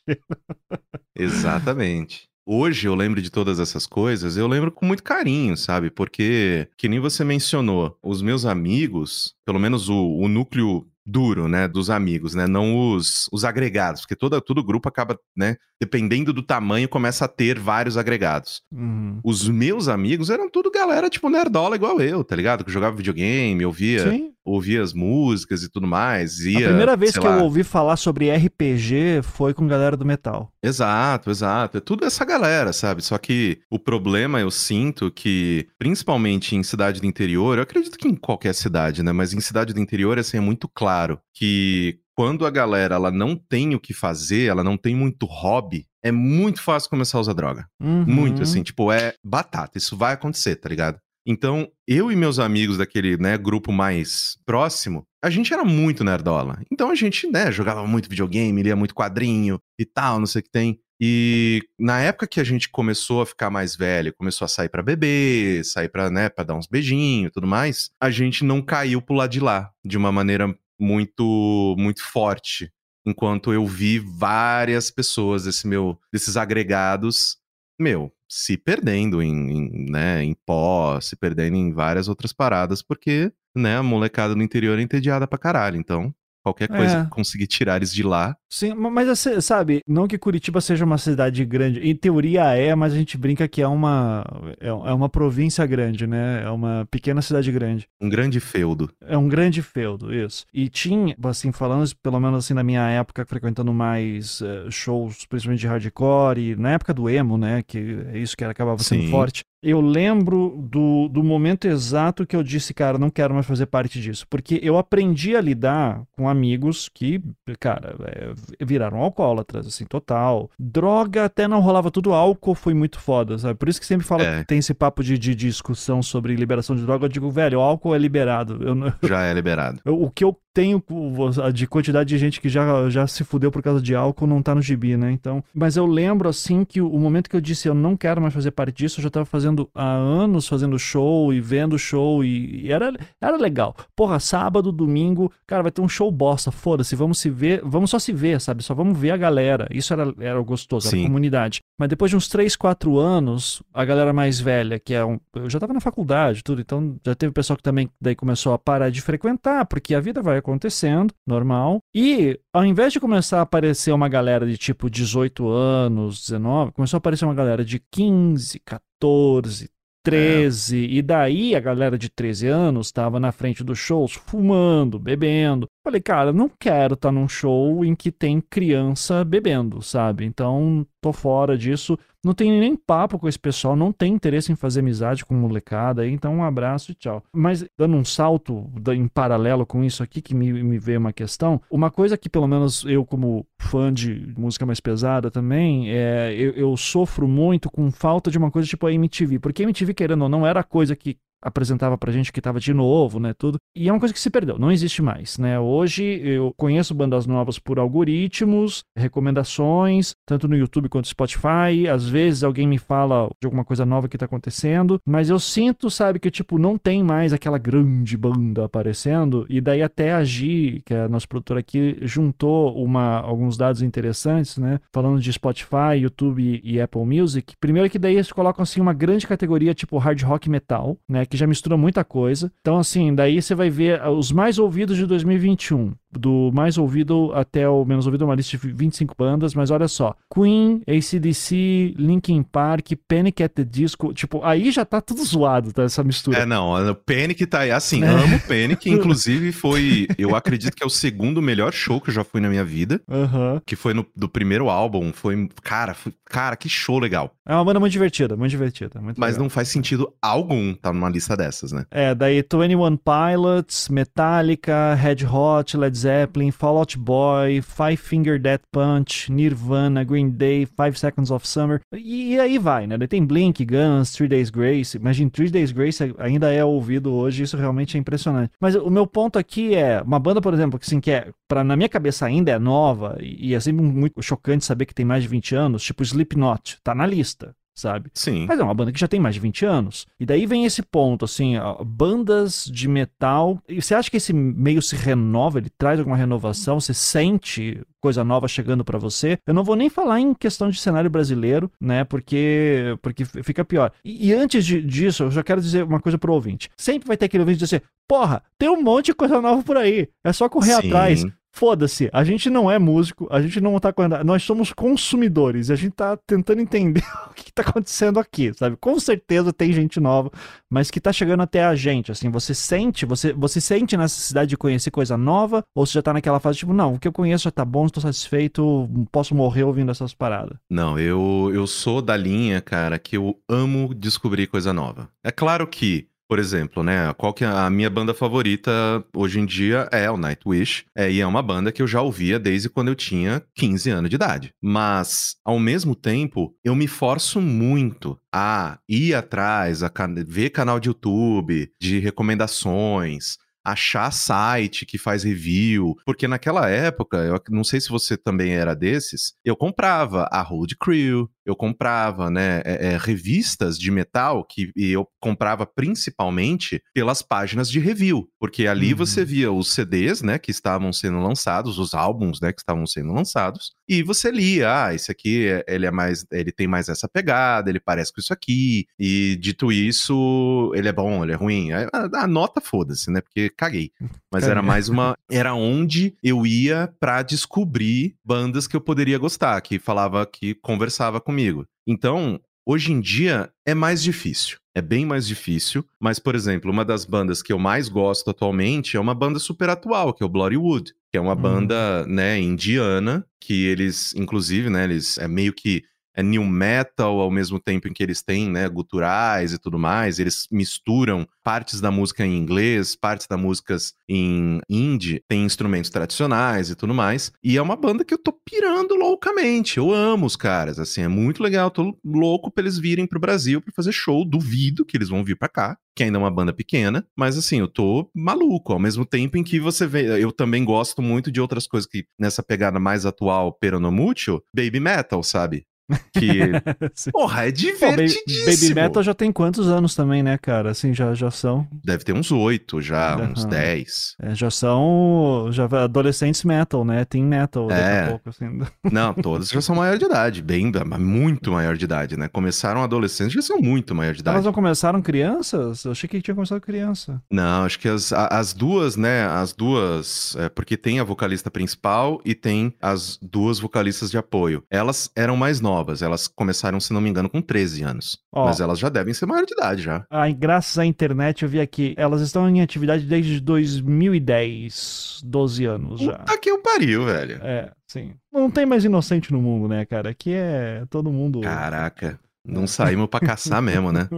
Exatamente. 1.15 2.27
Hoje 2.49 2.87
eu 2.87 2.95
lembro 2.95 3.21
de 3.21 3.29
todas 3.29 3.59
essas 3.59 3.85
coisas, 3.85 4.37
eu 4.37 4.47
lembro 4.47 4.71
com 4.71 4.85
muito 4.85 5.03
carinho, 5.03 5.57
sabe? 5.57 5.89
Porque, 5.89 6.69
que 6.77 6.87
nem 6.87 6.97
você 6.97 7.25
mencionou, 7.25 7.97
os 8.01 8.21
meus 8.21 8.45
amigos, 8.45 9.35
pelo 9.45 9.59
menos 9.59 9.89
o, 9.89 10.13
o 10.13 10.29
núcleo 10.29 10.87
duro, 11.05 11.49
né, 11.49 11.67
dos 11.67 11.89
amigos, 11.89 12.35
né, 12.35 12.47
não 12.47 12.91
os, 12.91 13.27
os 13.31 13.43
agregados, 13.43 14.01
porque 14.01 14.15
toda, 14.15 14.39
todo 14.41 14.63
grupo 14.63 14.87
acaba, 14.87 15.17
né, 15.35 15.55
dependendo 15.79 16.31
do 16.31 16.41
tamanho, 16.41 16.87
começa 16.87 17.25
a 17.25 17.27
ter 17.29 17.59
vários 17.59 17.97
agregados. 17.97 18.61
Uhum. 18.71 19.19
Os 19.23 19.47
meus 19.49 19.89
amigos 19.89 20.29
eram 20.29 20.49
tudo 20.49 20.71
galera, 20.71 21.09
tipo, 21.09 21.29
nerdola 21.29 21.75
igual 21.75 21.99
eu, 21.99 22.23
tá 22.23 22.35
ligado? 22.35 22.63
Que 22.63 22.71
jogava 22.71 22.95
videogame, 22.95 23.65
ouvia, 23.65 24.09
Sim. 24.09 24.33
Ouvia 24.47 24.81
as 24.81 24.93
músicas 24.93 25.61
e 25.61 25.69
tudo 25.69 25.85
mais, 25.85 26.39
A 26.39 26.49
ia, 26.49 26.67
primeira 26.69 26.95
vez 26.95 27.13
que 27.13 27.19
lá, 27.19 27.37
eu 27.37 27.43
ouvi 27.43 27.63
falar 27.63 27.97
sobre 27.97 28.33
RPG 28.33 29.21
foi 29.23 29.53
com 29.53 29.67
galera 29.67 29.97
do 29.97 30.05
metal. 30.05 30.51
Exato, 30.63 31.29
exato. 31.29 31.77
É 31.77 31.81
tudo 31.81 32.05
essa 32.05 32.23
galera, 32.23 32.71
sabe? 32.71 33.01
Só 33.01 33.17
que 33.17 33.59
o 33.69 33.77
problema 33.77 34.39
eu 34.39 34.49
sinto 34.49 35.11
que, 35.11 35.67
principalmente 35.77 36.55
em 36.55 36.63
cidade 36.63 37.01
do 37.01 37.07
interior, 37.07 37.57
eu 37.57 37.63
acredito 37.63 37.97
que 37.97 38.07
em 38.07 38.15
qualquer 38.15 38.55
cidade, 38.55 39.03
né? 39.03 39.11
Mas 39.11 39.33
em 39.33 39.41
cidade 39.41 39.73
do 39.73 39.79
interior, 39.79 40.17
assim, 40.17 40.37
é 40.37 40.41
muito 40.41 40.69
claro 40.69 41.19
que 41.33 41.99
quando 42.15 42.45
a 42.47 42.49
galera 42.49 42.95
ela 42.95 43.11
não 43.11 43.35
tem 43.35 43.75
o 43.75 43.79
que 43.79 43.93
fazer, 43.93 44.45
ela 44.45 44.63
não 44.63 44.75
tem 44.75 44.95
muito 44.95 45.27
hobby, 45.27 45.85
é 46.03 46.11
muito 46.11 46.61
fácil 46.63 46.89
começar 46.89 47.17
a 47.17 47.21
usar 47.21 47.33
droga. 47.33 47.67
Uhum. 47.79 48.05
Muito, 48.07 48.41
assim, 48.41 48.63
tipo, 48.63 48.91
é 48.91 49.13
batata. 49.23 49.77
Isso 49.77 49.95
vai 49.95 50.13
acontecer, 50.13 50.55
tá 50.55 50.67
ligado? 50.67 50.97
Então, 51.29 51.69
eu 51.85 52.09
e 52.09 52.15
meus 52.15 52.39
amigos 52.39 52.77
daquele, 52.77 53.17
né, 53.17 53.37
grupo 53.37 53.69
mais 53.69 54.37
próximo, 54.45 55.05
a 55.21 55.29
gente 55.29 55.53
era 55.53 55.65
muito 55.65 56.01
nerdola. 56.01 56.61
Então 56.71 56.89
a 56.89 56.95
gente, 56.95 57.27
né, 57.27 57.51
jogava 57.51 57.85
muito 57.85 58.09
videogame, 58.09 58.63
lia 58.63 58.77
muito 58.77 58.95
quadrinho 58.95 59.59
e 59.77 59.85
tal, 59.85 60.19
não 60.19 60.25
sei 60.25 60.39
o 60.39 60.43
que 60.43 60.49
tem. 60.49 60.79
E 61.01 61.61
na 61.77 61.99
época 61.99 62.27
que 62.27 62.39
a 62.39 62.43
gente 62.45 62.69
começou 62.69 63.21
a 63.21 63.25
ficar 63.25 63.49
mais 63.49 63.75
velho, 63.75 64.15
começou 64.17 64.45
a 64.45 64.49
sair 64.49 64.69
pra 64.69 64.81
beber, 64.81 65.65
sair 65.65 65.89
pra, 65.89 66.09
né, 66.09 66.29
pra 66.29 66.45
dar 66.45 66.55
uns 66.55 66.65
beijinhos 66.65 67.27
e 67.27 67.31
tudo 67.33 67.45
mais, 67.45 67.89
a 68.01 68.09
gente 68.09 68.45
não 68.45 68.61
caiu 68.61 69.01
pro 69.01 69.15
lado 69.15 69.31
de 69.31 69.41
lá 69.41 69.69
de 69.85 69.97
uma 69.97 70.13
maneira 70.13 70.57
muito, 70.79 71.75
muito 71.77 72.01
forte. 72.03 72.71
Enquanto 73.05 73.51
eu 73.51 73.65
vi 73.65 73.99
várias 73.99 74.89
pessoas 74.89 75.43
desse 75.43 75.67
meu, 75.67 75.99
desses 76.11 76.37
agregados, 76.37 77.37
meu, 77.79 78.11
se 78.27 78.57
perdendo 78.57 79.21
em, 79.21 79.29
em, 79.51 79.91
né, 79.91 80.23
em 80.23 80.35
pó, 80.45 80.99
se 80.99 81.15
perdendo 81.15 81.55
em 81.55 81.71
várias 81.73 82.07
outras 82.07 82.33
paradas, 82.33 82.81
porque, 82.81 83.31
né, 83.55 83.77
a 83.77 83.83
molecada 83.83 84.35
do 84.35 84.43
interior 84.43 84.79
é 84.79 84.81
entediada 84.81 85.27
pra 85.27 85.37
caralho. 85.39 85.77
Então, 85.77 86.13
qualquer 86.47 86.67
coisa 86.67 86.99
É. 86.99 87.03
que 87.03 87.09
conseguir 87.09 87.47
tirar 87.47 87.77
eles 87.77 87.93
de 87.93 88.03
lá, 88.03 88.35
Sim, 88.49 88.73
ma- 88.73 88.89
mas 88.89 89.25
sabe, 89.41 89.81
não 89.87 90.07
que 90.07 90.17
Curitiba 90.17 90.61
seja 90.61 90.85
uma 90.85 90.97
cidade 90.97 91.43
grande, 91.45 91.79
em 91.81 91.95
teoria 91.95 92.53
é, 92.55 92.73
mas 92.75 92.93
a 92.93 92.95
gente 92.97 93.17
brinca 93.17 93.47
que 93.47 93.61
é 93.61 93.67
uma 93.67 94.23
é, 94.59 94.67
é 94.69 94.71
uma 94.93 95.09
província 95.09 95.65
grande, 95.65 96.07
né? 96.07 96.43
É 96.43 96.49
uma 96.49 96.87
pequena 96.89 97.21
cidade 97.21 97.51
grande. 97.51 97.87
um 98.01 98.09
grande 98.09 98.39
feudo. 98.39 98.89
É 99.01 99.17
um 99.17 99.27
grande 99.27 99.61
feudo, 99.61 100.13
isso. 100.13 100.45
E 100.53 100.69
tinha, 100.69 101.15
assim, 101.23 101.51
falando, 101.51 101.89
pelo 102.01 102.19
menos 102.19 102.45
assim, 102.45 102.53
na 102.53 102.63
minha 102.63 102.87
época, 102.89 103.25
frequentando 103.25 103.73
mais 103.73 104.41
eh, 104.41 104.67
shows, 104.69 105.25
principalmente 105.25 105.59
de 105.61 105.67
hardcore, 105.67 106.39
e 106.51 106.55
na 106.55 106.71
época 106.71 106.93
do 106.93 107.09
emo, 107.09 107.37
né? 107.37 107.63
Que 107.65 107.77
é 108.13 108.17
isso 108.17 108.35
que 108.37 108.43
era- 108.43 108.51
acabava 108.51 108.81
sendo 108.81 109.03
Sim. 109.03 109.11
forte. 109.11 109.43
Eu 109.61 109.81
lembro 109.81 110.55
do, 110.69 111.07
do 111.09 111.23
momento 111.23 111.65
exato 111.67 112.27
que 112.27 112.35
eu 112.35 112.43
disse, 112.43 112.73
cara, 112.73 112.97
não 112.97 113.09
quero 113.09 113.33
mais 113.33 113.45
fazer 113.45 113.65
parte 113.65 113.99
disso. 113.99 114.25
Porque 114.29 114.59
eu 114.61 114.77
aprendi 114.77 115.35
a 115.35 115.41
lidar 115.41 116.03
com 116.11 116.29
amigos 116.29 116.89
que, 116.93 117.19
cara, 117.59 117.95
eh, 118.05 118.33
viraram 118.65 118.99
alcoólatras, 119.01 119.65
assim, 119.65 119.83
total. 119.85 120.49
Droga 120.59 121.25
até 121.25 121.47
não 121.47 121.59
rolava 121.59 121.89
tudo, 121.89 122.13
álcool 122.13 122.53
foi 122.53 122.73
muito 122.75 122.99
foda, 122.99 123.37
sabe? 123.39 123.55
Por 123.57 123.67
isso 123.67 123.79
que 123.79 123.85
sempre 123.87 124.05
fala 124.05 124.23
É. 124.23 124.39
que 124.41 124.45
tem 124.47 124.59
esse 124.59 124.73
papo 124.75 125.03
de, 125.03 125.17
de 125.17 125.33
discussão 125.33 126.03
sobre 126.03 126.35
liberação 126.35 126.75
de 126.75 126.83
droga. 126.83 127.05
Eu 127.05 127.09
digo, 127.09 127.31
velho, 127.31 127.57
o 127.59 127.61
álcool 127.61 127.95
é 127.95 127.97
liberado. 127.97 128.59
Eu, 128.63 129.07
Já 129.09 129.23
é 129.25 129.33
liberado. 129.33 129.79
eu- 129.85 129.99
o 130.01 130.11
que 130.11 130.23
eu 130.23 130.37
tenho 130.57 130.81
com- 130.81 131.13
de 131.53 131.67
quantidade 131.67 132.09
de 132.09 132.17
gente 132.17 132.41
que 132.41 132.49
já, 132.49 132.89
já 132.89 133.05
se 133.05 133.23
fudeu 133.23 133.51
por 133.51 133.61
causa 133.61 133.79
de 133.79 133.93
álcool 133.93 134.25
não 134.25 134.41
tá 134.41 134.55
no 134.55 134.61
gibi, 134.61 134.97
né? 134.97 135.11
Então, 135.11 135.43
mas 135.53 135.77
eu 135.77 135.85
lembro 135.85 136.27
assim 136.27 136.65
que 136.65 136.81
o, 136.81 136.97
momento 136.97 137.29
que 137.29 137.35
eu 137.35 137.41
disse 137.41 137.67
eu 137.67 137.75
não 137.75 137.95
quero 137.95 138.19
mais 138.19 138.33
fazer 138.33 138.49
parte 138.49 138.75
disso, 138.75 138.99
eu 138.99 139.03
já 139.03 139.09
tava 139.11 139.23
fazendo 139.25 139.69
há 139.75 139.85
anos 139.85 140.47
fazendo 140.47 140.79
show 140.79 141.31
e 141.31 141.39
vendo 141.39 141.77
show 141.77 142.23
e, 142.23 142.65
e 142.65 142.71
era, 142.71 142.91
era 143.21 143.37
legal. 143.37 143.75
Porra, 143.95 144.19
sábado, 144.19 144.71
domingo, 144.71 145.31
cara, 145.45 145.61
vai 145.61 145.71
ter 145.71 145.79
um 145.81 145.87
show 145.87 146.11
bosta, 146.11 146.51
foda-se, 146.51 146.95
vamos 146.95 147.19
se 147.19 147.29
ver, 147.29 147.61
vamos 147.63 147.91
só 147.91 147.99
se 147.99 148.11
ver, 148.11 148.41
sabe? 148.41 148.63
Só 148.63 148.73
vamos 148.73 148.97
ver 148.97 149.11
a 149.11 149.17
galera. 149.17 149.67
Isso 149.69 149.93
era, 149.93 150.11
era 150.19 150.41
gostoso, 150.41 150.87
era 150.87 150.97
Sim. 150.97 151.03
comunidade. 151.03 151.61
Mas 151.77 151.87
depois 151.89 152.09
de 152.09 152.17
uns 152.17 152.27
3, 152.27 152.55
4 152.55 152.97
anos, 152.97 153.61
a 153.71 153.85
galera 153.85 154.11
mais 154.11 154.39
velha, 154.39 154.79
que 154.79 154.95
é 154.95 155.05
um. 155.05 155.19
Eu 155.35 155.51
já 155.51 155.59
tava 155.59 155.73
na 155.73 155.79
faculdade, 155.79 156.43
tudo, 156.43 156.61
então 156.61 156.95
já 157.05 157.13
teve 157.13 157.31
pessoal 157.31 157.55
que 157.57 157.61
também 157.63 157.87
daí 158.01 158.15
começou 158.15 158.53
a 158.53 158.57
parar 158.57 158.89
de 158.89 159.03
frequentar, 159.03 159.67
porque 159.67 159.93
a 159.93 159.99
vida 159.99 160.23
vai 160.23 160.39
acontecendo, 160.47 161.13
normal. 161.27 161.79
E 161.93 162.39
ao 162.53 162.65
invés 162.65 162.93
de 162.93 162.99
começar 162.99 163.39
a 163.39 163.41
aparecer 163.41 163.91
uma 163.91 164.07
galera 164.07 164.47
de 164.47 164.57
tipo 164.57 164.89
18 164.89 165.47
anos, 165.47 166.21
19, 166.21 166.71
começou 166.71 166.97
a 166.97 166.99
aparecer 166.99 167.25
uma 167.25 167.33
galera 167.33 167.65
de 167.65 167.81
15, 167.91 168.59
14, 168.59 169.69
13, 170.03 170.85
e 170.85 171.01
daí 171.01 171.53
a 171.53 171.59
galera 171.59 171.97
de 171.97 172.09
13 172.09 172.47
anos 172.47 172.87
estava 172.87 173.19
na 173.19 173.33
frente 173.33 173.61
dos 173.61 173.77
shows 173.77 174.13
fumando, 174.13 174.97
bebendo. 174.97 175.67
Falei, 175.87 176.01
cara, 176.01 176.33
não 176.33 176.49
quero 176.49 176.95
estar 176.95 177.13
num 177.13 177.29
show 177.29 177.85
em 177.85 177.95
que 177.95 178.11
tem 178.11 178.41
criança 178.41 179.23
bebendo, 179.23 179.81
sabe? 179.81 180.25
Então, 180.25 180.85
tô 180.99 181.13
fora 181.13 181.57
disso. 181.57 181.97
Não 182.21 182.33
tenho 182.33 182.59
nem 182.59 182.75
papo 182.75 183.17
com 183.17 183.25
esse 183.25 183.39
pessoal, 183.39 183.73
não 183.73 183.93
tem 183.93 184.13
interesse 184.13 184.51
em 184.51 184.55
fazer 184.55 184.81
amizade 184.81 185.23
com 185.23 185.33
molecada 185.33 186.05
então 186.05 186.35
um 186.35 186.43
abraço 186.43 186.91
e 186.91 186.95
tchau. 186.95 187.23
Mas 187.31 187.65
dando 187.77 187.95
um 187.95 188.03
salto 188.03 188.69
em 188.93 189.07
paralelo 189.07 189.65
com 189.65 189.81
isso 189.81 190.03
aqui, 190.03 190.21
que 190.21 190.35
me, 190.35 190.51
me 190.61 190.77
veio 190.77 190.99
uma 190.99 191.13
questão, 191.13 191.61
uma 191.71 191.89
coisa 191.89 192.17
que 192.17 192.27
pelo 192.27 192.47
menos 192.47 192.83
eu, 192.83 193.05
como 193.05 193.47
fã 193.57 193.93
de 193.93 194.33
música 194.37 194.65
mais 194.65 194.81
pesada 194.81 195.31
também, 195.31 195.89
é, 195.89 196.33
eu, 196.35 196.51
eu 196.51 196.75
sofro 196.75 197.29
muito 197.29 197.71
com 197.71 197.89
falta 197.91 198.29
de 198.29 198.37
uma 198.37 198.51
coisa 198.51 198.67
tipo 198.67 198.87
a 198.87 198.91
MTV, 198.91 199.39
porque 199.39 199.63
a 199.63 199.65
MTV, 199.65 199.93
querendo 199.93 200.23
ou 200.23 200.29
não, 200.29 200.45
era 200.45 200.59
a 200.59 200.65
coisa 200.65 200.97
que 200.97 201.17
apresentava 201.41 201.97
pra 201.97 202.11
gente 202.11 202.31
que 202.31 202.41
tava 202.41 202.59
de 202.59 202.73
novo, 202.73 203.19
né, 203.19 203.33
tudo. 203.33 203.57
E 203.75 203.87
é 203.87 203.91
uma 203.91 203.99
coisa 203.99 204.13
que 204.13 204.19
se 204.19 204.29
perdeu, 204.29 204.57
não 204.57 204.71
existe 204.71 205.01
mais, 205.01 205.37
né? 205.37 205.59
Hoje 205.59 206.03
eu 206.23 206.53
conheço 206.57 206.93
bandas 206.93 207.25
novas 207.25 207.59
por 207.59 207.79
algoritmos, 207.79 208.83
recomendações, 208.97 210.13
tanto 210.25 210.47
no 210.47 210.57
YouTube 210.57 210.89
quanto 210.89 211.05
no 211.05 211.09
Spotify. 211.09 211.87
Às 211.91 212.07
vezes 212.07 212.43
alguém 212.43 212.67
me 212.67 212.77
fala 212.77 213.29
de 213.41 213.45
alguma 213.45 213.63
coisa 213.63 213.85
nova 213.85 214.07
que 214.07 214.17
tá 214.17 214.25
acontecendo, 214.25 214.99
mas 215.05 215.29
eu 215.29 215.39
sinto, 215.39 215.89
sabe, 215.89 216.19
que 216.19 216.31
tipo 216.31 216.57
não 216.57 216.77
tem 216.77 217.03
mais 217.03 217.33
aquela 217.33 217.57
grande 217.57 218.17
banda 218.17 218.65
aparecendo 218.65 219.45
e 219.49 219.61
daí 219.61 219.81
até 219.81 220.13
a 220.13 220.23
Gi, 220.23 220.81
que 220.85 220.93
é 220.93 221.01
a 221.01 221.09
nossa 221.09 221.27
produtora 221.27 221.59
aqui, 221.59 221.97
juntou 222.01 222.75
uma 222.75 223.19
alguns 223.19 223.57
dados 223.57 223.81
interessantes, 223.81 224.57
né, 224.57 224.79
falando 224.91 225.19
de 225.19 225.31
Spotify, 225.31 225.97
YouTube 225.99 226.61
e 226.63 226.81
Apple 226.81 227.05
Music. 227.05 227.53
Primeiro 227.59 227.89
que 227.89 227.99
daí 227.99 228.15
eles 228.15 228.31
colocam 228.31 228.63
assim 228.63 228.81
uma 228.81 228.93
grande 228.93 229.27
categoria 229.27 229.73
tipo 229.73 229.97
hard 229.97 230.21
rock 230.23 230.49
metal, 230.49 230.97
né, 231.07 231.25
que 231.29 231.37
já 231.37 231.45
mistura 231.47 231.77
muita 231.77 232.03
coisa. 232.03 232.51
Então 232.61 232.77
assim, 232.77 233.13
daí 233.13 233.41
você 233.41 233.53
vai 233.55 233.69
ver 233.69 234.01
ah, 234.01 234.09
os 234.09 234.31
mais 234.31 234.57
ouvidos 234.59 234.97
de 234.97 235.05
2021, 235.05 235.93
do 236.11 236.51
mais 236.53 236.77
ouvido 236.77 237.31
até 237.35 237.67
o 237.69 237.83
menos 237.85 238.05
ouvido, 238.05 238.25
uma 238.25 238.35
lista 238.35 238.57
de 238.57 238.71
25 238.73 239.13
bandas, 239.17 239.53
mas 239.53 239.69
olha 239.71 239.87
só, 239.87 240.15
Queen, 240.33 240.81
AC/DC, 240.87 241.93
Linkin 241.97 242.43
Park, 242.43 242.91
Panic 243.07 243.43
at 243.43 243.51
the 243.53 243.63
Disco, 243.63 244.13
tipo, 244.13 244.43
aí 244.43 244.71
já 244.71 244.85
tá 244.85 245.01
tudo 245.01 245.23
zoado, 245.23 245.73
tá, 245.73 245.83
essa 245.83 246.03
mistura. 246.03 246.39
É, 246.39 246.45
não, 246.45 246.89
o 246.91 246.95
Panic 246.95 247.45
tá 247.45 247.59
aí. 247.59 247.71
Assim, 247.71 248.03
É. 248.03 248.07
amo 248.07 248.37
o 248.37 248.39
Panic. 248.41 248.87
Inclusive, 248.89 249.51
foi. 249.51 250.07
Eu 250.17 250.35
acredito 250.35 250.75
que 250.75 250.83
é 250.83 250.85
o 250.85 250.89
segundo 250.89 251.41
melhor 251.41 251.73
show 251.73 251.99
que 251.99 252.09
eu 252.09 252.13
já 252.13 252.23
fui 252.23 252.39
na 252.41 252.49
minha 252.49 252.63
vida. 252.63 253.01
Aham. 253.09 253.61
Que 253.65 253.75
foi 253.75 253.93
no, 253.93 254.05
do 254.15 254.29
primeiro 254.29 254.69
álbum. 254.69 255.11
Foi. 255.13 255.47
Cara, 255.63 255.93
foi- 255.93 256.13
cara, 256.25 256.55
que 256.55 256.69
show 256.69 256.99
legal. 256.99 257.31
É 257.45 257.53
uma 257.53 257.63
banda 257.65 257.79
muito 257.79 257.91
divertida, 257.93 258.35
muito 258.35 258.51
divertida. 258.51 258.99
Muito 259.01 259.19
Mas 259.19 259.31
legal. 259.33 259.43
não 259.43 259.49
faz 259.49 259.67
sentido 259.69 260.11
algum 260.21 260.73
tá 260.73 260.91
numa 260.93 261.09
lista 261.17 261.35
dessas, 261.35 261.71
né? 261.71 261.85
É, 261.91 262.15
daí 262.15 262.41
21 262.41 262.97
Pilots, 262.97 263.89
Metallica, 263.89 264.93
Red 264.93 265.25
Hot, 265.25 265.75
Led 265.75 265.97
Zeppelin, 265.97 266.51
Fall 266.51 266.77
Out 266.77 266.97
Boy, 266.97 267.61
Five 267.61 267.97
Finger 267.97 268.39
Death 268.39 268.61
Punch, 268.71 269.31
Nirvana, 269.31 270.03
Green 270.03 270.29
Day, 270.29 270.65
Five 270.65 270.97
Seconds 270.97 271.31
of 271.31 271.47
Summer, 271.47 271.81
e, 271.91 272.33
e 272.33 272.39
aí 272.39 272.57
vai, 272.57 272.87
né? 272.87 272.97
Daí 272.97 273.07
tem 273.07 273.25
Blink, 273.25 273.65
Guns, 273.65 274.11
Three 274.11 274.27
Days 274.27 274.49
Grace, 274.49 274.97
imagina, 274.97 275.29
Three 275.29 275.49
Days 275.49 275.71
Grace 275.71 276.13
ainda 276.17 276.51
é 276.51 276.63
ouvido 276.63 277.13
hoje, 277.13 277.43
isso 277.43 277.57
realmente 277.57 277.97
é 277.97 277.99
impressionante. 277.99 278.51
Mas 278.59 278.75
o 278.75 278.89
meu 278.89 279.07
ponto 279.07 279.37
aqui 279.39 279.75
é, 279.75 280.01
uma 280.01 280.19
banda, 280.19 280.41
por 280.41 280.53
exemplo, 280.53 280.79
que 280.79 280.85
assim, 280.85 280.99
que 280.99 281.11
é, 281.11 281.29
pra, 281.47 281.63
na 281.63 281.75
minha 281.75 281.89
cabeça 281.89 282.25
ainda 282.25 282.51
é 282.51 282.59
nova, 282.59 283.17
e, 283.19 283.49
e 283.49 283.55
é 283.55 283.59
sempre 283.59 283.83
muito 283.83 284.21
chocante 284.21 284.65
saber 284.65 284.85
que 284.85 284.93
tem 284.93 285.05
mais 285.05 285.23
de 285.23 285.29
20 285.29 285.55
anos, 285.55 285.83
tipo 285.83 286.03
Slipknot, 286.03 286.77
tá 286.83 286.93
na 286.93 287.05
lista 287.05 287.55
sabe? 287.77 288.09
Sim. 288.13 288.45
Mas 288.47 288.59
é 288.59 288.63
uma 288.63 288.73
banda 288.73 288.91
que 288.91 288.99
já 288.99 289.07
tem 289.07 289.19
mais 289.19 289.35
de 289.35 289.41
20 289.41 289.65
anos. 289.65 290.07
E 290.19 290.25
daí 290.25 290.47
vem 290.47 290.65
esse 290.65 290.81
ponto, 290.81 291.23
assim, 291.23 291.57
ó, 291.57 291.83
bandas 291.83 292.65
de 292.65 292.87
metal. 292.87 293.61
E 293.69 293.79
você 293.79 293.93
acha 293.93 294.09
que 294.09 294.17
esse 294.17 294.33
meio 294.33 294.81
se 294.81 294.95
renova? 294.95 295.59
Ele 295.59 295.69
traz 295.69 295.99
alguma 295.99 296.17
renovação? 296.17 296.79
Você 296.79 296.93
sente 296.93 297.79
coisa 298.01 298.23
nova 298.23 298.47
chegando 298.47 298.83
para 298.83 298.97
você? 298.97 299.37
Eu 299.45 299.53
não 299.53 299.63
vou 299.63 299.75
nem 299.75 299.89
falar 299.89 300.19
em 300.19 300.33
questão 300.33 300.69
de 300.69 300.79
cenário 300.79 301.09
brasileiro, 301.09 301.71
né? 301.79 302.03
Porque, 302.03 302.97
porque 303.01 303.23
fica 303.25 303.63
pior. 303.63 303.91
E, 304.03 304.29
e 304.29 304.33
antes 304.33 304.65
de, 304.65 304.81
disso, 304.81 305.23
eu 305.23 305.31
já 305.31 305.43
quero 305.43 305.61
dizer 305.61 305.83
uma 305.83 305.99
coisa 305.99 306.17
pro 306.17 306.33
ouvinte. 306.33 306.69
Sempre 306.75 307.07
vai 307.07 307.15
ter 307.15 307.25
aquele 307.25 307.43
ouvinte 307.43 307.59
dizer 307.59 307.77
assim, 307.77 307.85
porra, 308.07 308.41
tem 308.57 308.69
um 308.69 308.81
monte 308.81 309.07
de 309.07 309.13
coisa 309.13 309.39
nova 309.39 309.61
por 309.61 309.77
aí. 309.77 310.09
É 310.23 310.33
só 310.33 310.49
correr 310.49 310.81
Sim. 310.81 310.87
atrás. 310.87 311.23
Foda-se, 311.57 312.07
a 312.13 312.23
gente 312.23 312.51
não 312.51 312.69
é 312.69 312.77
músico, 312.77 313.27
a 313.31 313.41
gente 313.41 313.59
não 313.59 313.79
tá 313.79 313.91
correndo. 313.91 314.23
Nós 314.23 314.43
somos 314.43 314.71
consumidores 314.71 315.69
e 315.69 315.73
a 315.73 315.75
gente 315.75 315.93
tá 315.93 316.15
tentando 316.15 316.61
entender 316.61 317.03
o 317.31 317.33
que, 317.33 317.45
que 317.45 317.51
tá 317.51 317.63
acontecendo 317.63 318.19
aqui, 318.19 318.53
sabe? 318.53 318.77
Com 318.77 318.99
certeza 318.99 319.51
tem 319.51 319.73
gente 319.73 319.99
nova, 319.99 320.29
mas 320.69 320.91
que 320.91 321.01
tá 321.01 321.11
chegando 321.11 321.41
até 321.41 321.65
a 321.65 321.73
gente. 321.73 322.11
Assim, 322.11 322.29
você 322.29 322.53
sente, 322.53 323.07
você, 323.07 323.33
você 323.33 323.59
sente 323.59 323.97
necessidade 323.97 324.51
de 324.51 324.55
conhecer 324.55 324.91
coisa 324.91 325.17
nova, 325.17 325.63
ou 325.73 325.83
você 325.83 325.93
já 325.93 326.03
tá 326.03 326.13
naquela 326.13 326.39
fase, 326.39 326.59
tipo, 326.59 326.73
não, 326.73 326.93
o 326.93 326.99
que 326.99 327.07
eu 327.07 327.11
conheço 327.11 327.45
já 327.45 327.51
tá 327.51 327.65
bom, 327.65 327.87
estou 327.87 328.03
satisfeito, 328.03 328.87
posso 329.11 329.33
morrer 329.33 329.63
ouvindo 329.63 329.89
essas 329.89 330.13
paradas. 330.13 330.59
Não, 330.69 330.99
eu, 330.99 331.49
eu 331.51 331.65
sou 331.65 332.03
da 332.03 332.15
linha, 332.15 332.61
cara, 332.61 332.99
que 332.99 333.17
eu 333.17 333.35
amo 333.49 333.95
descobrir 333.95 334.45
coisa 334.45 334.71
nova. 334.71 335.09
É 335.23 335.31
claro 335.31 335.65
que 335.65 336.07
por 336.27 336.39
exemplo, 336.39 336.83
né? 336.83 337.13
Qual 337.13 337.33
que 337.33 337.43
é 337.43 337.47
a 337.47 337.69
minha 337.69 337.89
banda 337.89 338.13
favorita 338.13 338.71
hoje 339.15 339.39
em 339.39 339.45
dia 339.45 339.87
é 339.91 340.09
o 340.09 340.17
Nightwish. 340.17 340.85
É, 340.95 341.11
e 341.11 341.21
é 341.21 341.27
uma 341.27 341.41
banda 341.41 341.71
que 341.71 341.81
eu 341.81 341.87
já 341.87 342.01
ouvia 342.01 342.37
desde 342.39 342.69
quando 342.69 342.89
eu 342.89 342.95
tinha 342.95 343.43
15 343.55 343.89
anos 343.89 344.09
de 344.09 344.15
idade. 344.15 344.53
Mas, 344.61 345.35
ao 345.45 345.59
mesmo 345.59 345.95
tempo, 345.95 346.53
eu 346.63 346.75
me 346.75 346.87
forço 346.87 347.41
muito 347.41 348.19
a 348.33 348.79
ir 348.89 349.13
atrás, 349.13 349.83
a 349.83 349.89
can 349.89 350.13
ver 350.25 350.49
canal 350.49 350.79
de 350.79 350.89
YouTube, 350.89 351.69
de 351.81 351.99
recomendações, 351.99 353.37
achar 353.67 354.11
site 354.11 354.85
que 354.85 354.97
faz 354.97 355.23
review, 355.23 355.95
porque 356.05 356.25
naquela 356.25 356.69
época, 356.69 357.17
eu 357.17 357.41
não 357.49 357.65
sei 357.65 357.81
se 357.81 357.89
você 357.89 358.15
também 358.15 358.53
era 358.53 358.73
desses, 358.73 359.33
eu 359.43 359.57
comprava 359.57 360.27
a 360.31 360.41
Road 360.41 360.77
Crew, 360.77 361.29
eu 361.47 361.55
comprava, 361.55 362.29
né, 362.29 362.61
é, 362.65 362.89
é, 362.89 362.97
revistas 362.97 363.79
de 363.79 363.89
metal 363.89 364.43
que 364.43 364.69
eu 364.75 365.07
comprava 365.17 365.65
principalmente 365.65 366.83
pelas 366.93 367.21
páginas 367.21 367.71
de 367.71 367.79
review, 367.79 368.27
porque 368.37 368.67
ali 368.67 368.91
uhum. 368.91 368.97
você 368.97 369.23
via 369.23 369.49
os 369.49 369.71
CDs, 369.71 370.21
né, 370.21 370.37
que 370.37 370.51
estavam 370.51 370.91
sendo 370.91 371.21
lançados, 371.21 371.79
os 371.79 371.93
álbuns, 371.93 372.41
né, 372.41 372.51
que 372.51 372.59
estavam 372.59 372.85
sendo 372.85 373.13
lançados, 373.13 373.71
e 373.87 374.03
você 374.03 374.29
lia, 374.29 374.87
ah, 374.87 374.93
esse 374.93 375.09
aqui 375.09 375.45
ele 375.65 375.85
é 375.85 375.91
mais, 375.91 376.25
ele 376.33 376.51
tem 376.51 376.67
mais 376.67 376.89
essa 376.89 377.07
pegada, 377.07 377.69
ele 377.69 377.79
parece 377.79 378.11
com 378.11 378.19
isso 378.19 378.33
aqui, 378.33 378.85
e 378.99 379.37
dito 379.39 379.71
isso, 379.71 380.73
ele 380.75 380.89
é 380.89 380.93
bom, 380.93 381.23
ele 381.23 381.31
é 381.31 381.35
ruim, 381.35 381.71
a, 381.71 381.87
a 382.13 382.27
nota 382.27 382.59
foda-se, 382.59 383.09
né, 383.09 383.21
porque 383.21 383.49
caguei. 383.51 383.89
Mas 384.29 384.43
era 384.43 384.61
mais 384.61 384.89
uma, 384.89 385.17
era 385.31 385.53
onde 385.53 386.13
eu 386.21 386.45
ia 386.45 386.93
para 386.99 387.23
descobrir 387.23 388.17
bandas 388.25 388.67
que 388.67 388.75
eu 388.75 388.81
poderia 388.81 389.17
gostar, 389.17 389.61
que 389.61 389.79
falava, 389.79 390.25
que 390.25 390.53
conversava 390.55 391.21
comigo 391.21 391.36
comigo. 391.37 391.67
Então, 391.85 392.39
hoje 392.65 392.91
em 392.91 392.99
dia 392.99 393.51
é 393.65 393.75
mais 393.75 394.01
difícil. 394.01 394.57
É 394.75 394.81
bem 394.81 395.05
mais 395.05 395.27
difícil, 395.27 395.85
mas, 395.99 396.19
por 396.19 396.35
exemplo, 396.35 396.71
uma 396.71 396.83
das 396.83 397.05
bandas 397.05 397.41
que 397.41 397.53
eu 397.53 397.59
mais 397.59 397.89
gosto 397.89 398.29
atualmente 398.29 398.97
é 398.97 398.99
uma 398.99 399.13
banda 399.13 399.39
super 399.39 399.69
atual, 399.69 400.13
que 400.13 400.23
é 400.23 400.25
o 400.25 400.29
Bloodywood, 400.29 400.93
que 401.11 401.17
é 401.17 401.21
uma 401.21 401.33
hum. 401.33 401.41
banda, 401.41 402.05
né, 402.07 402.39
indiana, 402.39 403.25
que 403.41 403.65
eles, 403.65 404.13
inclusive, 404.15 404.69
né, 404.69 404.83
eles 404.83 405.17
é 405.17 405.27
meio 405.27 405.53
que 405.53 405.83
é 406.17 406.23
new 406.23 406.43
metal 406.43 407.19
ao 407.19 407.29
mesmo 407.29 407.59
tempo 407.59 407.87
em 407.87 407.93
que 407.93 408.01
eles 408.01 408.23
têm, 408.23 408.49
né, 408.49 408.67
guturais 408.67 409.53
e 409.53 409.59
tudo 409.59 409.77
mais. 409.77 410.17
Eles 410.17 410.47
misturam 410.51 411.27
partes 411.43 411.79
da 411.79 411.91
música 411.91 412.25
em 412.25 412.35
inglês, 412.35 412.95
partes 412.95 413.27
da 413.27 413.37
música 413.37 413.77
em 414.09 414.59
indie, 414.67 415.23
tem 415.27 415.45
instrumentos 415.45 415.91
tradicionais 415.91 416.71
e 416.71 416.75
tudo 416.75 416.93
mais. 416.93 417.31
E 417.43 417.55
é 417.55 417.61
uma 417.61 417.75
banda 417.75 418.03
que 418.03 418.13
eu 418.13 418.17
tô 418.17 418.33
pirando 418.33 418.95
loucamente. 418.95 419.77
Eu 419.77 419.93
amo 419.93 420.25
os 420.25 420.35
caras, 420.35 420.79
assim, 420.79 421.01
é 421.01 421.07
muito 421.07 421.43
legal. 421.43 421.69
Tô 421.69 421.95
louco 422.03 422.49
pra 422.51 422.63
eles 422.63 422.79
virem 422.79 423.05
pro 423.05 423.19
Brasil 423.19 423.61
para 423.61 423.73
fazer 423.73 423.91
show. 423.91 424.25
Duvido 424.25 424.83
que 424.83 424.97
eles 424.97 425.09
vão 425.09 425.23
vir 425.23 425.37
para 425.37 425.47
cá, 425.47 425.77
que 425.95 426.03
ainda 426.03 426.17
é 426.17 426.19
uma 426.19 426.31
banda 426.31 426.51
pequena, 426.51 427.05
mas 427.15 427.37
assim, 427.37 427.59
eu 427.59 427.67
tô 427.67 428.09
maluco. 428.15 428.73
Ao 428.73 428.79
mesmo 428.79 429.05
tempo 429.05 429.37
em 429.37 429.43
que 429.43 429.59
você 429.59 429.85
vê, 429.85 430.21
eu 430.21 430.31
também 430.31 430.65
gosto 430.65 430.99
muito 430.99 431.31
de 431.31 431.39
outras 431.39 431.67
coisas 431.67 431.87
que 431.87 432.05
nessa 432.19 432.41
pegada 432.41 432.79
mais 432.79 433.05
atual, 433.05 433.53
peronomútil, 433.53 434.41
baby 434.53 434.79
metal, 434.79 435.21
sabe? 435.21 435.65
Que. 436.13 436.51
Porra, 437.11 437.47
é 437.47 437.51
divertidíssimo. 437.51 438.45
Pô, 438.45 438.51
Baby 438.51 438.73
Metal 438.73 439.03
já 439.03 439.13
tem 439.13 439.31
quantos 439.31 439.67
anos 439.67 439.95
também, 439.95 440.21
né, 440.21 440.37
cara? 440.37 440.71
Assim, 440.71 440.93
já, 440.93 441.13
já 441.13 441.31
são. 441.31 441.67
Deve 441.83 442.03
ter 442.03 442.13
uns 442.13 442.31
oito 442.31 442.81
já, 442.81 443.15
uhum. 443.17 443.31
uns 443.31 443.45
dez. 443.45 444.15
É, 444.21 444.35
já 444.35 444.51
são 444.51 445.47
já 445.51 445.65
adolescentes 445.65 446.43
metal, 446.43 446.83
né? 446.83 447.05
Tem 447.05 447.23
metal 447.23 447.67
daqui 447.67 447.81
é. 447.81 448.03
a 448.03 448.07
pouco, 448.09 448.29
assim. 448.29 448.59
Não, 448.91 449.13
todas 449.13 449.47
já 449.47 449.61
são 449.61 449.75
maior 449.75 449.97
de 449.97 450.05
idade, 450.05 450.41
bem, 450.41 450.71
muito 450.99 451.51
maior 451.51 451.77
de 451.77 451.85
idade, 451.85 452.17
né? 452.17 452.27
Começaram 452.27 452.83
adolescentes, 452.83 453.33
já 453.33 453.41
são 453.41 453.59
muito 453.59 453.95
maior 453.95 454.13
de 454.13 454.19
idade. 454.19 454.35
Elas 454.35 454.45
não 454.45 454.53
começaram 454.53 455.01
crianças? 455.01 455.85
Eu 455.85 455.91
achei 455.91 456.09
que 456.09 456.21
tinha 456.21 456.35
começado 456.35 456.59
criança. 456.59 457.21
Não, 457.31 457.63
acho 457.63 457.79
que 457.79 457.87
as, 457.87 458.11
as 458.11 458.53
duas, 458.53 458.95
né? 458.95 459.25
As 459.25 459.53
duas. 459.53 460.35
É, 460.37 460.49
porque 460.49 460.75
tem 460.75 460.99
a 460.99 461.03
vocalista 461.03 461.49
principal 461.49 462.21
e 462.25 462.35
tem 462.35 462.73
as 462.81 463.17
duas 463.21 463.59
vocalistas 463.59 464.11
de 464.11 464.17
apoio. 464.17 464.63
Elas 464.69 465.09
eram 465.15 465.37
mais 465.37 465.61
novas 465.61 465.76
novas. 465.77 466.01
Elas 466.01 466.27
começaram, 466.27 466.79
se 466.79 466.91
não 466.93 466.99
me 467.01 467.09
engano, 467.09 467.29
com 467.29 467.41
13 467.41 467.83
anos. 467.83 468.19
Ó, 468.33 468.45
mas 468.45 468.59
elas 468.59 468.79
já 468.79 468.89
devem 468.89 469.13
ser 469.13 469.25
maior 469.25 469.45
de 469.45 469.53
idade 469.53 469.83
já. 469.83 470.05
Ah, 470.09 470.29
graças 470.29 470.77
à 470.77 470.85
internet 470.85 471.43
eu 471.43 471.49
vi 471.49 471.59
aqui. 471.59 471.93
Elas 471.97 472.21
estão 472.21 472.49
em 472.49 472.61
atividade 472.61 473.05
desde 473.05 473.39
2010. 473.39 475.21
12 475.23 475.65
anos 475.65 476.01
já. 476.01 476.17
Puta 476.17 476.37
que 476.37 476.51
o 476.51 476.61
pariu, 476.61 477.05
velho. 477.05 477.39
É, 477.43 477.71
sim. 477.87 478.13
Não 478.31 478.49
tem 478.49 478.65
mais 478.65 478.83
inocente 478.83 479.31
no 479.31 479.41
mundo, 479.41 479.67
né, 479.67 479.85
cara? 479.85 480.09
Aqui 480.09 480.33
é 480.33 480.83
todo 480.89 481.11
mundo. 481.11 481.41
Caraca. 481.41 482.19
Não 482.47 482.65
saímos 482.65 483.07
para 483.07 483.25
caçar 483.25 483.61
mesmo, 483.61 483.91
né? 483.91 484.07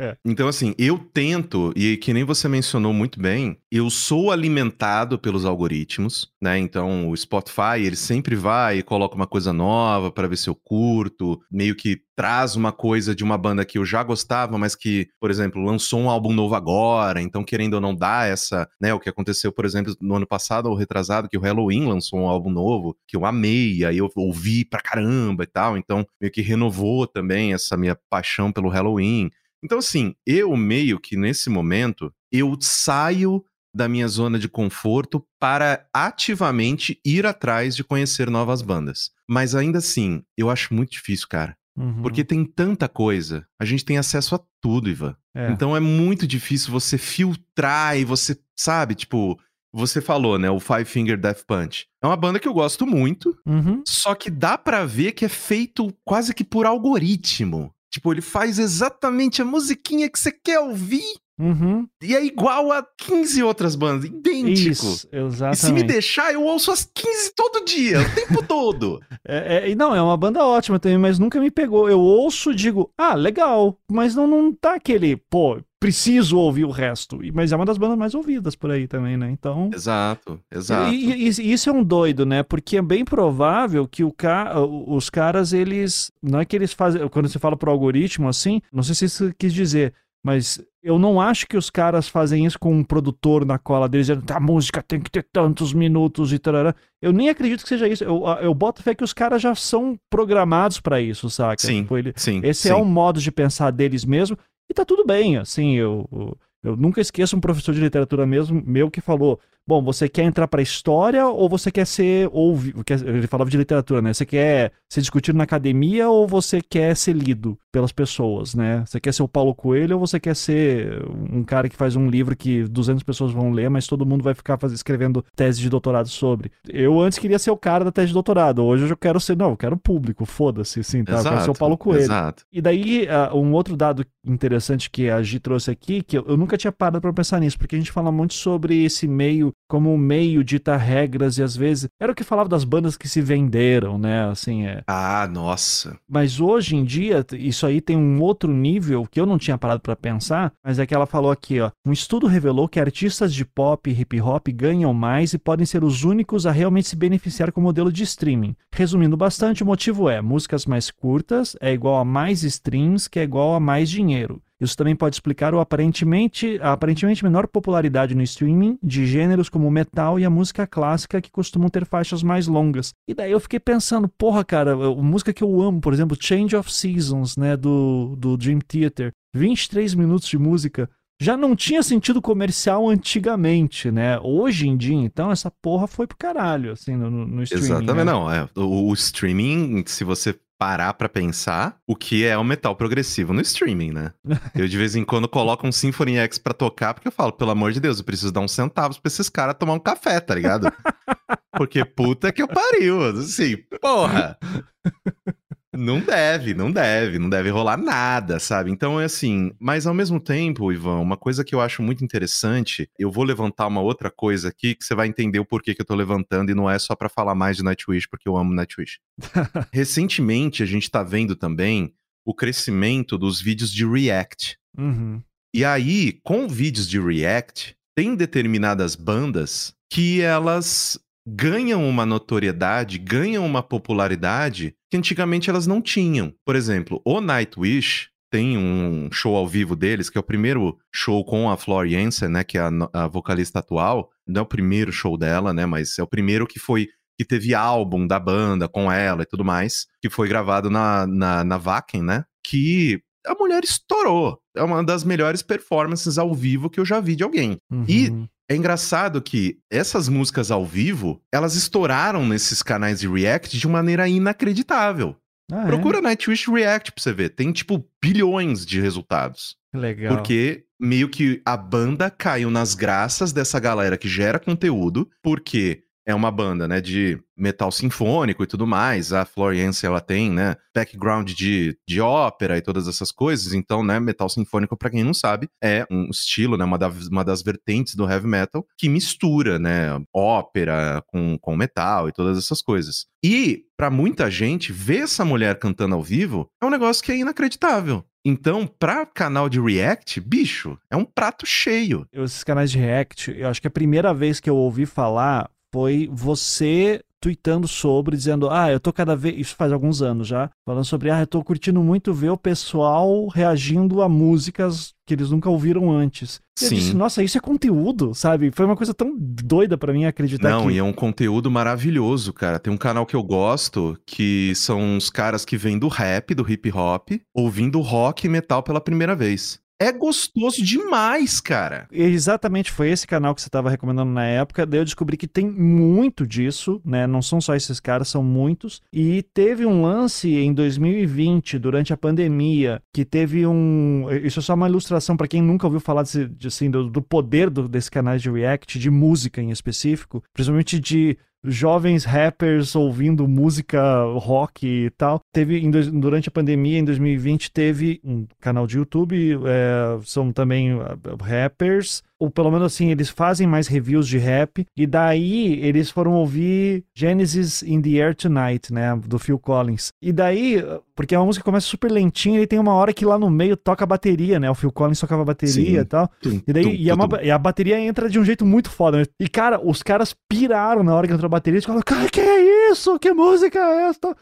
É. 0.00 0.16
Então, 0.24 0.46
assim, 0.46 0.74
eu 0.78 0.96
tento, 0.98 1.72
e 1.74 1.96
que 1.96 2.12
nem 2.12 2.22
você 2.22 2.48
mencionou 2.48 2.92
muito 2.92 3.20
bem, 3.20 3.58
eu 3.70 3.90
sou 3.90 4.30
alimentado 4.30 5.18
pelos 5.18 5.44
algoritmos, 5.44 6.30
né? 6.40 6.56
Então, 6.58 7.08
o 7.08 7.16
Spotify, 7.16 7.80
ele 7.80 7.96
sempre 7.96 8.36
vai 8.36 8.78
e 8.78 8.82
coloca 8.82 9.16
uma 9.16 9.26
coisa 9.26 9.52
nova 9.52 10.10
para 10.10 10.28
ver 10.28 10.36
se 10.36 10.48
eu 10.48 10.54
curto, 10.54 11.40
meio 11.50 11.74
que 11.74 12.00
traz 12.18 12.56
uma 12.56 12.72
coisa 12.72 13.14
de 13.14 13.22
uma 13.22 13.38
banda 13.38 13.64
que 13.64 13.78
eu 13.78 13.84
já 13.84 14.02
gostava, 14.02 14.58
mas 14.58 14.74
que, 14.74 15.08
por 15.20 15.30
exemplo, 15.30 15.62
lançou 15.62 16.00
um 16.00 16.10
álbum 16.10 16.32
novo 16.32 16.56
agora, 16.56 17.22
então 17.22 17.44
querendo 17.44 17.74
ou 17.74 17.80
não 17.80 17.94
dar 17.94 18.28
essa, 18.28 18.68
né, 18.80 18.92
o 18.92 18.98
que 18.98 19.08
aconteceu, 19.08 19.52
por 19.52 19.64
exemplo, 19.64 19.94
no 20.00 20.16
ano 20.16 20.26
passado 20.26 20.66
ou 20.66 20.74
retrasado, 20.74 21.28
que 21.28 21.38
o 21.38 21.40
Halloween 21.40 21.86
lançou 21.86 22.18
um 22.18 22.26
álbum 22.26 22.50
novo, 22.50 22.96
que 23.06 23.16
eu 23.16 23.24
amei, 23.24 23.84
aí 23.84 23.98
eu 23.98 24.10
ouvi 24.16 24.64
pra 24.64 24.80
caramba 24.80 25.44
e 25.44 25.46
tal, 25.46 25.76
então 25.76 26.04
meio 26.20 26.32
que 26.32 26.42
renovou 26.42 27.06
também 27.06 27.54
essa 27.54 27.76
minha 27.76 27.96
paixão 28.10 28.50
pelo 28.50 28.68
Halloween. 28.68 29.30
Então, 29.62 29.78
assim, 29.78 30.12
eu 30.26 30.56
meio 30.56 30.98
que 30.98 31.16
nesse 31.16 31.48
momento, 31.48 32.12
eu 32.32 32.56
saio 32.60 33.44
da 33.72 33.88
minha 33.88 34.08
zona 34.08 34.40
de 34.40 34.48
conforto 34.48 35.24
para 35.38 35.86
ativamente 35.94 37.00
ir 37.04 37.24
atrás 37.26 37.76
de 37.76 37.84
conhecer 37.84 38.28
novas 38.28 38.60
bandas. 38.60 39.12
Mas 39.28 39.54
ainda 39.54 39.78
assim, 39.78 40.24
eu 40.36 40.50
acho 40.50 40.74
muito 40.74 40.90
difícil, 40.90 41.28
cara. 41.28 41.57
Uhum. 41.78 42.02
Porque 42.02 42.24
tem 42.24 42.44
tanta 42.44 42.88
coisa. 42.88 43.46
A 43.58 43.64
gente 43.64 43.84
tem 43.84 43.98
acesso 43.98 44.34
a 44.34 44.40
tudo, 44.60 44.90
Ivan. 44.90 45.16
É. 45.34 45.50
Então 45.50 45.76
é 45.76 45.80
muito 45.80 46.26
difícil 46.26 46.72
você 46.72 46.98
filtrar 46.98 47.96
e 47.96 48.04
você, 48.04 48.36
sabe, 48.56 48.96
tipo, 48.96 49.38
você 49.72 50.00
falou, 50.00 50.38
né? 50.38 50.50
O 50.50 50.58
Five 50.58 50.86
Finger 50.86 51.18
Death 51.18 51.44
Punch. 51.46 51.86
É 52.02 52.06
uma 52.06 52.16
banda 52.16 52.40
que 52.40 52.48
eu 52.48 52.54
gosto 52.54 52.86
muito, 52.86 53.38
uhum. 53.46 53.82
só 53.86 54.14
que 54.14 54.30
dá 54.30 54.58
para 54.58 54.84
ver 54.84 55.12
que 55.12 55.24
é 55.24 55.28
feito 55.28 55.94
quase 56.04 56.34
que 56.34 56.42
por 56.42 56.66
algoritmo. 56.66 57.72
Tipo, 57.90 58.12
ele 58.12 58.20
faz 58.20 58.58
exatamente 58.58 59.40
a 59.40 59.44
musiquinha 59.44 60.10
que 60.10 60.18
você 60.18 60.32
quer 60.32 60.58
ouvir. 60.60 61.04
Uhum. 61.38 61.86
E 62.02 62.14
é 62.14 62.24
igual 62.24 62.72
a 62.72 62.82
15 62.82 63.42
outras 63.42 63.76
bandas, 63.76 64.06
idêntico. 64.06 64.70
Isso, 64.70 65.08
exatamente. 65.12 65.56
E 65.56 65.60
se 65.60 65.72
me 65.72 65.82
deixar, 65.82 66.32
eu 66.32 66.42
ouço 66.42 66.72
as 66.72 66.84
15 66.84 67.32
todo 67.34 67.64
dia, 67.64 68.00
o 68.00 68.14
tempo 68.14 68.42
todo. 68.46 69.00
É, 69.24 69.70
é, 69.70 69.74
não, 69.74 69.94
é 69.94 70.02
uma 70.02 70.16
banda 70.16 70.44
ótima 70.44 70.78
também, 70.78 70.98
mas 70.98 71.18
nunca 71.18 71.40
me 71.40 71.50
pegou. 71.50 71.88
Eu 71.88 72.00
ouço 72.00 72.54
digo, 72.54 72.90
ah, 72.98 73.14
legal, 73.14 73.78
mas 73.90 74.14
não, 74.14 74.26
não 74.26 74.52
tá 74.52 74.74
aquele, 74.74 75.16
pô, 75.16 75.60
preciso 75.78 76.38
ouvir 76.38 76.64
o 76.64 76.70
resto. 76.70 77.18
Mas 77.32 77.52
é 77.52 77.56
uma 77.56 77.64
das 77.64 77.78
bandas 77.78 77.98
mais 77.98 78.14
ouvidas 78.14 78.54
por 78.54 78.70
aí 78.70 78.86
também, 78.86 79.16
né? 79.16 79.30
Então. 79.30 79.70
Exato, 79.72 80.40
exato. 80.50 80.92
E, 80.92 81.28
e, 81.28 81.28
e 81.28 81.52
isso 81.52 81.70
é 81.70 81.72
um 81.72 81.82
doido, 81.82 82.26
né? 82.26 82.42
Porque 82.42 82.76
é 82.76 82.82
bem 82.82 83.04
provável 83.04 83.86
que 83.86 84.04
o 84.04 84.12
ca... 84.12 84.60
os 84.60 85.08
caras, 85.08 85.52
eles. 85.52 86.10
Não 86.22 86.40
é 86.40 86.44
que 86.44 86.56
eles 86.56 86.72
fazem. 86.72 87.06
Quando 87.08 87.28
você 87.28 87.38
fala 87.38 87.56
pro 87.56 87.70
algoritmo 87.70 88.28
assim, 88.28 88.60
não 88.72 88.82
sei 88.82 88.94
se 88.94 89.04
isso 89.04 89.32
quis 89.38 89.52
dizer. 89.52 89.94
Mas 90.28 90.62
eu 90.82 90.98
não 90.98 91.18
acho 91.18 91.46
que 91.46 91.56
os 91.56 91.70
caras 91.70 92.06
fazem 92.06 92.44
isso 92.44 92.58
com 92.58 92.70
um 92.70 92.84
produtor 92.84 93.46
na 93.46 93.58
cola 93.58 93.88
deles, 93.88 94.08
dizendo 94.08 94.30
a 94.30 94.38
música 94.38 94.82
tem 94.82 95.00
que 95.00 95.10
ter 95.10 95.26
tantos 95.32 95.72
minutos 95.72 96.34
e 96.34 96.38
tal. 96.38 96.52
Eu 97.00 97.14
nem 97.14 97.30
acredito 97.30 97.62
que 97.62 97.68
seja 97.70 97.88
isso. 97.88 98.04
Eu, 98.04 98.26
eu 98.42 98.52
boto 98.52 98.82
fé 98.82 98.94
que 98.94 99.02
os 99.02 99.14
caras 99.14 99.40
já 99.40 99.54
são 99.54 99.98
programados 100.10 100.80
para 100.80 101.00
isso, 101.00 101.30
saca? 101.30 101.66
Sim, 101.66 101.80
tipo, 101.80 101.96
ele, 101.96 102.12
sim. 102.14 102.42
Esse 102.44 102.64
sim. 102.64 102.68
é 102.68 102.74
o 102.74 102.84
modo 102.84 103.22
de 103.22 103.32
pensar 103.32 103.70
deles 103.70 104.04
mesmo. 104.04 104.36
E 104.68 104.74
tá 104.74 104.84
tudo 104.84 105.02
bem, 105.02 105.38
assim, 105.38 105.76
eu, 105.76 106.06
eu, 106.12 106.36
eu 106.62 106.76
nunca 106.76 107.00
esqueço 107.00 107.34
um 107.34 107.40
professor 107.40 107.74
de 107.74 107.80
literatura 107.80 108.26
mesmo 108.26 108.62
meu 108.66 108.90
que 108.90 109.00
falou: 109.00 109.40
Bom, 109.68 109.82
você 109.82 110.08
quer 110.08 110.22
entrar 110.22 110.48
para 110.48 110.60
a 110.60 110.62
história 110.62 111.26
ou 111.26 111.46
você 111.46 111.70
quer 111.70 111.86
ser 111.86 112.26
ouvi... 112.32 112.74
ele 113.04 113.26
falava 113.26 113.50
de 113.50 113.58
literatura, 113.58 114.00
né? 114.00 114.14
Você 114.14 114.24
quer 114.24 114.72
ser 114.90 115.02
discutido 115.02 115.36
na 115.36 115.44
academia 115.44 116.08
ou 116.08 116.26
você 116.26 116.62
quer 116.62 116.96
ser 116.96 117.12
lido 117.12 117.58
pelas 117.70 117.92
pessoas, 117.92 118.54
né? 118.54 118.82
Você 118.86 118.98
quer 118.98 119.12
ser 119.12 119.22
o 119.22 119.28
Paulo 119.28 119.54
Coelho 119.54 119.96
ou 119.96 120.06
você 120.06 120.18
quer 120.18 120.34
ser 120.34 121.04
um 121.30 121.44
cara 121.44 121.68
que 121.68 121.76
faz 121.76 121.96
um 121.96 122.08
livro 122.08 122.34
que 122.34 122.62
200 122.62 123.02
pessoas 123.02 123.30
vão 123.30 123.50
ler, 123.50 123.68
mas 123.68 123.86
todo 123.86 124.06
mundo 124.06 124.24
vai 124.24 124.32
ficar 124.32 124.56
faz... 124.56 124.72
escrevendo 124.72 125.22
tese 125.36 125.60
de 125.60 125.68
doutorado 125.68 126.08
sobre. 126.08 126.50
Eu 126.66 126.98
antes 126.98 127.18
queria 127.18 127.38
ser 127.38 127.50
o 127.50 127.56
cara 127.56 127.84
da 127.84 127.92
tese 127.92 128.08
de 128.08 128.14
doutorado, 128.14 128.64
hoje 128.64 128.88
eu 128.88 128.96
quero 128.96 129.20
ser, 129.20 129.36
não, 129.36 129.50
eu 129.50 129.56
quero 129.58 129.76
público, 129.76 130.24
foda-se, 130.24 130.82
sim, 130.82 131.04
tá? 131.04 131.12
Exato, 131.12 131.26
eu 131.26 131.32
quero 131.32 131.44
ser 131.44 131.50
o 131.50 131.54
Paulo 131.54 131.76
Coelho. 131.76 132.04
Exato. 132.04 132.42
E 132.50 132.62
daí, 132.62 133.06
uh, 133.06 133.36
um 133.36 133.52
outro 133.52 133.76
dado 133.76 134.02
interessante 134.26 134.88
que 134.88 135.10
a 135.10 135.22
Gi 135.22 135.38
trouxe 135.38 135.70
aqui, 135.70 136.02
que 136.02 136.16
eu, 136.16 136.24
eu 136.26 136.38
nunca 136.38 136.56
tinha 136.56 136.72
parado 136.72 137.02
para 137.02 137.12
pensar 137.12 137.38
nisso, 137.38 137.58
porque 137.58 137.76
a 137.76 137.78
gente 137.78 137.92
fala 137.92 138.10
muito 138.10 138.32
sobre 138.32 138.82
esse 138.82 139.06
meio 139.06 139.52
como 139.68 139.92
um 139.92 139.98
meio 139.98 140.42
dita 140.42 140.76
regras 140.76 141.38
e 141.38 141.42
às 141.42 141.54
vezes 141.54 141.88
era 142.00 142.12
o 142.12 142.14
que 142.14 142.24
falava 142.24 142.48
das 142.48 142.64
bandas 142.64 142.96
que 142.96 143.08
se 143.08 143.20
venderam, 143.20 143.98
né? 143.98 144.28
Assim, 144.28 144.66
é. 144.66 144.82
Ah, 144.86 145.28
nossa. 145.30 145.98
Mas 146.08 146.40
hoje 146.40 146.74
em 146.74 146.84
dia 146.84 147.24
isso 147.34 147.66
aí 147.66 147.80
tem 147.80 147.96
um 147.96 148.20
outro 148.20 148.52
nível 148.52 149.06
que 149.10 149.20
eu 149.20 149.26
não 149.26 149.38
tinha 149.38 149.58
parado 149.58 149.80
para 149.80 149.94
pensar, 149.94 150.52
mas 150.64 150.78
é 150.78 150.86
que 150.86 150.94
ela 150.94 151.06
falou 151.06 151.30
aqui, 151.30 151.60
ó. 151.60 151.70
Um 151.86 151.92
estudo 151.92 152.26
revelou 152.26 152.68
que 152.68 152.80
artistas 152.80 153.34
de 153.34 153.44
pop 153.44 153.90
e 153.90 154.00
hip 154.00 154.20
hop 154.20 154.48
ganham 154.48 154.94
mais 154.94 155.32
e 155.34 155.38
podem 155.38 155.66
ser 155.66 155.84
os 155.84 156.04
únicos 156.04 156.46
a 156.46 156.50
realmente 156.50 156.88
se 156.88 156.96
beneficiar 156.96 157.52
com 157.52 157.60
o 157.60 157.64
modelo 157.64 157.92
de 157.92 158.02
streaming. 158.04 158.56
Resumindo 158.72 159.16
bastante, 159.16 159.62
o 159.62 159.66
motivo 159.66 160.08
é: 160.08 160.22
músicas 160.22 160.64
mais 160.64 160.90
curtas 160.90 161.56
é 161.60 161.72
igual 161.72 161.96
a 161.96 162.04
mais 162.04 162.42
streams, 162.42 163.08
que 163.08 163.18
é 163.18 163.22
igual 163.22 163.54
a 163.54 163.60
mais 163.60 163.90
dinheiro. 163.90 164.40
Isso 164.60 164.76
também 164.76 164.96
pode 164.96 165.14
explicar 165.14 165.54
o 165.54 165.60
aparentemente, 165.60 166.58
a 166.60 166.72
aparentemente 166.72 167.22
menor 167.22 167.46
popularidade 167.46 168.14
no 168.14 168.22
streaming 168.22 168.78
de 168.82 169.06
gêneros 169.06 169.48
como 169.48 169.68
o 169.68 169.70
metal 169.70 170.18
e 170.18 170.24
a 170.24 170.30
música 170.30 170.66
clássica 170.66 171.20
que 171.20 171.30
costumam 171.30 171.68
ter 171.68 171.86
faixas 171.86 172.22
mais 172.22 172.46
longas. 172.46 172.92
E 173.06 173.14
daí 173.14 173.30
eu 173.30 173.40
fiquei 173.40 173.60
pensando, 173.60 174.08
porra, 174.08 174.44
cara, 174.44 174.72
a 174.72 174.94
música 175.02 175.32
que 175.32 175.44
eu 175.44 175.60
amo, 175.62 175.80
por 175.80 175.92
exemplo, 175.92 176.16
Change 176.20 176.56
of 176.56 176.72
Seasons, 176.72 177.36
né, 177.36 177.56
do, 177.56 178.16
do 178.18 178.36
Dream 178.36 178.58
Theater, 178.60 179.12
23 179.34 179.94
minutos 179.94 180.28
de 180.28 180.38
música, 180.38 180.90
já 181.20 181.36
não 181.36 181.56
tinha 181.56 181.82
sentido 181.82 182.22
comercial 182.22 182.88
antigamente, 182.88 183.90
né? 183.90 184.18
Hoje 184.20 184.68
em 184.68 184.76
dia, 184.76 184.94
então, 184.94 185.32
essa 185.32 185.50
porra 185.50 185.88
foi 185.88 186.06
pro 186.06 186.16
caralho, 186.16 186.72
assim, 186.72 186.94
no, 186.94 187.10
no 187.10 187.42
streaming. 187.42 187.66
Exatamente, 187.66 187.96
né? 187.96 188.04
não. 188.04 188.30
É, 188.30 188.48
o, 188.54 188.88
o, 188.88 188.94
streaming, 188.94 189.82
se 189.86 190.04
você 190.04 190.38
parar 190.58 190.92
para 190.94 191.08
pensar 191.08 191.78
o 191.86 191.94
que 191.94 192.24
é 192.24 192.36
o 192.36 192.42
metal 192.42 192.74
progressivo 192.74 193.32
no 193.32 193.40
streaming, 193.40 193.92
né? 193.92 194.12
Eu 194.54 194.66
de 194.66 194.76
vez 194.76 194.96
em 194.96 195.04
quando 195.04 195.28
coloco 195.28 195.66
um 195.66 195.72
Symphony 195.72 196.18
X 196.18 196.38
pra 196.38 196.52
tocar, 196.52 196.94
porque 196.94 197.06
eu 197.08 197.12
falo, 197.12 197.32
pelo 197.32 197.50
amor 197.50 197.72
de 197.72 197.80
Deus, 197.80 197.98
eu 197.98 198.04
preciso 198.04 198.32
dar 198.32 198.40
uns 198.40 198.52
centavos 198.52 198.98
pra 198.98 199.08
esses 199.08 199.28
caras 199.28 199.56
tomar 199.58 199.74
um 199.74 199.78
café, 199.78 200.18
tá 200.20 200.34
ligado? 200.34 200.72
Porque 201.56 201.84
puta 201.84 202.30
que 202.30 202.42
eu 202.42 202.46
pariu, 202.46 203.02
assim, 203.02 203.56
porra! 203.80 204.38
Não 205.78 206.00
deve, 206.00 206.54
não 206.54 206.72
deve, 206.72 207.18
não 207.20 207.30
deve 207.30 207.50
rolar 207.50 207.76
nada, 207.76 208.40
sabe? 208.40 208.70
Então 208.70 209.00
é 209.00 209.04
assim, 209.04 209.52
mas 209.60 209.86
ao 209.86 209.94
mesmo 209.94 210.18
tempo, 210.18 210.72
Ivan, 210.72 210.98
uma 210.98 211.16
coisa 211.16 211.44
que 211.44 211.54
eu 211.54 211.60
acho 211.60 211.82
muito 211.82 212.04
interessante, 212.04 212.90
eu 212.98 213.12
vou 213.12 213.22
levantar 213.22 213.68
uma 213.68 213.80
outra 213.80 214.10
coisa 214.10 214.48
aqui 214.48 214.74
que 214.74 214.84
você 214.84 214.94
vai 214.94 215.06
entender 215.06 215.38
o 215.38 215.44
porquê 215.44 215.74
que 215.74 215.80
eu 215.80 215.86
tô 215.86 215.94
levantando 215.94 216.50
e 216.50 216.54
não 216.54 216.68
é 216.68 216.78
só 216.80 216.96
para 216.96 217.08
falar 217.08 217.36
mais 217.36 217.56
de 217.56 217.62
Nightwish, 217.62 218.08
porque 218.08 218.28
eu 218.28 218.36
amo 218.36 218.52
Nightwish. 218.52 218.98
Recentemente 219.72 220.64
a 220.64 220.66
gente 220.66 220.90
tá 220.90 221.04
vendo 221.04 221.36
também 221.36 221.94
o 222.26 222.34
crescimento 222.34 223.16
dos 223.16 223.40
vídeos 223.40 223.72
de 223.72 223.86
React. 223.86 224.58
Uhum. 224.76 225.22
E 225.54 225.64
aí, 225.64 226.18
com 226.24 226.48
vídeos 226.48 226.88
de 226.88 227.00
React, 227.00 227.76
tem 227.96 228.16
determinadas 228.16 228.96
bandas 228.96 229.72
que 229.90 230.20
elas 230.20 230.98
ganham 231.34 231.86
uma 231.88 232.06
notoriedade, 232.06 232.98
ganham 232.98 233.44
uma 233.44 233.62
popularidade 233.62 234.74
que 234.90 234.96
antigamente 234.96 235.50
elas 235.50 235.66
não 235.66 235.82
tinham. 235.82 236.32
Por 236.44 236.56
exemplo, 236.56 237.00
o 237.04 237.20
Nightwish 237.20 238.08
tem 238.30 238.58
um 238.58 239.08
show 239.10 239.36
ao 239.36 239.46
vivo 239.46 239.74
deles, 239.74 240.10
que 240.10 240.18
é 240.18 240.20
o 240.20 240.24
primeiro 240.24 240.78
show 240.94 241.24
com 241.24 241.50
a 241.50 241.56
Flor 241.56 241.86
Jensen, 241.86 242.28
né, 242.28 242.44
que 242.44 242.58
é 242.58 242.60
a, 242.60 242.70
a, 242.92 243.08
vocalista 243.08 243.58
atual. 243.58 244.10
Não 244.26 244.40
é 244.40 244.42
o 244.42 244.46
primeiro 244.46 244.92
show 244.92 245.16
dela, 245.16 245.52
né, 245.52 245.66
mas 245.66 245.98
é 245.98 246.02
o 246.02 246.06
primeiro 246.06 246.46
que 246.46 246.58
foi 246.58 246.88
que 247.18 247.24
teve 247.24 247.52
álbum 247.52 248.06
da 248.06 248.20
banda 248.20 248.68
com 248.68 248.92
ela 248.92 249.22
e 249.22 249.26
tudo 249.26 249.44
mais, 249.44 249.86
que 250.00 250.08
foi 250.08 250.28
gravado 250.28 250.70
na, 250.70 251.04
na, 251.04 251.42
na 251.42 251.56
Wacken, 251.56 252.02
né, 252.02 252.24
que 252.44 253.00
a 253.26 253.34
mulher 253.34 253.64
estourou. 253.64 254.38
É 254.56 254.62
uma 254.62 254.84
das 254.84 255.04
melhores 255.04 255.42
performances 255.42 256.16
ao 256.16 256.32
vivo 256.32 256.70
que 256.70 256.78
eu 256.78 256.84
já 256.84 257.00
vi 257.00 257.16
de 257.16 257.24
alguém. 257.24 257.58
Uhum. 257.70 257.84
E 257.88 258.28
é 258.48 258.56
engraçado 258.56 259.20
que 259.20 259.58
essas 259.70 260.08
músicas 260.08 260.50
ao 260.50 260.64
vivo, 260.64 261.20
elas 261.32 261.54
estouraram 261.54 262.26
nesses 262.26 262.62
canais 262.62 263.00
de 263.00 263.08
react 263.08 263.58
de 263.58 263.68
maneira 263.68 264.08
inacreditável. 264.08 265.14
Ah, 265.52 265.64
Procura 265.66 265.98
é? 265.98 266.00
Nightwish 266.02 266.50
React 266.50 266.92
pra 266.92 267.02
você 267.02 267.12
ver. 267.12 267.30
Tem, 267.30 267.52
tipo, 267.52 267.86
bilhões 268.02 268.66
de 268.66 268.80
resultados. 268.80 269.56
Legal. 269.74 270.16
Porque 270.16 270.64
meio 270.80 271.08
que 271.08 271.42
a 271.44 271.56
banda 271.56 272.10
caiu 272.10 272.50
nas 272.50 272.74
graças 272.74 273.32
dessa 273.32 273.58
galera 273.58 273.98
que 273.98 274.08
gera 274.08 274.38
conteúdo, 274.38 275.08
porque 275.22 275.82
é 276.08 276.14
uma 276.14 276.30
banda, 276.30 276.66
né, 276.66 276.80
de 276.80 277.20
metal 277.36 277.70
sinfônico 277.70 278.42
e 278.42 278.46
tudo 278.46 278.66
mais. 278.66 279.12
A 279.12 279.26
Florence, 279.26 279.84
ela 279.84 280.00
tem, 280.00 280.30
né, 280.30 280.56
background 280.74 281.30
de, 281.32 281.78
de 281.86 282.00
ópera 282.00 282.56
e 282.56 282.62
todas 282.62 282.88
essas 282.88 283.12
coisas. 283.12 283.52
Então, 283.52 283.84
né, 283.84 284.00
metal 284.00 284.26
sinfônico, 284.26 284.74
para 284.74 284.88
quem 284.88 285.04
não 285.04 285.12
sabe, 285.12 285.50
é 285.62 285.86
um 285.90 286.08
estilo, 286.08 286.56
né, 286.56 286.64
uma, 286.64 286.78
da, 286.78 286.88
uma 287.10 287.22
das 287.22 287.42
vertentes 287.42 287.94
do 287.94 288.10
heavy 288.10 288.26
metal 288.26 288.66
que 288.78 288.88
mistura, 288.88 289.58
né, 289.58 290.02
ópera 290.10 291.04
com, 291.08 291.36
com 291.38 291.54
metal 291.54 292.08
e 292.08 292.12
todas 292.12 292.38
essas 292.38 292.62
coisas. 292.62 293.04
E, 293.22 293.64
para 293.76 293.90
muita 293.90 294.30
gente, 294.30 294.72
ver 294.72 295.00
essa 295.00 295.26
mulher 295.26 295.58
cantando 295.58 295.94
ao 295.94 296.02
vivo 296.02 296.48
é 296.62 296.64
um 296.64 296.70
negócio 296.70 297.04
que 297.04 297.12
é 297.12 297.18
inacreditável. 297.18 298.02
Então, 298.24 298.66
pra 298.66 299.04
canal 299.04 299.48
de 299.48 299.60
React, 299.60 300.20
bicho, 300.22 300.78
é 300.90 300.96
um 300.96 301.04
prato 301.04 301.44
cheio. 301.46 302.06
Esses 302.12 302.42
canais 302.42 302.70
de 302.70 302.78
React, 302.78 303.34
eu 303.36 303.48
acho 303.48 303.60
que 303.60 303.68
a 303.68 303.70
primeira 303.70 304.14
vez 304.14 304.40
que 304.40 304.48
eu 304.48 304.56
ouvi 304.56 304.86
falar 304.86 305.50
foi 305.72 306.08
você 306.12 307.02
tweetando 307.20 307.66
sobre, 307.66 308.16
dizendo, 308.16 308.48
ah, 308.48 308.70
eu 308.70 308.78
tô 308.78 308.92
cada 308.92 309.16
vez, 309.16 309.38
isso 309.38 309.56
faz 309.56 309.72
alguns 309.72 310.02
anos 310.02 310.28
já, 310.28 310.50
falando 310.64 310.84
sobre, 310.84 311.10
ah, 311.10 311.20
eu 311.20 311.26
tô 311.26 311.42
curtindo 311.42 311.82
muito 311.82 312.14
ver 312.14 312.30
o 312.30 312.36
pessoal 312.36 313.26
reagindo 313.26 314.02
a 314.02 314.08
músicas 314.08 314.94
que 315.04 315.14
eles 315.14 315.30
nunca 315.30 315.50
ouviram 315.50 315.90
antes. 315.90 316.40
E 316.60 316.64
eu 316.64 316.68
Sim. 316.68 316.74
disse, 316.76 316.94
nossa, 316.94 317.22
isso 317.22 317.38
é 317.38 317.40
conteúdo, 317.40 318.14
sabe? 318.14 318.50
Foi 318.52 318.64
uma 318.64 318.76
coisa 318.76 318.94
tão 318.94 319.16
doida 319.18 319.76
para 319.76 319.92
mim 319.92 320.04
acreditar 320.04 320.50
Não, 320.50 320.66
que... 320.66 320.74
e 320.74 320.78
é 320.78 320.82
um 320.82 320.92
conteúdo 320.92 321.50
maravilhoso, 321.50 322.32
cara. 322.32 322.58
Tem 322.58 322.72
um 322.72 322.76
canal 322.76 323.06
que 323.06 323.16
eu 323.16 323.22
gosto, 323.22 323.98
que 324.06 324.52
são 324.54 324.96
os 324.96 325.10
caras 325.10 325.44
que 325.44 325.56
vêm 325.56 325.78
do 325.78 325.88
rap, 325.88 326.34
do 326.34 326.48
hip 326.48 326.70
hop, 326.72 327.10
ouvindo 327.34 327.80
rock 327.80 328.26
e 328.26 328.30
metal 328.30 328.62
pela 328.62 328.80
primeira 328.80 329.16
vez. 329.16 329.60
É 329.80 329.92
gostoso 329.92 330.62
demais, 330.64 331.40
cara. 331.40 331.86
Exatamente, 331.92 332.72
foi 332.72 332.90
esse 332.90 333.06
canal 333.06 333.32
que 333.32 333.40
você 333.40 333.48
estava 333.48 333.70
recomendando 333.70 334.10
na 334.10 334.24
época. 334.24 334.66
Daí 334.66 334.80
eu 334.80 334.84
descobri 334.84 335.16
que 335.16 335.28
tem 335.28 335.48
muito 335.48 336.26
disso, 336.26 336.80
né? 336.84 337.06
Não 337.06 337.22
são 337.22 337.40
só 337.40 337.54
esses 337.54 337.78
caras, 337.78 338.08
são 338.08 338.22
muitos. 338.22 338.82
E 338.92 339.22
teve 339.22 339.64
um 339.64 339.82
lance 339.82 340.34
em 340.34 340.52
2020, 340.52 341.60
durante 341.60 341.92
a 341.92 341.96
pandemia, 341.96 342.82
que 342.92 343.04
teve 343.04 343.46
um. 343.46 344.06
Isso 344.24 344.40
é 344.40 344.42
só 344.42 344.54
uma 344.54 344.68
ilustração 344.68 345.16
para 345.16 345.28
quem 345.28 345.40
nunca 345.40 345.66
ouviu 345.66 345.80
falar 345.80 346.02
desse, 346.02 346.26
de, 346.26 346.48
assim, 346.48 346.68
do, 346.68 346.90
do 346.90 347.00
poder 347.00 347.48
do, 347.48 347.68
desse 347.68 347.90
canal 347.90 348.18
de 348.18 348.28
React, 348.28 348.80
de 348.80 348.90
música 348.90 349.40
em 349.40 349.50
específico, 349.50 350.24
principalmente 350.34 350.80
de 350.80 351.16
jovens 351.44 352.04
rappers 352.04 352.74
ouvindo 352.74 353.28
música 353.28 354.02
rock 354.16 354.66
e 354.66 354.90
tal. 354.90 355.20
Teve 355.32 355.58
em, 355.58 355.70
durante 355.70 356.28
a 356.28 356.32
pandemia, 356.32 356.78
em 356.78 356.84
2020, 356.84 357.50
teve 357.52 358.00
um 358.04 358.26
canal 358.40 358.66
de 358.66 358.78
YouTube, 358.78 359.38
é, 359.46 359.98
são 360.04 360.32
também 360.32 360.78
rappers 361.20 362.02
ou 362.18 362.30
pelo 362.30 362.50
menos 362.50 362.66
assim, 362.66 362.90
eles 362.90 363.08
fazem 363.08 363.46
mais 363.46 363.66
reviews 363.66 364.08
de 364.08 364.18
rap, 364.18 364.66
e 364.76 364.86
daí 364.86 365.60
eles 365.64 365.90
foram 365.90 366.14
ouvir 366.14 366.84
Genesis 366.94 367.62
in 367.62 367.80
the 367.80 367.90
Air 367.90 368.14
Tonight, 368.14 368.72
né, 368.72 368.98
do 369.06 369.18
Phil 369.18 369.38
Collins. 369.38 369.92
E 370.02 370.12
daí, 370.12 370.62
porque 370.94 371.14
é 371.14 371.18
uma 371.18 371.26
música 371.26 371.42
que 371.42 371.48
começa 371.48 371.66
super 371.66 371.90
lentinha, 371.90 372.40
e 372.40 372.46
tem 372.46 372.58
uma 372.58 372.74
hora 372.74 372.92
que 372.92 373.04
lá 373.04 373.18
no 373.18 373.30
meio 373.30 373.56
toca 373.56 373.84
a 373.84 373.86
bateria, 373.86 374.40
né, 374.40 374.50
o 374.50 374.54
Phil 374.54 374.72
Collins 374.72 375.00
tocava 375.00 375.24
bateria 375.24 375.52
Sim. 375.52 375.78
e 375.78 375.84
tal. 375.84 376.10
Tum, 376.20 376.40
e 376.46 376.52
daí, 376.52 376.62
tum, 376.64 376.70
e, 376.70 376.90
é 376.90 376.94
uma, 376.94 377.08
e, 377.22 377.30
a 377.30 377.38
bateria 377.38 377.80
entra 377.80 378.08
de 378.08 378.18
um 378.18 378.24
jeito 378.24 378.44
muito 378.44 378.70
foda, 378.70 378.98
né? 378.98 379.04
E 379.20 379.28
cara, 379.28 379.60
os 379.64 379.82
caras 379.82 380.14
piraram 380.28 380.82
na 380.82 380.94
hora 380.94 381.06
que 381.06 381.12
entrou 381.12 381.26
a 381.26 381.30
bateria, 381.30 381.56
eles 381.56 381.64
falaram, 381.64 381.84
cara, 381.84 382.08
que 382.10 382.20
é 382.20 382.70
isso? 382.70 382.98
Que 382.98 383.12
música 383.12 383.58
é 383.58 383.88
essa? 383.88 384.16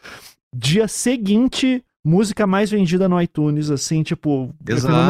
Dia 0.55 0.87
seguinte, 0.87 1.83
música 2.07 2.47
mais 2.47 2.71
vendida 2.71 3.09
no 3.09 3.21
iTunes, 3.21 3.69
assim, 3.69 4.01
tipo, 4.01 4.53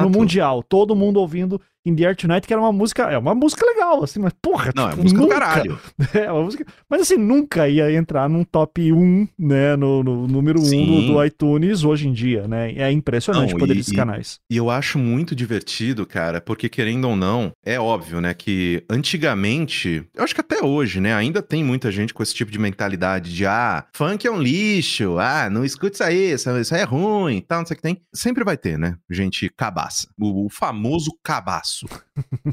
no 0.01 0.09
mundial. 0.09 0.63
Todo 0.63 0.95
mundo 0.95 1.19
ouvindo 1.19 1.61
In 1.87 1.95
the 1.95 2.03
Air 2.03 2.15
Tonight, 2.17 2.45
que 2.45 2.51
era 2.51 2.61
uma 2.61 2.73
música, 2.73 3.03
é 3.03 3.17
uma 3.17 3.33
música 3.33 3.65
legal, 3.65 4.03
assim, 4.03 4.19
mas 4.19 4.33
porra, 4.41 4.73
Não, 4.75 4.89
tipo, 4.89 4.99
é 4.99 5.03
música 5.03 5.21
nunca, 5.21 5.35
do 5.35 5.39
caralho. 5.39 5.79
É 6.13 6.31
uma 6.31 6.43
música, 6.43 6.65
mas 6.89 7.01
assim, 7.01 7.15
nunca 7.15 7.69
ia 7.69 7.91
entrar 7.93 8.27
num 8.27 8.43
top 8.43 8.91
1, 8.91 9.27
né, 9.39 9.75
no, 9.77 10.03
no 10.03 10.27
número 10.27 10.59
1 10.59 11.07
do, 11.07 11.23
iTunes 11.23 11.85
hoje 11.85 12.09
em 12.09 12.11
dia, 12.11 12.45
né? 12.47 12.73
É 12.73 12.91
impressionante 12.91 13.55
o 13.55 13.57
poder 13.57 13.75
desses 13.75 13.95
canais. 13.95 14.39
E 14.49 14.57
eu 14.57 14.69
acho 14.69 14.99
muito 14.99 15.33
divertido, 15.33 16.05
cara, 16.05 16.41
porque 16.41 16.67
querendo 16.67 17.07
ou 17.07 17.15
não, 17.15 17.51
é 17.65 17.79
óbvio, 17.79 18.19
né, 18.19 18.33
que 18.33 18.83
antigamente, 18.89 20.03
eu 20.13 20.23
acho 20.23 20.35
que 20.35 20.41
até 20.41 20.61
hoje, 20.61 20.99
né, 20.99 21.13
ainda 21.13 21.41
tem 21.41 21.63
muita 21.63 21.89
gente 21.89 22.13
com 22.13 22.21
esse 22.21 22.33
tipo 22.33 22.51
de 22.51 22.59
mentalidade 22.59 23.33
de, 23.33 23.45
ah, 23.45 23.85
funk 23.93 24.27
é 24.27 24.31
um 24.31 24.41
lixo, 24.41 25.17
ah, 25.19 25.49
não 25.49 25.63
escute 25.63 25.95
isso 25.95 26.03
aí, 26.03 26.33
isso 26.33 26.49
aí 26.49 26.81
é 26.81 26.83
ruim, 26.83 27.41
tal, 27.47 27.59
não 27.59 27.65
sei 27.65 27.75
o 27.75 27.77
que 27.77 27.83
tem. 27.83 28.01
Sempre 28.13 28.43
vai 28.43 28.57
ter, 28.57 28.77
né, 28.77 28.97
gente 29.09 29.49
cabaça. 29.55 30.07
O, 30.19 30.45
o 30.45 30.49
famoso 30.49 31.11
cabaço 31.23 31.76
isso. 31.77 31.87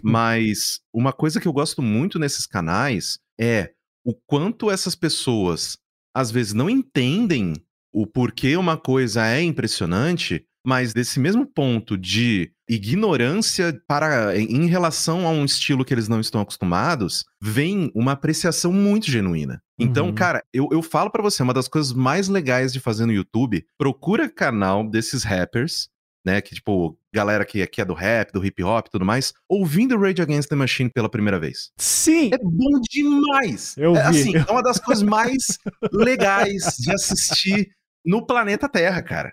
Mas 0.03 0.81
uma 0.93 1.13
coisa 1.13 1.41
que 1.41 1.49
eu 1.49 1.53
gosto 1.53 1.81
muito 1.81 2.19
nesses 2.19 2.47
canais 2.47 3.19
é 3.41 3.73
o 4.05 4.15
quanto 4.15 4.71
essas 4.71 4.95
pessoas 4.95 5.79
às 6.15 6.31
vezes 6.31 6.53
não 6.53 6.71
entendem 6.71 7.55
o 7.93 8.07
porquê 8.07 8.57
uma 8.57 8.77
coisa 8.77 9.27
é 9.27 9.43
impressionante, 9.43 10.45
mas 10.67 10.93
desse 10.93 11.19
mesmo 11.19 11.47
ponto 11.47 11.97
de 11.97 12.53
ignorância 12.69 13.79
para 13.87 14.37
em 14.39 14.67
relação 14.67 15.27
a 15.27 15.31
um 15.31 15.45
estilo 15.45 15.85
que 15.85 15.93
eles 15.93 16.09
não 16.09 16.21
estão 16.21 16.41
acostumados, 16.41 17.25
vem 17.41 17.91
uma 17.95 18.13
apreciação 18.13 18.73
muito 18.73 19.11
genuína. 19.11 19.61
Então, 19.79 20.07
uhum. 20.07 20.15
cara, 20.15 20.43
eu, 20.53 20.69
eu 20.73 20.83
falo 20.83 21.11
para 21.11 21.23
você, 21.23 21.43
uma 21.43 21.53
das 21.53 21.69
coisas 21.69 21.93
mais 21.93 22.29
legais 22.29 22.73
de 22.73 22.81
fazer 22.81 23.07
no 23.07 23.13
YouTube, 23.13 23.65
procura 23.77 24.29
canal 24.29 24.89
desses 24.89 25.25
rappers 25.25 25.89
né? 26.25 26.41
Que, 26.41 26.55
tipo, 26.55 26.97
galera 27.13 27.45
que, 27.45 27.67
que 27.67 27.81
é 27.81 27.85
do 27.85 27.95
rap, 27.95 28.33
do 28.33 28.45
hip 28.45 28.63
hop 28.63 28.87
e 28.87 28.91
tudo 28.91 29.05
mais, 29.05 29.33
ouvindo 29.49 29.99
Rage 29.99 30.23
Against 30.23 30.49
the 30.49 30.57
Machine 30.57 30.91
pela 30.91 31.09
primeira 31.09 31.39
vez. 31.39 31.71
Sim! 31.77 32.31
É 32.33 32.39
bom 32.39 32.81
demais! 32.91 33.77
Eu 33.77 33.97
é, 33.97 34.11
vi. 34.11 34.21
Assim, 34.21 34.37
é 34.37 34.51
uma 34.51 34.63
das 34.63 34.79
coisas 34.81 35.03
mais 35.03 35.59
legais 35.93 36.77
de 36.79 36.93
assistir 36.93 37.71
no 38.05 38.25
planeta 38.27 38.69
Terra, 38.69 39.03
cara. 39.03 39.33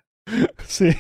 Sim. 0.66 0.92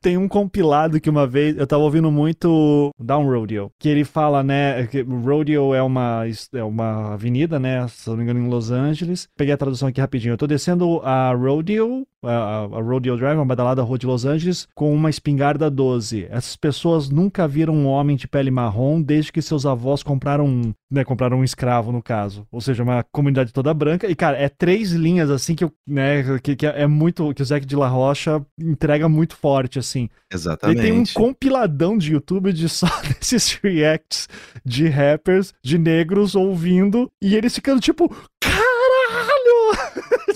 Tem 0.00 0.16
um 0.16 0.26
compilado 0.26 1.00
que 1.00 1.10
uma 1.10 1.26
vez 1.26 1.56
eu 1.56 1.66
tava 1.66 1.82
ouvindo 1.82 2.10
muito 2.10 2.90
Down 2.98 3.26
Rodeo, 3.26 3.70
que 3.78 3.88
ele 3.88 4.04
fala, 4.04 4.42
né, 4.42 4.86
que 4.86 5.02
Rodeo 5.02 5.74
é 5.74 5.82
uma 5.82 6.24
é 6.54 6.64
uma 6.64 7.14
avenida, 7.14 7.58
né, 7.58 7.86
se 7.88 8.08
não 8.08 8.16
me 8.16 8.22
engano 8.22 8.40
em 8.40 8.48
Los 8.48 8.70
Angeles. 8.70 9.28
Peguei 9.36 9.54
a 9.54 9.58
tradução 9.58 9.88
aqui 9.88 10.00
rapidinho. 10.00 10.32
Eu 10.32 10.38
tô 10.38 10.46
descendo 10.46 11.00
a 11.02 11.32
Rodeo, 11.32 12.06
a, 12.26 12.64
a 12.64 12.82
Rodeo 12.82 13.16
Drive, 13.16 13.36
uma 13.36 13.44
badalada 13.44 13.82
rua 13.82 13.98
de 13.98 14.06
Los 14.06 14.24
Angeles, 14.24 14.68
com 14.74 14.94
uma 14.94 15.10
espingarda 15.10 15.70
12. 15.70 16.26
Essas 16.30 16.56
pessoas 16.56 17.08
nunca 17.08 17.46
viram 17.46 17.74
um 17.74 17.86
homem 17.86 18.16
de 18.16 18.28
pele 18.28 18.50
marrom 18.50 19.00
desde 19.00 19.32
que 19.32 19.42
seus 19.42 19.66
avós 19.66 20.02
compraram 20.02 20.46
um, 20.46 20.74
né, 20.90 21.04
compraram 21.04 21.38
um 21.38 21.44
escravo 21.44 21.92
no 21.92 22.02
caso. 22.02 22.46
Ou 22.50 22.60
seja, 22.60 22.82
uma 22.82 23.02
comunidade 23.02 23.52
toda 23.52 23.74
branca. 23.74 24.08
E 24.08 24.14
cara, 24.14 24.36
é 24.36 24.48
três 24.48 24.92
linhas 24.92 25.30
assim 25.30 25.54
que, 25.54 25.64
eu, 25.64 25.72
né, 25.86 26.38
que, 26.40 26.56
que 26.56 26.66
é 26.66 26.86
muito 26.86 27.32
que 27.34 27.42
o 27.42 27.44
Zac 27.44 27.64
de 27.64 27.76
la 27.76 27.88
Rocha 27.88 28.44
entrega 28.60 29.08
muito 29.08 29.36
forte, 29.36 29.78
assim. 29.78 30.08
Exatamente. 30.32 30.78
Ele 30.78 30.88
tem 30.88 30.98
um 30.98 31.04
compiladão 31.14 31.96
de 31.96 32.12
YouTube 32.12 32.52
de 32.52 32.68
só 32.68 32.88
desses 33.18 33.58
reacts 33.62 34.28
de 34.64 34.88
rappers, 34.88 35.54
de 35.62 35.78
negros 35.78 36.34
ouvindo, 36.34 37.10
e 37.22 37.34
eles 37.34 37.54
ficando 37.54 37.80
tipo! 37.80 38.14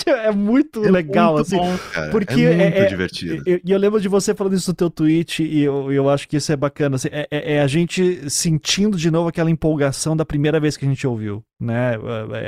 É 0.08 0.30
muito 0.30 0.84
é 0.84 0.90
legal, 0.90 1.34
muito 1.34 1.46
assim. 1.46 1.56
Bom, 1.56 1.78
porque 2.10 2.42
é 2.42 2.56
muito 2.56 2.76
é, 2.76 2.78
é 2.78 2.86
divertido. 2.86 3.42
E 3.46 3.52
eu, 3.52 3.60
eu, 3.66 3.78
lembro 3.78 4.00
de 4.00 4.08
você 4.08 4.34
falando 4.34 4.54
isso 4.54 4.70
no 4.70 4.74
teu 4.74 4.90
tweet, 4.90 5.42
e 5.42 5.62
eu, 5.62 5.92
eu 5.92 6.08
acho 6.08 6.28
que 6.28 6.36
isso 6.36 6.52
é 6.52 6.56
bacana. 6.56 6.96
Assim, 6.96 7.08
é, 7.10 7.26
é, 7.30 7.54
é 7.54 7.60
a 7.60 7.66
gente 7.66 8.30
sentindo 8.30 8.96
de 8.96 9.10
novo 9.10 9.28
aquela 9.28 9.50
empolgação 9.50 10.16
da 10.16 10.24
primeira 10.24 10.60
vez 10.60 10.76
que 10.76 10.84
a 10.84 10.88
gente 10.88 11.06
ouviu 11.06 11.44
né? 11.60 11.98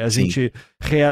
A 0.02 0.08
gente, 0.08 0.50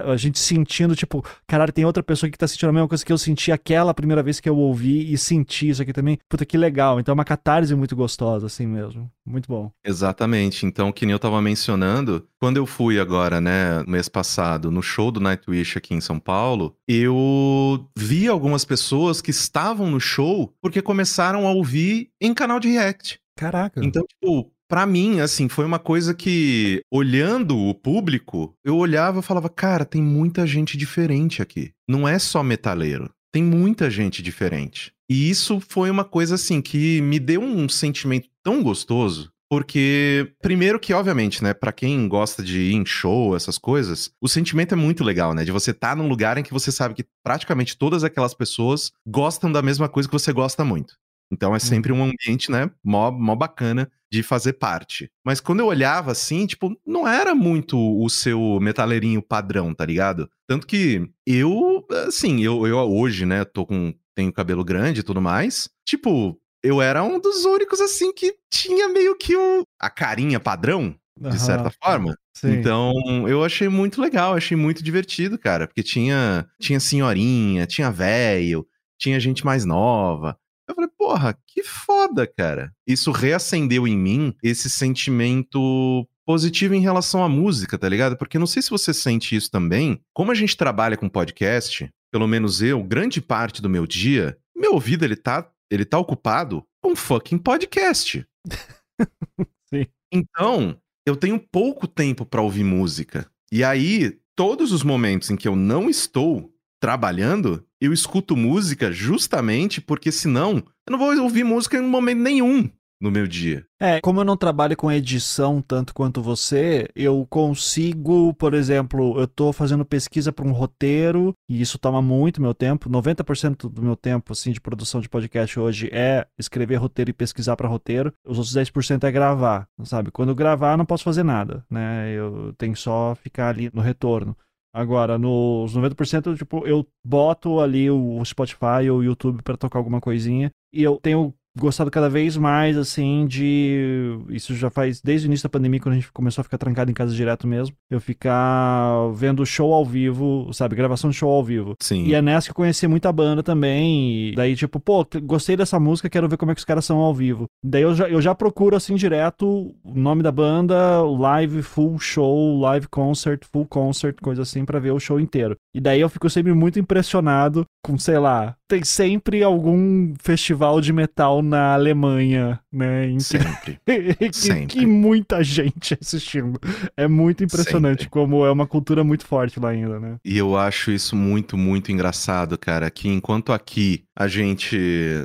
a 0.06 0.16
gente 0.16 0.38
sentindo, 0.38 0.96
tipo, 0.96 1.22
caralho, 1.46 1.72
tem 1.72 1.84
outra 1.84 2.02
pessoa 2.02 2.30
que 2.30 2.38
tá 2.38 2.48
sentindo 2.48 2.70
a 2.70 2.72
mesma 2.72 2.88
coisa 2.88 3.04
que 3.04 3.12
eu 3.12 3.18
senti 3.18 3.52
aquela 3.52 3.92
primeira 3.92 4.22
vez 4.22 4.40
que 4.40 4.48
eu 4.48 4.56
ouvi 4.56 5.12
e 5.12 5.18
senti 5.18 5.68
isso 5.68 5.82
aqui 5.82 5.92
também. 5.92 6.18
Puta, 6.28 6.46
que 6.46 6.56
legal. 6.56 6.98
Então 6.98 7.12
é 7.12 7.14
uma 7.14 7.24
catarse 7.24 7.74
muito 7.74 7.94
gostosa, 7.94 8.46
assim 8.46 8.66
mesmo. 8.66 9.10
Muito 9.26 9.46
bom. 9.46 9.70
Exatamente. 9.84 10.64
Então, 10.64 10.90
que 10.90 11.04
nem 11.04 11.12
eu 11.12 11.18
tava 11.18 11.42
mencionando, 11.42 12.26
quando 12.40 12.56
eu 12.56 12.64
fui 12.64 12.98
agora, 12.98 13.40
né, 13.40 13.84
mês 13.86 14.08
passado, 14.08 14.70
no 14.70 14.82
show 14.82 15.10
do 15.10 15.20
Nightwish 15.20 15.76
aqui 15.76 15.94
em 15.94 16.00
São 16.00 16.18
Paulo, 16.18 16.74
eu 16.88 17.86
vi 17.96 18.26
algumas 18.26 18.64
pessoas 18.64 19.20
que 19.20 19.30
estavam 19.30 19.90
no 19.90 20.00
show 20.00 20.52
porque 20.60 20.80
começaram 20.80 21.46
a 21.46 21.52
ouvir 21.52 22.10
em 22.20 22.32
canal 22.32 22.58
de 22.58 22.68
React. 22.70 23.20
Caraca. 23.36 23.84
Então, 23.84 24.02
tipo, 24.06 24.50
para 24.68 24.86
mim, 24.86 25.20
assim, 25.20 25.48
foi 25.48 25.64
uma 25.64 25.78
coisa 25.78 26.14
que, 26.14 26.80
olhando 26.90 27.58
o 27.58 27.74
público, 27.74 28.54
eu 28.64 28.76
olhava 28.76 29.20
e 29.20 29.22
falava, 29.22 29.48
cara, 29.48 29.84
tem 29.84 30.02
muita 30.02 30.46
gente 30.46 30.76
diferente 30.76 31.42
aqui. 31.42 31.72
Não 31.88 32.08
é 32.08 32.18
só 32.18 32.42
metaleiro. 32.42 33.10
Tem 33.32 33.42
muita 33.42 33.90
gente 33.90 34.22
diferente. 34.22 34.92
E 35.10 35.28
isso 35.28 35.60
foi 35.60 35.90
uma 35.90 36.04
coisa, 36.04 36.36
assim, 36.36 36.62
que 36.62 37.00
me 37.00 37.18
deu 37.18 37.42
um 37.42 37.68
sentimento 37.68 38.28
tão 38.44 38.62
gostoso. 38.62 39.29
Porque, 39.50 40.32
primeiro 40.40 40.78
que, 40.78 40.94
obviamente, 40.94 41.42
né, 41.42 41.52
para 41.52 41.72
quem 41.72 42.06
gosta 42.06 42.40
de 42.40 42.60
ir 42.60 42.74
em 42.74 42.86
show, 42.86 43.34
essas 43.34 43.58
coisas, 43.58 44.12
o 44.20 44.28
sentimento 44.28 44.74
é 44.74 44.76
muito 44.76 45.02
legal, 45.02 45.34
né? 45.34 45.44
De 45.44 45.50
você 45.50 45.72
estar 45.72 45.90
tá 45.90 45.96
num 45.96 46.08
lugar 46.08 46.38
em 46.38 46.42
que 46.44 46.52
você 46.52 46.70
sabe 46.70 46.94
que 46.94 47.04
praticamente 47.24 47.76
todas 47.76 48.04
aquelas 48.04 48.32
pessoas 48.32 48.92
gostam 49.04 49.50
da 49.50 49.60
mesma 49.60 49.88
coisa 49.88 50.08
que 50.08 50.12
você 50.12 50.32
gosta 50.32 50.64
muito. 50.64 50.94
Então 51.32 51.50
é 51.50 51.54
uhum. 51.54 51.60
sempre 51.60 51.92
um 51.92 52.04
ambiente, 52.04 52.50
né, 52.50 52.70
mó, 52.84 53.10
mó 53.10 53.34
bacana 53.34 53.90
de 54.10 54.22
fazer 54.22 54.54
parte. 54.54 55.10
Mas 55.24 55.40
quando 55.40 55.60
eu 55.60 55.66
olhava 55.66 56.12
assim, 56.12 56.46
tipo, 56.46 56.76
não 56.86 57.06
era 57.06 57.34
muito 57.34 57.76
o 57.76 58.08
seu 58.08 58.58
metaleirinho 58.60 59.22
padrão, 59.22 59.74
tá 59.74 59.84
ligado? 59.84 60.28
Tanto 60.48 60.66
que 60.66 61.08
eu, 61.26 61.86
assim, 62.06 62.40
eu, 62.40 62.66
eu 62.66 62.76
hoje, 62.78 63.26
né, 63.26 63.44
tô 63.44 63.66
com. 63.66 63.94
tenho 64.16 64.32
cabelo 64.32 64.64
grande 64.64 65.00
e 65.00 65.04
tudo 65.04 65.20
mais. 65.20 65.68
Tipo, 65.84 66.39
eu 66.62 66.82
era 66.82 67.02
um 67.02 67.18
dos 67.18 67.44
únicos, 67.44 67.80
assim, 67.80 68.12
que 68.12 68.34
tinha 68.50 68.88
meio 68.88 69.16
que 69.16 69.36
o, 69.36 69.62
a 69.78 69.90
carinha 69.90 70.38
padrão, 70.38 70.94
de 71.18 71.28
uhum. 71.28 71.38
certa 71.38 71.70
forma. 71.82 72.16
Sim. 72.34 72.52
Então, 72.52 72.94
eu 73.28 73.44
achei 73.44 73.68
muito 73.68 74.00
legal, 74.00 74.34
achei 74.34 74.56
muito 74.56 74.82
divertido, 74.82 75.38
cara, 75.38 75.66
porque 75.66 75.82
tinha 75.82 76.46
tinha 76.58 76.80
senhorinha, 76.80 77.66
tinha 77.66 77.90
velho, 77.90 78.66
tinha 78.98 79.20
gente 79.20 79.44
mais 79.44 79.64
nova. 79.64 80.36
Eu 80.68 80.74
falei, 80.74 80.90
porra, 80.96 81.36
que 81.46 81.62
foda, 81.62 82.26
cara. 82.26 82.72
Isso 82.86 83.10
reacendeu 83.10 83.88
em 83.88 83.98
mim 83.98 84.34
esse 84.42 84.70
sentimento 84.70 86.06
positivo 86.24 86.74
em 86.74 86.80
relação 86.80 87.24
à 87.24 87.28
música, 87.28 87.76
tá 87.76 87.88
ligado? 87.88 88.16
Porque 88.16 88.38
não 88.38 88.46
sei 88.46 88.62
se 88.62 88.70
você 88.70 88.94
sente 88.94 89.34
isso 89.34 89.50
também. 89.50 90.00
Como 90.14 90.30
a 90.30 90.34
gente 90.34 90.56
trabalha 90.56 90.96
com 90.96 91.08
podcast, 91.08 91.90
pelo 92.12 92.28
menos 92.28 92.62
eu, 92.62 92.82
grande 92.84 93.20
parte 93.20 93.60
do 93.60 93.68
meu 93.68 93.84
dia, 93.84 94.38
meu 94.54 94.74
ouvido 94.74 95.04
ele 95.04 95.16
tá, 95.16 95.50
ele 95.70 95.84
tá 95.84 95.98
ocupado 95.98 96.64
com 96.82 96.96
fucking 96.96 97.38
podcast. 97.38 98.26
Sim. 99.72 99.86
Então, 100.12 100.76
eu 101.06 101.16
tenho 101.16 101.38
pouco 101.38 101.86
tempo 101.86 102.26
para 102.26 102.42
ouvir 102.42 102.64
música. 102.64 103.30
E 103.52 103.62
aí, 103.62 104.18
todos 104.36 104.72
os 104.72 104.82
momentos 104.82 105.30
em 105.30 105.36
que 105.36 105.46
eu 105.46 105.54
não 105.54 105.88
estou 105.88 106.52
trabalhando, 106.80 107.64
eu 107.80 107.92
escuto 107.92 108.36
música 108.36 108.90
justamente 108.90 109.80
porque 109.80 110.10
senão 110.10 110.56
eu 110.86 110.90
não 110.90 110.98
vou 110.98 111.16
ouvir 111.22 111.44
música 111.44 111.76
em 111.76 111.82
momento 111.82 112.20
nenhum 112.20 112.70
no 113.00 113.10
meu 113.10 113.26
dia. 113.26 113.64
É, 113.80 114.00
como 114.00 114.20
eu 114.20 114.24
não 114.24 114.36
trabalho 114.36 114.76
com 114.76 114.92
edição 114.92 115.62
tanto 115.62 115.94
quanto 115.94 116.20
você, 116.20 116.88
eu 116.94 117.26
consigo, 117.30 118.34
por 118.34 118.52
exemplo, 118.52 119.18
eu 119.18 119.26
tô 119.26 119.52
fazendo 119.52 119.84
pesquisa 119.84 120.30
para 120.30 120.46
um 120.46 120.52
roteiro 120.52 121.34
e 121.48 121.60
isso 121.60 121.78
toma 121.78 122.02
muito 122.02 122.42
meu 122.42 122.54
tempo. 122.54 122.90
90% 122.90 123.70
do 123.70 123.82
meu 123.82 123.96
tempo 123.96 124.32
assim 124.32 124.52
de 124.52 124.60
produção 124.60 125.00
de 125.00 125.08
podcast 125.08 125.58
hoje 125.58 125.88
é 125.92 126.26
escrever 126.38 126.76
roteiro 126.76 127.10
e 127.10 127.14
pesquisar 127.14 127.56
para 127.56 127.68
roteiro. 127.68 128.12
Os 128.26 128.36
outros 128.36 128.54
10% 128.54 129.04
é 129.04 129.10
gravar, 129.10 129.66
sabe? 129.84 130.10
Quando 130.10 130.28
eu 130.28 130.34
gravar, 130.34 130.76
não 130.76 130.84
posso 130.84 131.04
fazer 131.04 131.22
nada, 131.22 131.64
né? 131.70 132.12
Eu 132.12 132.52
tenho 132.58 132.76
só 132.76 133.14
ficar 133.14 133.48
ali 133.48 133.70
no 133.72 133.80
retorno. 133.80 134.36
Agora, 134.72 135.18
nos 135.18 135.74
90%, 135.74 136.36
tipo, 136.36 136.64
eu 136.64 136.86
boto 137.04 137.58
ali 137.58 137.90
o 137.90 138.24
Spotify 138.24 138.88
ou 138.88 138.98
o 138.98 139.04
YouTube 139.04 139.42
para 139.42 139.56
tocar 139.56 139.80
alguma 139.80 140.00
coisinha 140.00 140.50
e 140.72 140.82
eu 140.82 140.96
tenho 141.02 141.34
gostado 141.60 141.90
cada 141.90 142.08
vez 142.08 142.36
mais, 142.36 142.76
assim, 142.76 143.26
de. 143.26 144.18
Isso 144.30 144.54
já 144.54 144.70
faz 144.70 145.00
desde 145.00 145.26
o 145.26 145.28
início 145.28 145.44
da 145.44 145.50
pandemia, 145.50 145.78
quando 145.78 145.92
a 145.92 145.98
gente 145.98 146.10
começou 146.10 146.40
a 146.40 146.44
ficar 146.44 146.58
trancado 146.58 146.90
em 146.90 146.94
casa 146.94 147.14
direto 147.14 147.46
mesmo. 147.46 147.76
Eu 147.90 148.00
ficar 148.00 149.08
vendo 149.14 149.44
show 149.46 149.72
ao 149.72 149.84
vivo, 149.84 150.50
sabe? 150.52 150.74
Gravação 150.74 151.10
de 151.10 151.16
show 151.16 151.30
ao 151.30 151.44
vivo. 151.44 151.74
Sim. 151.80 152.04
E 152.06 152.14
é 152.14 152.22
nessa 152.22 152.46
que 152.46 152.50
eu 152.50 152.56
conheci 152.56 152.86
muita 152.88 153.12
banda 153.12 153.42
também. 153.42 154.30
E 154.30 154.34
daí, 154.34 154.56
tipo, 154.56 154.80
pô, 154.80 155.06
gostei 155.22 155.56
dessa 155.56 155.78
música, 155.78 156.08
quero 156.08 156.28
ver 156.28 156.36
como 156.36 156.50
é 156.50 156.54
que 156.54 156.60
os 156.60 156.64
caras 156.64 156.84
são 156.84 156.98
ao 156.98 157.14
vivo. 157.14 157.46
Daí 157.62 157.82
eu 157.82 157.94
já, 157.94 158.08
eu 158.08 158.20
já 158.20 158.34
procuro, 158.34 158.74
assim, 158.74 158.94
direto 158.94 159.50
o 159.84 159.94
nome 159.94 160.22
da 160.22 160.32
banda, 160.32 161.02
live, 161.02 161.62
full 161.62 161.98
show, 161.98 162.58
live 162.60 162.88
concert, 162.88 163.44
full 163.52 163.66
concert, 163.66 164.16
coisa 164.20 164.42
assim, 164.42 164.64
para 164.64 164.80
ver 164.80 164.92
o 164.92 165.00
show 165.00 165.20
inteiro. 165.20 165.56
E 165.74 165.80
daí 165.80 166.00
eu 166.00 166.08
fico 166.08 166.28
sempre 166.30 166.52
muito 166.52 166.78
impressionado 166.78 167.64
com, 167.84 167.98
sei 167.98 168.18
lá, 168.18 168.56
tem 168.70 168.84
sempre 168.84 169.42
algum 169.42 170.14
festival 170.22 170.80
de 170.80 170.92
metal 170.92 171.42
na 171.42 171.74
Alemanha, 171.74 172.60
né? 172.72 173.08
Em 173.08 173.18
Sempre. 173.18 173.80
que, 173.84 174.32
Sempre. 174.32 174.66
que 174.78 174.86
muita 174.86 175.42
gente 175.42 175.98
assistindo. 176.00 176.56
É 176.96 177.08
muito 177.08 177.42
impressionante 177.42 178.04
Sempre. 178.04 178.10
como 178.10 178.46
é 178.46 178.52
uma 178.52 178.68
cultura 178.68 179.02
muito 179.02 179.26
forte 179.26 179.58
lá 179.58 179.70
ainda, 179.70 179.98
né? 179.98 180.18
E 180.24 180.38
eu 180.38 180.56
acho 180.56 180.92
isso 180.92 181.16
muito, 181.16 181.58
muito 181.58 181.90
engraçado, 181.90 182.56
cara. 182.56 182.88
Que 182.92 183.08
enquanto 183.08 183.52
aqui 183.52 184.04
a 184.14 184.28
gente, 184.28 184.78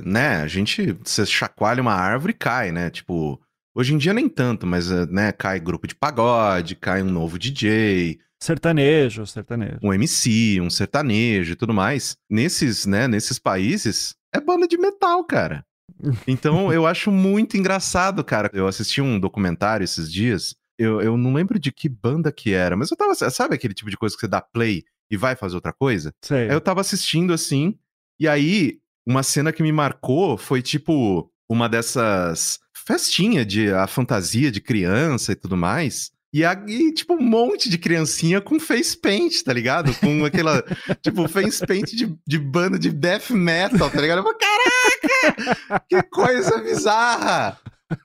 né, 0.04 0.38
a 0.38 0.48
gente 0.48 0.98
você 1.04 1.24
chacoalha 1.24 1.84
uma 1.84 1.94
árvore 1.94 2.32
e 2.32 2.38
cai, 2.38 2.72
né? 2.72 2.90
Tipo, 2.90 3.40
hoje 3.76 3.94
em 3.94 4.00
dia 4.00 4.12
nem 4.12 4.28
tanto, 4.28 4.66
mas, 4.66 4.90
né, 5.12 5.32
cai 5.32 5.60
grupo 5.60 5.86
de 5.86 5.94
pagode, 5.94 6.76
cai 6.76 7.04
um 7.04 7.12
novo 7.12 7.38
DJ, 7.38 8.18
Sertanejo, 8.42 9.26
sertanejo. 9.26 9.80
um 9.82 9.94
MC, 9.94 10.60
um 10.62 10.70
sertanejo 10.70 11.54
e 11.54 11.56
tudo 11.56 11.74
mais. 11.74 12.18
Nesses, 12.30 12.86
né, 12.86 13.08
nesses 13.08 13.40
países, 13.40 14.16
é 14.34 14.40
banda 14.40 14.68
de 14.68 14.78
metal, 14.78 15.24
cara. 15.24 15.66
Então 16.28 16.74
eu 16.74 16.86
acho 16.86 17.12
muito 17.12 17.58
engraçado, 17.58 18.24
cara. 18.24 18.50
Eu 18.54 18.68
assisti 18.68 19.02
um 19.02 19.20
documentário 19.20 19.84
esses 19.84 20.12
dias. 20.12 20.56
Eu, 20.78 21.02
eu 21.02 21.16
não 21.16 21.34
lembro 21.34 21.58
de 21.58 21.72
que 21.72 21.88
banda 21.88 22.32
que 22.32 22.54
era, 22.54 22.76
mas 22.76 22.92
eu 22.92 22.98
tava. 22.98 23.16
Sabe 23.16 23.56
aquele 23.56 23.74
tipo 23.74 23.90
de 23.90 23.98
coisa 23.98 24.14
que 24.16 24.20
você 24.20 24.28
dá 24.28 24.42
play 24.42 24.84
e 25.10 25.16
vai 25.16 25.36
fazer 25.36 25.56
outra 25.56 25.72
coisa? 25.72 26.14
Sei. 26.22 26.50
Aí 26.50 26.54
eu 26.54 26.60
tava 26.60 26.82
assistindo 26.82 27.32
assim, 27.32 27.78
e 28.20 28.28
aí 28.28 28.80
uma 29.06 29.24
cena 29.24 29.54
que 29.54 29.64
me 29.64 29.72
marcou 29.72 30.38
foi 30.38 30.62
tipo 30.62 31.32
uma 31.50 31.70
dessas 31.70 32.60
festinha 32.74 33.46
de 33.46 33.72
a 33.72 33.88
fantasia 33.88 34.52
de 34.52 34.60
criança 34.60 35.32
e 35.32 35.36
tudo 35.36 35.56
mais. 35.56 36.12
E, 36.36 36.44
a, 36.44 36.52
e, 36.68 36.92
tipo, 36.92 37.14
um 37.14 37.22
monte 37.22 37.70
de 37.70 37.78
criancinha 37.78 38.42
com 38.42 38.60
face 38.60 38.98
paint, 38.98 39.42
tá 39.42 39.54
ligado? 39.54 39.98
Com 40.02 40.26
aquela, 40.26 40.62
tipo, 41.02 41.30
face 41.30 41.66
paint 41.66 41.92
de, 41.96 42.14
de 42.28 42.38
banda 42.38 42.78
de 42.78 42.92
death 42.92 43.30
metal, 43.30 43.90
tá 43.90 44.02
ligado? 44.02 44.18
Eu 44.18 44.24
falei, 44.24 44.38
caraca! 44.38 45.86
Que 45.88 46.04
coisa 46.04 46.58
bizarra! 46.62 47.58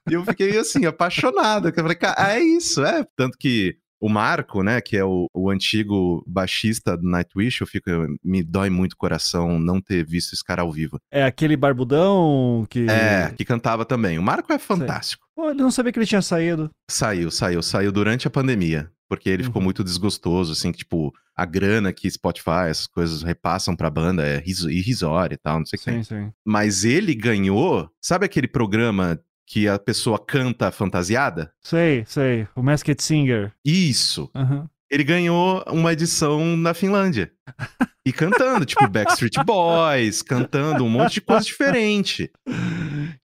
E 0.09 0.15
eu 0.15 0.25
fiquei, 0.25 0.57
assim, 0.57 0.87
apaixonado. 0.87 1.73
que 1.73 1.81
Eu 1.81 1.83
falei, 1.83 1.97
cara, 1.97 2.37
é 2.37 2.41
isso, 2.41 2.85
é. 2.85 3.05
Tanto 3.17 3.37
que 3.37 3.77
o 4.01 4.09
Marco, 4.09 4.63
né, 4.63 4.81
que 4.81 4.97
é 4.97 5.05
o, 5.05 5.27
o 5.35 5.51
antigo 5.51 6.25
baixista 6.25 6.97
do 6.97 7.11
Nightwish, 7.11 7.61
eu 7.61 7.67
fico, 7.67 7.91
me 8.25 8.45
dói 8.45 8.71
muito 8.71 8.93
o 8.93 8.97
coração 8.97 9.59
não 9.59 9.81
ter 9.81 10.07
visto 10.07 10.35
esse 10.35 10.45
cara 10.45 10.63
ao 10.63 10.71
vivo. 10.71 10.99
É 11.11 11.25
aquele 11.25 11.57
barbudão 11.57 12.65
que. 12.71 12.87
É, 12.89 13.31
que 13.37 13.45
cantava 13.45 13.85
também. 13.85 14.19
O 14.19 14.23
Marco 14.23 14.53
é 14.53 14.59
fantástico. 14.59 15.27
Pô, 15.41 15.51
ele 15.53 15.63
não 15.63 15.71
sabia 15.71 15.91
que 15.91 15.99
ele 15.99 16.05
tinha 16.07 16.21
saído. 16.21 16.69
Saiu, 16.91 17.31
saiu, 17.31 17.63
saiu 17.63 17.91
durante 17.91 18.27
a 18.27 18.31
pandemia. 18.31 18.91
Porque 19.09 19.31
ele 19.31 19.43
ficou 19.43 19.59
Uhum. 19.61 19.65
muito 19.65 19.83
desgostoso, 19.83 20.53
assim, 20.53 20.71
que, 20.71 20.79
tipo, 20.81 21.13
a 21.35 21.47
grana 21.47 21.95
que 21.95 22.09
Spotify, 22.11 22.69
essas 22.69 22.87
coisas 22.87 23.23
repassam 23.23 23.75
pra 23.75 23.89
banda 23.89 24.23
é 24.23 24.43
irrisória 24.47 25.35
e 25.35 25.39
tal, 25.39 25.59
não 25.61 25.65
sei 25.67 25.79
o 25.79 25.83
que. 25.83 25.93
Sim, 25.93 26.03
sim. 26.03 26.33
Mas 26.47 26.85
ele 26.85 27.15
ganhou, 27.15 27.89
sabe 28.03 28.27
aquele 28.27 28.47
programa 28.47 29.19
que 29.49 29.67
a 29.67 29.79
pessoa 29.79 30.19
canta 30.23 30.71
fantasiada? 30.71 31.51
Sei, 31.65 32.05
sei. 32.07 32.47
O 32.55 32.63
Masked 32.63 33.03
Singer. 33.03 33.51
Isso. 33.65 34.31
Aham. 34.35 34.69
Ele 34.91 35.05
ganhou 35.05 35.65
uma 35.69 35.93
edição 35.93 36.57
na 36.57 36.75
Finlândia. 36.75 37.33
E 38.05 38.13
cantando, 38.13 38.65
tipo 38.65 38.89
Backstreet 38.89 39.37
Boys, 39.45 40.21
cantando 40.21 40.85
um 40.85 40.89
monte 40.89 41.15
de 41.15 41.21
coisa 41.21 41.45
diferente. 41.47 42.31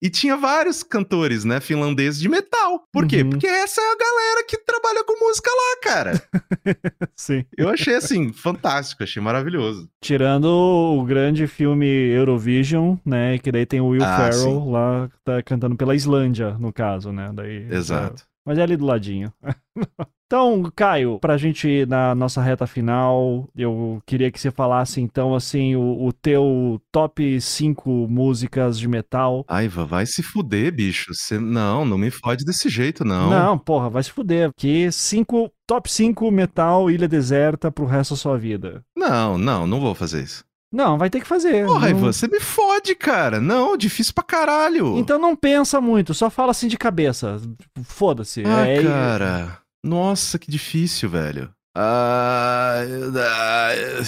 E 0.01 0.11
tinha 0.11 0.37
vários 0.37 0.83
cantores, 0.83 1.45
né, 1.45 1.61
finlandeses 1.61 2.21
de 2.21 2.29
metal. 2.29 2.85
Por 2.93 3.07
quê? 3.07 3.23
Uhum. 3.23 3.31
Porque 3.31 3.47
essa 3.47 3.81
é 3.81 3.93
a 3.93 3.97
galera 3.97 4.45
que 4.47 4.57
trabalha 4.59 5.05
com 5.05 5.19
música 5.19 5.51
lá, 5.51 5.81
cara. 5.83 6.23
Sim. 7.17 7.45
Eu 7.57 7.69
achei 7.69 7.95
assim, 7.95 8.33
fantástico, 8.33 9.03
achei 9.03 9.23
maravilhoso. 9.23 9.89
Tirando 10.01 10.47
o 10.47 11.05
grande 11.05 11.47
filme 11.47 11.87
Eurovision, 11.87 12.97
né? 13.05 13.39
Que 13.39 13.53
daí 13.53 13.67
tem 13.67 13.81
o 13.81 13.89
Will 13.89 14.05
Ah, 14.05 14.31
Ferrell 14.31 14.69
lá, 14.71 15.09
que 15.09 15.17
tá 15.25 15.43
cantando 15.43 15.77
pela 15.77 15.95
Islândia, 15.95 16.57
no 16.59 16.73
caso, 16.73 17.13
né? 17.13 17.31
Daí, 17.35 17.67
Exato. 17.71 18.25
Mas 18.45 18.59
é 18.59 18.63
ali 18.63 18.77
do 18.77 18.87
ladinho. 18.87 19.33
Então, 20.33 20.63
Caio, 20.75 21.19
pra 21.19 21.37
gente 21.37 21.69
ir 21.69 21.87
na 21.87 22.15
nossa 22.15 22.41
reta 22.41 22.67
final, 22.67 23.47
eu 23.55 24.03
queria 24.07 24.33
que 24.33 24.41
você 24.41 24.51
falasse 24.51 24.99
então 24.99 25.35
assim 25.35 25.77
o, 25.77 26.07
o 26.07 26.11
teu 26.11 26.81
top 26.91 27.39
5 27.39 28.09
músicas 28.09 28.79
de 28.79 28.89
metal. 28.89 29.45
Aiva, 29.47 29.85
vai 29.85 30.07
se 30.07 30.23
fuder, 30.23 30.75
bicho. 30.75 31.13
Você... 31.13 31.39
Não, 31.39 31.85
não 31.85 31.99
me 31.99 32.11
fode 32.11 32.47
desse 32.47 32.71
jeito, 32.71 33.05
não. 33.05 33.29
Não, 33.29 33.59
porra, 33.59 33.91
vai 33.91 34.03
se 34.03 34.11
fuder. 34.11 34.51
Que 34.57 34.91
cinco, 34.91 35.53
top 35.67 35.93
5 35.93 36.31
metal 36.31 36.91
Ilha 36.91 37.07
Deserta 37.07 37.71
pro 37.71 37.85
resto 37.85 38.15
da 38.15 38.17
sua 38.17 38.39
vida. 38.39 38.83
Não, 38.97 39.37
não, 39.37 39.67
não 39.67 39.81
vou 39.81 39.95
fazer 39.95 40.23
isso. 40.23 40.43
Não, 40.73 40.97
vai 40.97 41.11
ter 41.11 41.21
que 41.21 41.27
fazer. 41.29 41.67
Porra, 41.67 41.91
Não- 41.91 41.99
Ivan, 41.99 42.13
você 42.13 42.27
me 42.27 42.41
fode, 42.41 42.95
cara. 42.95 43.41
Não, 43.41 43.77
difícil 43.77 44.15
pra 44.15 44.25
caralho. 44.25 44.97
Então 44.99 45.19
não 45.19 45.37
pensa 45.37 45.81
muito, 45.81 46.15
só 46.15 46.31
fala 46.31 46.51
assim 46.53 46.67
de 46.67 46.79
cabeça. 46.79 47.41
Foda-se. 47.85 48.43
Ah, 48.47 48.67
é, 48.67 48.83
cara. 48.83 49.59
Nossa, 49.85 50.39
que 50.39 50.51
difícil, 50.51 51.11
velho. 51.11 51.51
Ah, 51.77 52.77
ah, 53.17 54.03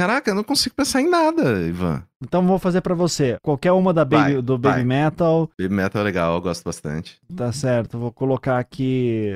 Caraca, 0.00 0.30
eu 0.30 0.34
não 0.34 0.42
consigo 0.42 0.74
pensar 0.74 1.02
em 1.02 1.10
nada, 1.10 1.60
Ivan. 1.60 2.02
Então 2.24 2.46
vou 2.46 2.58
fazer 2.58 2.80
pra 2.80 2.94
você. 2.94 3.36
Qualquer 3.42 3.72
uma 3.72 3.92
da 3.92 4.02
baby, 4.02 4.32
Vai, 4.34 4.42
do 4.42 4.56
Baby 4.56 4.76
vai. 4.76 4.84
Metal, 4.84 5.50
Baby 5.60 5.74
Metal 5.74 6.00
é 6.00 6.04
legal, 6.04 6.34
eu 6.36 6.40
gosto 6.40 6.64
bastante. 6.64 7.18
tá 7.36 7.52
certo. 7.52 7.98
Vou 7.98 8.10
colocar 8.10 8.58
aqui, 8.58 9.32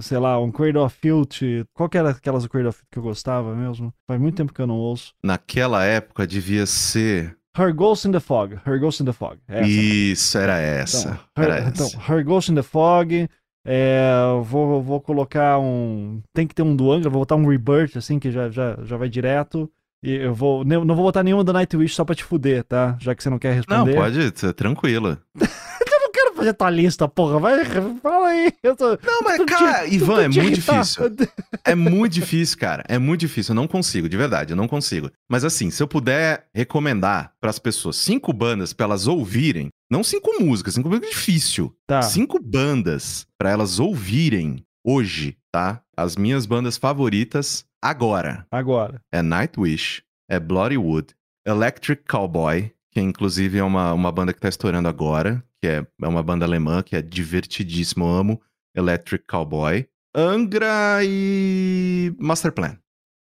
sei 0.00 0.18
lá, 0.18 0.36
um 0.40 0.50
Cradle 0.50 0.84
of 0.84 0.96
Filth. 1.00 1.42
Qual 1.72 1.88
que 1.88 1.96
era 1.96 2.10
aquelas 2.10 2.42
do 2.42 2.48
Cradle 2.48 2.70
of 2.70 2.78
Filth 2.78 2.88
que 2.90 2.98
eu 2.98 3.02
gostava 3.04 3.54
mesmo? 3.54 3.94
Faz 4.04 4.20
muito 4.20 4.34
tempo 4.34 4.52
que 4.52 4.60
eu 4.60 4.66
não 4.66 4.76
ouço. 4.76 5.12
Naquela 5.22 5.84
época 5.84 6.26
devia 6.26 6.66
ser. 6.66 7.36
Her 7.56 7.72
Ghost 7.72 8.08
in 8.08 8.10
the 8.10 8.20
Fog. 8.20 8.54
Her 8.66 8.80
Ghost 8.80 9.02
in 9.02 9.06
the 9.06 9.12
Fog. 9.12 9.38
Essa. 9.46 9.68
Isso, 9.68 10.38
era 10.38 10.58
essa. 10.58 11.20
Então, 11.32 11.44
era 11.44 11.54
her, 11.60 11.68
essa. 11.68 11.96
então, 11.96 12.16
Her 12.16 12.24
Ghost 12.24 12.50
in 12.50 12.56
the 12.56 12.62
Fog. 12.62 13.28
É, 13.64 14.10
vou, 14.42 14.82
vou 14.82 15.00
colocar 15.00 15.58
um. 15.60 16.20
Tem 16.32 16.46
que 16.46 16.54
ter 16.54 16.62
um 16.62 16.74
do 16.74 16.90
Angra, 16.90 17.10
vou 17.10 17.20
botar 17.20 17.36
um 17.36 17.46
Rebirth, 17.46 17.96
assim, 17.96 18.18
que 18.18 18.30
já, 18.32 18.48
já, 18.50 18.76
já 18.82 18.96
vai 18.96 19.08
direto. 19.08 19.70
E 20.02 20.12
eu 20.14 20.34
vou. 20.34 20.64
Não, 20.64 20.84
não 20.84 20.94
vou 20.94 21.04
botar 21.04 21.22
nenhuma 21.22 21.44
do 21.44 21.52
Nightwish 21.52 21.94
só 21.94 22.04
pra 22.04 22.14
te 22.14 22.24
fuder, 22.24 22.64
tá? 22.64 22.96
Já 23.00 23.14
que 23.14 23.22
você 23.22 23.28
não 23.30 23.38
quer 23.38 23.48
Não, 23.50 23.84
responder. 23.84 23.94
pode, 23.94 24.30
t- 24.30 24.52
tranquilo. 24.54 25.18
Eu 25.92 26.00
não 26.00 26.12
quero 26.12 26.34
fazer 26.34 26.54
tua 26.54 26.70
lista, 26.70 27.06
porra. 27.08 27.38
Vai, 27.38 27.64
fala 28.02 28.28
aí. 28.28 28.52
Tô, 28.78 28.90
Não, 29.04 29.20
mas, 29.22 29.38
te- 29.38 29.44
cara, 29.46 29.80
tô- 29.86 29.92
Ivan, 29.94 30.22
é 30.24 30.28
te 30.28 30.40
muito 30.40 30.56
irritar. 30.56 30.80
difícil. 30.82 31.10
É 31.64 31.74
muito 31.74 32.12
difícil, 32.14 32.58
cara. 32.58 32.82
É 32.88 32.98
muito 32.98 33.20
difícil. 33.20 33.52
Eu 33.52 33.56
não 33.56 33.68
consigo, 33.68 34.08
de 34.08 34.16
verdade, 34.16 34.52
eu 34.52 34.56
não 34.56 34.66
consigo. 34.66 35.10
Mas 35.30 35.44
assim, 35.44 35.70
se 35.70 35.82
eu 35.82 35.86
puder 35.86 36.46
recomendar 36.54 37.32
pras 37.40 37.58
pessoas 37.58 37.96
cinco 37.96 38.32
bandas 38.32 38.72
pra 38.72 38.84
elas 38.86 39.06
ouvirem, 39.06 39.68
não 39.90 40.02
cinco 40.02 40.30
músicas, 40.40 40.74
cinco 40.74 40.88
músicas 40.88 41.10
é 41.10 41.12
difícil. 41.12 41.74
Tá. 41.86 42.00
Cinco 42.02 42.40
bandas 42.42 43.26
pra 43.38 43.50
elas 43.50 43.78
ouvirem 43.78 44.64
hoje, 44.84 45.36
tá? 45.52 45.82
As 45.96 46.16
minhas 46.16 46.46
bandas 46.46 46.78
favoritas 46.78 47.64
agora 47.82 48.46
Agora. 48.50 49.02
é 49.12 49.22
Nightwish, 49.22 50.02
é 50.28 50.38
Bloodywood, 50.38 51.14
Electric 51.46 52.04
Cowboy, 52.04 52.72
que 52.90 53.00
inclusive 53.00 53.58
é 53.58 53.64
uma, 53.64 53.92
uma 53.92 54.12
banda 54.12 54.32
que 54.32 54.40
tá 54.40 54.48
estourando 54.48 54.88
agora, 54.88 55.44
que 55.60 55.68
é, 55.68 55.86
é 56.02 56.08
uma 56.08 56.22
banda 56.22 56.44
alemã 56.44 56.82
que 56.82 56.96
é 56.96 57.02
divertidíssimo, 57.02 58.04
eu 58.04 58.10
amo 58.10 58.42
Electric 58.74 59.24
Cowboy, 59.26 59.86
Angra 60.14 61.00
e 61.02 62.14
Masterplan. 62.18 62.78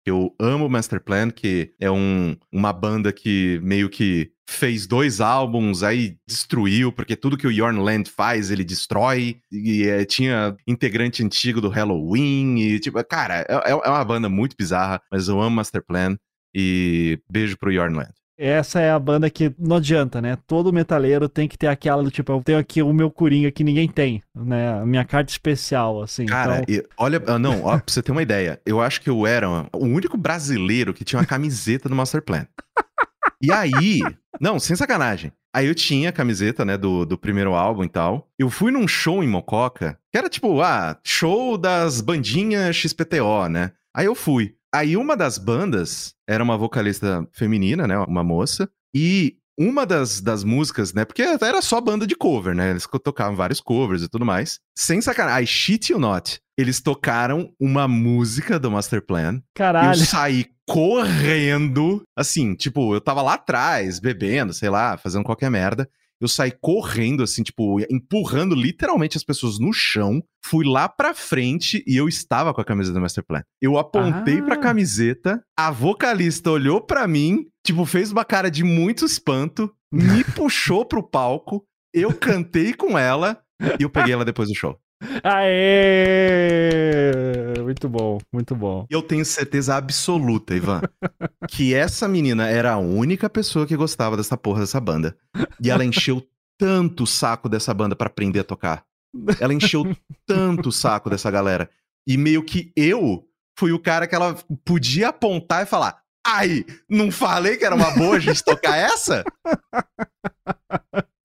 Eu 0.05 0.33
amo 0.39 0.69
Masterplan, 0.69 1.31
que 1.31 1.73
é 1.79 1.91
um, 1.91 2.37
uma 2.51 2.71
banda 2.71 3.11
que 3.11 3.59
meio 3.61 3.89
que 3.89 4.31
fez 4.47 4.87
dois 4.87 5.19
álbuns, 5.19 5.83
aí 5.83 6.17
destruiu, 6.25 6.91
porque 6.91 7.15
tudo 7.15 7.37
que 7.37 7.45
o 7.45 7.51
Yorn 7.51 7.79
Land 7.79 8.09
faz, 8.09 8.49
ele 8.49 8.63
destrói. 8.63 9.39
E 9.51 9.83
é, 9.83 10.05
tinha 10.05 10.55
integrante 10.65 11.23
antigo 11.23 11.59
do 11.59 11.69
Halloween. 11.69 12.57
E, 12.59 12.79
tipo, 12.79 13.03
cara, 13.03 13.45
é, 13.47 13.71
é 13.71 13.89
uma 13.89 14.05
banda 14.05 14.29
muito 14.29 14.55
bizarra, 14.57 15.01
mas 15.11 15.27
eu 15.27 15.41
amo 15.41 15.57
Masterplan. 15.57 16.17
E 16.55 17.19
beijo 17.29 17.57
pro 17.57 17.71
Yorn 17.71 17.95
Land. 17.95 18.13
Essa 18.39 18.79
é 18.79 18.91
a 18.91 18.99
banda 18.99 19.31
que 19.31 19.51
não 19.57 19.77
adianta, 19.77 20.21
né? 20.21 20.37
Todo 20.45 20.71
metaleiro 20.71 21.27
tem 21.27 21.47
que 21.47 21.57
ter 21.57 21.65
aquela 21.65 22.03
do 22.03 22.11
tipo, 22.11 22.31
eu 22.31 22.43
tenho 22.43 22.59
aqui 22.59 22.83
o 22.83 22.93
meu 22.93 23.09
coringa 23.09 23.49
que 23.49 23.63
ninguém 23.63 23.87
tem, 23.87 24.21
né? 24.35 24.79
A 24.79 24.85
minha 24.85 25.03
carta 25.03 25.31
especial, 25.31 26.03
assim. 26.03 26.27
Cara, 26.27 26.61
então, 26.61 26.75
e 26.75 26.87
olha, 26.99 27.21
ah, 27.25 27.39
não, 27.39 27.63
ó, 27.63 27.77
pra 27.77 27.83
você 27.87 28.01
ter 28.01 28.11
uma 28.11 28.21
ideia, 28.21 28.61
eu 28.63 28.79
acho 28.79 29.01
que 29.01 29.09
eu 29.09 29.25
era 29.25 29.49
o 29.49 29.85
único 29.85 30.15
brasileiro 30.17 30.93
que 30.93 31.03
tinha 31.03 31.19
uma 31.19 31.25
camiseta 31.25 31.89
do 31.89 31.95
Masterplan. 31.95 32.45
E 33.41 33.51
aí, 33.51 34.01
não, 34.39 34.59
sem 34.59 34.75
sacanagem. 34.75 35.31
Aí 35.55 35.67
eu 35.67 35.75
tinha 35.75 36.09
a 36.09 36.13
camiseta, 36.13 36.63
né, 36.63 36.77
do, 36.77 37.05
do 37.05 37.17
primeiro 37.17 37.53
álbum 37.53 37.83
e 37.83 37.89
tal. 37.89 38.29
Eu 38.37 38.49
fui 38.49 38.71
num 38.71 38.87
show 38.87 39.23
em 39.23 39.27
Mococa, 39.27 39.97
que 40.11 40.17
era 40.17 40.29
tipo, 40.29 40.61
ah, 40.61 40.99
show 41.03 41.57
das 41.57 42.01
bandinhas 42.01 42.75
XPTO, 42.75 43.47
né? 43.49 43.71
Aí 43.95 44.05
eu 44.05 44.15
fui. 44.15 44.55
Aí 44.73 44.95
uma 44.95 45.15
das 45.15 45.37
bandas 45.37 46.13
era 46.27 46.43
uma 46.43 46.57
vocalista 46.57 47.27
feminina, 47.31 47.87
né, 47.87 47.97
uma 47.97 48.23
moça, 48.23 48.69
e 48.93 49.37
uma 49.57 49.85
das, 49.85 50.21
das 50.21 50.43
músicas, 50.43 50.93
né? 50.93 51.03
Porque 51.03 51.23
era 51.23 51.61
só 51.61 51.81
banda 51.81 52.05
de 52.05 52.15
cover, 52.15 52.53
né? 52.53 52.69
Eles 52.69 52.87
tocavam 53.03 53.35
vários 53.35 53.59
covers 53.59 54.03
e 54.03 54.07
tudo 54.07 54.23
mais. 54.23 54.59
Sem 54.77 55.01
sacanagem. 55.01 55.43
I 55.43 55.47
shit 55.47 55.91
you 55.91 55.97
not. 55.97 56.39
Eles 56.55 56.79
tocaram 56.79 57.51
uma 57.59 57.87
música 57.87 58.59
do 58.59 58.69
Master 58.69 59.01
Plan. 59.01 59.41
Caralho. 59.55 59.99
Eu 59.99 60.05
saí 60.05 60.45
correndo. 60.67 62.03
Assim, 62.15 62.53
tipo, 62.53 62.93
eu 62.93 63.01
tava 63.01 63.21
lá 63.21 63.35
atrás, 63.35 63.99
bebendo, 63.99 64.53
sei 64.53 64.69
lá, 64.69 64.97
fazendo 64.97 65.23
qualquer 65.23 65.49
merda. 65.49 65.89
Eu 66.19 66.27
saí 66.27 66.51
correndo, 66.51 67.21
assim, 67.21 67.43
tipo, 67.43 67.79
empurrando 67.91 68.55
literalmente 68.55 69.17
as 69.17 69.23
pessoas 69.23 69.59
no 69.59 69.71
chão. 69.71 70.21
Fui 70.43 70.65
lá 70.65 70.89
pra 70.89 71.13
frente 71.13 71.83
e 71.87 71.95
eu 71.95 72.07
estava 72.07 72.53
com 72.53 72.59
a 72.59 72.65
camisa 72.65 72.91
do 72.91 72.99
Master 72.99 73.23
Plan. 73.23 73.43
Eu 73.61 73.77
apontei 73.77 74.39
ah. 74.39 74.43
pra 74.43 74.57
camiseta, 74.57 75.41
a 75.57 75.69
vocalista 75.69 76.49
olhou 76.49 76.81
pra 76.81 77.07
mim, 77.07 77.45
tipo, 77.63 77.85
fez 77.85 78.11
uma 78.11 78.25
cara 78.25 78.49
de 78.49 78.63
muito 78.63 79.05
espanto, 79.05 79.71
me 79.91 80.23
puxou 80.35 80.83
pro 80.85 81.07
palco, 81.07 81.63
eu 81.93 82.11
cantei 82.13 82.73
com 82.73 82.97
ela 82.97 83.39
e 83.79 83.83
eu 83.83 83.89
peguei 83.89 84.13
ela 84.13 84.25
depois 84.25 84.49
do 84.49 84.55
show. 84.55 84.77
Aê! 85.23 87.11
Muito 87.63 87.87
bom, 87.89 88.17
muito 88.33 88.55
bom. 88.55 88.85
Eu 88.89 89.01
tenho 89.01 89.23
certeza 89.25 89.75
absoluta, 89.75 90.55
Ivan, 90.55 90.81
que 91.49 91.73
essa 91.73 92.07
menina 92.07 92.47
era 92.47 92.73
a 92.73 92.77
única 92.77 93.29
pessoa 93.29 93.67
que 93.67 93.75
gostava 93.75 94.17
dessa 94.17 94.37
porra 94.37 94.61
dessa 94.61 94.79
banda. 94.79 95.15
E 95.61 95.69
ela 95.69 95.85
encheu 95.85 96.25
tanto 96.57 97.03
o 97.03 97.07
saco 97.07 97.47
dessa 97.47 97.73
banda 97.73 97.95
para 97.95 98.07
aprender 98.07 98.39
a 98.39 98.43
tocar. 98.43 98.83
Ela 99.39 99.53
encheu 99.53 99.95
tanto 100.25 100.69
o 100.69 100.71
saco 100.71 101.09
dessa 101.09 101.29
galera. 101.29 101.69
E 102.07 102.17
meio 102.17 102.43
que 102.43 102.71
eu 102.75 103.27
fui 103.57 103.71
o 103.71 103.79
cara 103.79 104.07
que 104.07 104.15
ela 104.15 104.35
podia 104.65 105.09
apontar 105.09 105.63
e 105.63 105.67
falar: 105.67 106.01
Ai, 106.25 106.65
não 106.89 107.11
falei 107.11 107.57
que 107.57 107.65
era 107.65 107.75
uma 107.75 107.91
boa 107.91 108.15
a 108.15 108.19
gente 108.19 108.43
tocar 108.43 108.75
essa? 108.75 109.23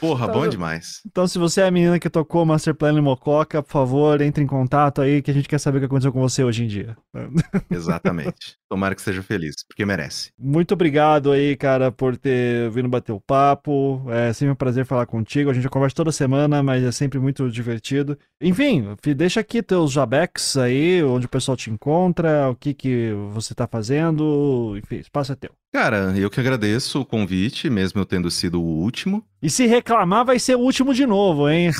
Porra, 0.00 0.26
então, 0.26 0.40
bom 0.40 0.48
demais. 0.48 1.00
Então, 1.06 1.26
se 1.26 1.38
você 1.38 1.60
é 1.60 1.66
a 1.66 1.70
menina 1.70 1.98
que 1.98 2.10
tocou 2.10 2.44
Master 2.44 2.74
Plan 2.74 2.92
em 2.92 3.00
Mococa, 3.00 3.62
por 3.62 3.70
favor, 3.70 4.20
entre 4.20 4.42
em 4.42 4.46
contato 4.46 5.00
aí 5.00 5.22
que 5.22 5.30
a 5.30 5.34
gente 5.34 5.48
quer 5.48 5.58
saber 5.58 5.78
o 5.78 5.80
que 5.80 5.86
aconteceu 5.86 6.12
com 6.12 6.20
você 6.20 6.42
hoje 6.42 6.64
em 6.64 6.66
dia. 6.66 6.96
Exatamente. 7.70 8.56
Tomara 8.68 8.94
que 8.94 9.02
seja 9.02 9.22
feliz, 9.22 9.56
porque 9.66 9.84
merece. 9.84 10.30
Muito 10.38 10.74
obrigado 10.74 11.32
aí, 11.32 11.56
cara, 11.56 11.90
por 11.90 12.16
ter 12.16 12.70
vindo 12.70 12.88
bater 12.88 13.12
o 13.12 13.20
papo. 13.20 14.04
É 14.08 14.32
sempre 14.32 14.52
um 14.52 14.56
prazer 14.56 14.86
falar 14.86 15.06
contigo. 15.06 15.50
A 15.50 15.54
gente 15.54 15.68
conversa 15.68 15.96
toda 15.96 16.12
semana, 16.12 16.62
mas 16.62 16.82
é 16.82 16.92
sempre 16.92 17.18
muito 17.18 17.50
divertido. 17.50 18.18
Enfim, 18.40 18.96
deixa 19.16 19.40
aqui 19.40 19.62
teus 19.62 19.92
jabecs 19.92 20.56
aí, 20.56 21.02
onde 21.02 21.26
o 21.26 21.28
pessoal 21.28 21.56
te 21.56 21.70
encontra, 21.70 22.48
o 22.48 22.56
que, 22.56 22.72
que 22.74 23.12
você 23.32 23.54
tá 23.54 23.66
fazendo. 23.66 24.74
Enfim, 24.76 24.96
espaço 24.96 25.32
é 25.32 25.36
teu. 25.36 25.59
Cara, 25.72 26.12
eu 26.16 26.28
que 26.28 26.40
agradeço 26.40 27.00
o 27.00 27.06
convite, 27.06 27.70
mesmo 27.70 28.00
eu 28.00 28.04
tendo 28.04 28.28
sido 28.28 28.60
o 28.60 28.64
último. 28.64 29.24
E 29.40 29.48
se 29.48 29.66
reclamar, 29.66 30.24
vai 30.24 30.36
ser 30.36 30.56
o 30.56 30.60
último 30.60 30.92
de 30.92 31.06
novo, 31.06 31.48
hein? 31.48 31.70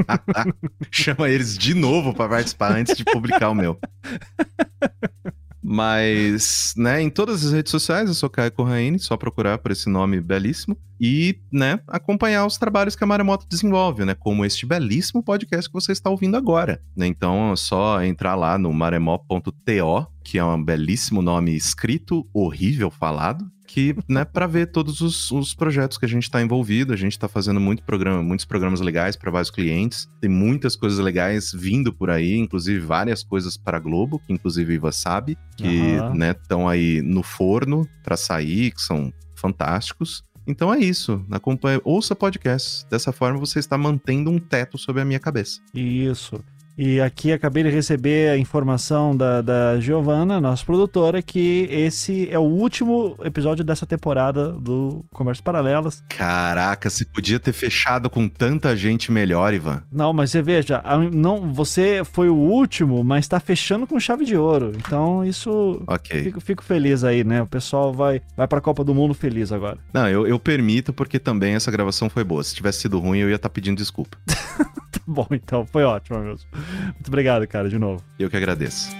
Chama 0.90 1.28
eles 1.28 1.58
de 1.58 1.74
novo 1.74 2.14
para 2.14 2.30
participar 2.30 2.72
antes 2.72 2.96
de 2.96 3.04
publicar 3.04 3.50
o 3.50 3.54
meu. 3.54 3.78
Mas, 5.72 6.74
né, 6.76 7.00
em 7.00 7.08
todas 7.08 7.46
as 7.46 7.52
redes 7.52 7.70
sociais 7.70 8.08
eu 8.08 8.14
sou 8.16 8.28
Caio 8.28 8.50
Corraine, 8.50 8.98
só 8.98 9.16
procurar 9.16 9.56
por 9.58 9.70
esse 9.70 9.88
nome 9.88 10.20
belíssimo 10.20 10.76
e, 11.00 11.38
né, 11.52 11.78
acompanhar 11.86 12.44
os 12.44 12.58
trabalhos 12.58 12.96
que 12.96 13.04
a 13.04 13.06
Maremoto 13.06 13.46
desenvolve, 13.48 14.04
né, 14.04 14.12
como 14.12 14.44
este 14.44 14.66
belíssimo 14.66 15.22
podcast 15.22 15.70
que 15.70 15.72
você 15.72 15.92
está 15.92 16.10
ouvindo 16.10 16.36
agora, 16.36 16.82
né? 16.96 17.06
Então 17.06 17.52
é 17.52 17.56
só 17.56 18.02
entrar 18.02 18.34
lá 18.34 18.58
no 18.58 18.72
maremó.to, 18.72 20.06
que 20.24 20.38
é 20.38 20.44
um 20.44 20.60
belíssimo 20.60 21.22
nome 21.22 21.54
escrito, 21.54 22.28
horrível 22.34 22.90
falado, 22.90 23.48
que, 23.72 23.94
né, 24.08 24.24
para 24.24 24.48
ver 24.48 24.66
todos 24.66 25.00
os, 25.00 25.30
os, 25.30 25.54
projetos 25.54 25.96
que 25.96 26.04
a 26.04 26.08
gente 26.08 26.24
está 26.24 26.42
envolvido. 26.42 26.92
A 26.92 26.96
gente 26.96 27.12
está 27.12 27.28
fazendo 27.28 27.60
muito 27.60 27.84
programa, 27.84 28.20
muitos 28.20 28.44
programas 28.44 28.80
legais 28.80 29.14
para 29.14 29.30
vários 29.30 29.50
clientes. 29.50 30.08
Tem 30.20 30.28
muitas 30.28 30.74
coisas 30.74 30.98
legais 30.98 31.52
vindo 31.52 31.92
por 31.92 32.10
aí, 32.10 32.36
inclusive 32.36 32.80
várias 32.80 33.22
coisas 33.22 33.56
para 33.56 33.76
a 33.76 33.80
Globo, 33.80 34.18
que 34.26 34.32
inclusive 34.32 34.74
Iva 34.74 34.90
sabe, 34.90 35.38
que 35.56 35.68
uhum. 36.00 36.14
né, 36.14 36.32
estão 36.32 36.68
aí 36.68 37.00
no 37.00 37.22
forno 37.22 37.86
para 38.02 38.16
sair, 38.16 38.72
que 38.72 38.82
são 38.82 39.12
fantásticos. 39.36 40.24
Então 40.44 40.74
é 40.74 40.80
isso. 40.80 41.24
Acompanhe, 41.30 41.80
ouça 41.84 42.16
podcasts. 42.16 42.84
Dessa 42.90 43.12
forma 43.12 43.38
você 43.38 43.60
está 43.60 43.78
mantendo 43.78 44.30
um 44.30 44.40
teto 44.40 44.78
sobre 44.78 45.00
a 45.00 45.04
minha 45.04 45.20
cabeça. 45.20 45.60
Isso. 45.72 46.42
E 46.82 46.98
aqui 46.98 47.30
acabei 47.30 47.62
de 47.62 47.68
receber 47.68 48.30
a 48.30 48.38
informação 48.38 49.14
da, 49.14 49.42
da 49.42 49.78
Giovana, 49.78 50.40
nossa 50.40 50.64
produtora, 50.64 51.20
que 51.20 51.68
esse 51.70 52.26
é 52.30 52.38
o 52.38 52.42
último 52.42 53.18
episódio 53.22 53.62
dessa 53.62 53.84
temporada 53.84 54.52
do 54.52 55.04
Comércio 55.12 55.44
Paralelas. 55.44 56.02
Caraca, 56.08 56.88
você 56.88 57.04
podia 57.04 57.38
ter 57.38 57.52
fechado 57.52 58.08
com 58.08 58.26
tanta 58.26 58.74
gente 58.74 59.12
melhor, 59.12 59.52
Ivan. 59.52 59.82
Não, 59.92 60.14
mas 60.14 60.30
você 60.30 60.40
veja, 60.40 60.82
não, 61.12 61.52
você 61.52 62.00
foi 62.02 62.30
o 62.30 62.34
último, 62.34 63.04
mas 63.04 63.28
tá 63.28 63.38
fechando 63.38 63.86
com 63.86 64.00
chave 64.00 64.24
de 64.24 64.38
ouro. 64.38 64.72
Então 64.74 65.22
isso. 65.22 65.82
Ok. 65.86 66.22
Fico, 66.22 66.40
fico 66.40 66.64
feliz 66.64 67.04
aí, 67.04 67.22
né? 67.22 67.42
O 67.42 67.46
pessoal 67.46 67.92
vai, 67.92 68.22
vai 68.34 68.48
pra 68.48 68.58
Copa 68.58 68.82
do 68.82 68.94
Mundo 68.94 69.12
feliz 69.12 69.52
agora. 69.52 69.76
Não, 69.92 70.08
eu, 70.08 70.26
eu 70.26 70.38
permito 70.38 70.94
porque 70.94 71.18
também 71.18 71.56
essa 71.56 71.70
gravação 71.70 72.08
foi 72.08 72.24
boa. 72.24 72.42
Se 72.42 72.54
tivesse 72.54 72.80
sido 72.80 72.98
ruim, 72.98 73.18
eu 73.18 73.28
ia 73.28 73.36
estar 73.36 73.50
tá 73.50 73.52
pedindo 73.52 73.76
desculpa. 73.76 74.16
tá 74.26 75.00
bom, 75.06 75.26
então, 75.30 75.66
foi 75.66 75.84
ótimo 75.84 76.20
mesmo. 76.20 76.48
Muito 76.94 77.08
obrigado, 77.08 77.46
cara, 77.46 77.68
de 77.68 77.78
novo. 77.78 78.02
Eu 78.18 78.30
que 78.30 78.36
agradeço. 78.36 78.90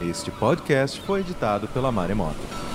Este 0.00 0.30
podcast 0.30 1.00
foi 1.02 1.20
editado 1.20 1.68
pela 1.68 1.92
Maremoto. 1.92 2.69